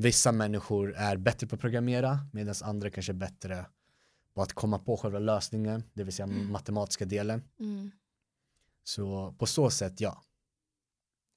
vissa 0.00 0.32
människor 0.32 0.94
är 0.94 1.16
bättre 1.16 1.46
på 1.46 1.54
att 1.54 1.60
programmera 1.60 2.18
medan 2.32 2.54
andra 2.62 2.90
kanske 2.90 3.12
är 3.12 3.14
bättre 3.14 3.66
på 4.34 4.42
att 4.42 4.52
komma 4.52 4.78
på 4.78 4.96
själva 4.96 5.18
lösningen, 5.18 5.84
det 5.92 6.04
vill 6.04 6.12
säga 6.12 6.26
mm. 6.26 6.52
matematiska 6.52 7.04
delen. 7.04 7.42
Mm. 7.58 7.90
Så 8.84 9.34
på 9.38 9.46
så 9.46 9.70
sätt 9.70 10.00
ja. 10.00 10.22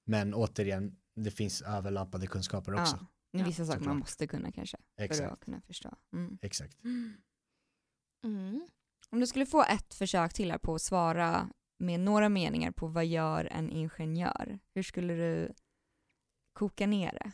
Men 0.06 0.34
återigen, 0.34 0.96
det 1.16 1.32
finns 1.32 1.62
överlappade 1.62 2.28
kunskaper 2.28 2.82
också. 2.82 3.06
Ja. 3.32 3.46
Vissa 3.46 3.66
saker 3.66 3.86
man 3.86 3.98
måste 3.98 4.28
kunna 4.28 4.52
kanske. 4.52 4.78
Exakt. 4.98 5.28
För 5.28 5.34
att 5.34 5.40
kunna 5.40 5.62
förstå. 5.62 5.96
Mm. 6.14 6.38
Exakt. 6.42 6.84
Mm. 6.84 7.14
Om 9.10 9.20
du 9.20 9.28
skulle 9.28 9.46
få 9.46 9.64
ett 9.64 9.94
försök 9.94 10.34
till 10.34 10.52
här 10.52 10.58
på 10.58 10.76
att 10.76 10.82
svara 10.82 11.50
med 11.78 12.00
några 12.00 12.30
meningar 12.30 12.72
på 12.72 12.88
vad 12.88 13.06
gör 13.06 13.46
en 13.46 13.70
ingenjör? 13.70 14.60
Hur 14.74 14.84
skulle 14.84 15.14
du 15.14 15.54
koka 16.54 16.88
ner 16.88 17.12
det? 17.12 17.32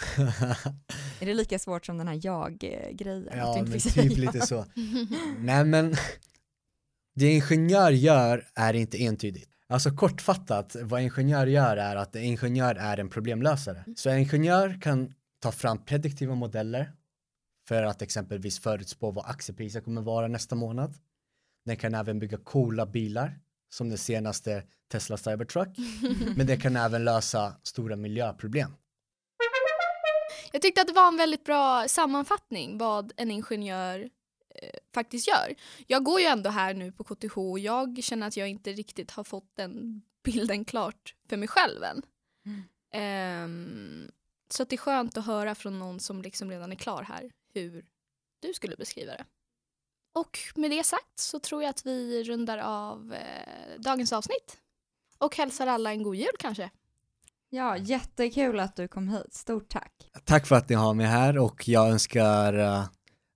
är 1.20 1.26
det 1.26 1.34
lika 1.34 1.58
svårt 1.58 1.86
som 1.86 1.98
den 1.98 2.08
här 2.08 2.20
jag-grejen? 2.22 3.28
Ja, 3.36 3.64
men 3.68 3.80
typ 3.80 4.18
lite 4.18 4.46
så. 4.46 4.66
Nej 5.38 5.64
men, 5.64 5.96
det 7.14 7.26
ingenjör 7.26 7.90
gör 7.90 8.48
är 8.54 8.74
inte 8.74 9.02
entydigt. 9.02 9.48
Alltså 9.68 9.90
kortfattat, 9.90 10.76
vad 10.82 11.02
ingenjör 11.02 11.46
gör 11.46 11.76
är 11.76 11.96
att 11.96 12.16
en 12.16 12.22
ingenjör 12.22 12.74
är 12.74 13.00
en 13.00 13.08
problemlösare. 13.08 13.78
Mm. 13.86 13.96
Så 13.96 14.10
en 14.10 14.18
ingenjör 14.18 14.80
kan 14.80 15.14
ta 15.40 15.52
fram 15.52 15.84
prediktiva 15.84 16.34
modeller 16.34 16.92
för 17.68 17.82
att 17.82 18.02
exempelvis 18.02 18.58
förutspå 18.58 19.10
vad 19.10 19.24
aktiepriset 19.26 19.84
kommer 19.84 20.02
vara 20.02 20.28
nästa 20.28 20.54
månad. 20.54 20.94
Den 21.64 21.76
kan 21.76 21.94
även 21.94 22.18
bygga 22.18 22.38
coola 22.38 22.86
bilar 22.86 23.38
som 23.70 23.88
den 23.88 23.98
senaste 23.98 24.62
Tesla 24.92 25.16
Cybertruck. 25.16 25.68
Men 26.36 26.46
den 26.46 26.60
kan 26.60 26.76
även 26.76 27.04
lösa 27.04 27.54
stora 27.62 27.96
miljöproblem. 27.96 28.72
Jag 30.52 30.62
tyckte 30.62 30.80
att 30.80 30.86
det 30.86 30.92
var 30.92 31.08
en 31.08 31.16
väldigt 31.16 31.44
bra 31.44 31.88
sammanfattning 31.88 32.78
vad 32.78 33.12
en 33.16 33.30
ingenjör 33.30 34.10
eh, 34.54 34.78
faktiskt 34.94 35.28
gör. 35.28 35.54
Jag 35.86 36.04
går 36.04 36.20
ju 36.20 36.26
ändå 36.26 36.50
här 36.50 36.74
nu 36.74 36.92
på 36.92 37.04
KTH 37.04 37.38
och 37.38 37.58
jag 37.58 37.98
känner 38.02 38.26
att 38.26 38.36
jag 38.36 38.48
inte 38.48 38.72
riktigt 38.72 39.10
har 39.10 39.24
fått 39.24 39.56
den 39.56 40.02
bilden 40.24 40.64
klart 40.64 41.14
för 41.28 41.36
mig 41.36 41.48
själv 41.48 41.82
än. 41.82 42.02
Mm. 42.46 43.44
Um, 43.44 44.10
så 44.48 44.64
det 44.64 44.76
är 44.76 44.78
skönt 44.78 45.16
att 45.16 45.26
höra 45.26 45.54
från 45.54 45.78
någon 45.78 46.00
som 46.00 46.22
liksom 46.22 46.50
redan 46.50 46.72
är 46.72 46.76
klar 46.76 47.02
här 47.02 47.32
hur 47.54 47.84
du 48.40 48.54
skulle 48.54 48.76
beskriva 48.76 49.12
det. 49.12 49.24
Och 50.14 50.38
med 50.54 50.70
det 50.70 50.84
sagt 50.84 51.18
så 51.18 51.38
tror 51.38 51.62
jag 51.62 51.70
att 51.70 51.86
vi 51.86 52.24
rundar 52.24 52.58
av 52.58 53.14
eh, 53.14 53.80
dagens 53.80 54.12
avsnitt 54.12 54.58
och 55.18 55.36
hälsar 55.36 55.66
alla 55.66 55.92
en 55.92 56.02
god 56.02 56.16
jul 56.16 56.36
kanske. 56.38 56.70
Ja, 57.54 57.76
jättekul 57.76 58.60
att 58.60 58.76
du 58.76 58.88
kom 58.88 59.08
hit. 59.08 59.34
Stort 59.34 59.68
tack. 59.68 59.92
Tack 60.24 60.46
för 60.46 60.56
att 60.56 60.68
ni 60.68 60.74
har 60.74 60.94
mig 60.94 61.06
här 61.06 61.38
och 61.38 61.68
jag 61.68 61.90
önskar 61.90 62.58
uh, 62.58 62.84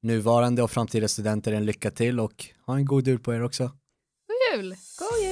nuvarande 0.02 0.62
och 0.62 0.70
framtida 0.70 1.08
studenter 1.08 1.52
en 1.52 1.64
lycka 1.64 1.90
till 1.90 2.20
och 2.20 2.46
ha 2.66 2.76
en 2.76 2.84
god 2.84 3.06
jul 3.08 3.18
på 3.18 3.34
er 3.34 3.42
också. 3.42 3.64
God 3.64 4.58
jul! 4.58 4.76
God 4.98 5.24
jul! 5.24 5.25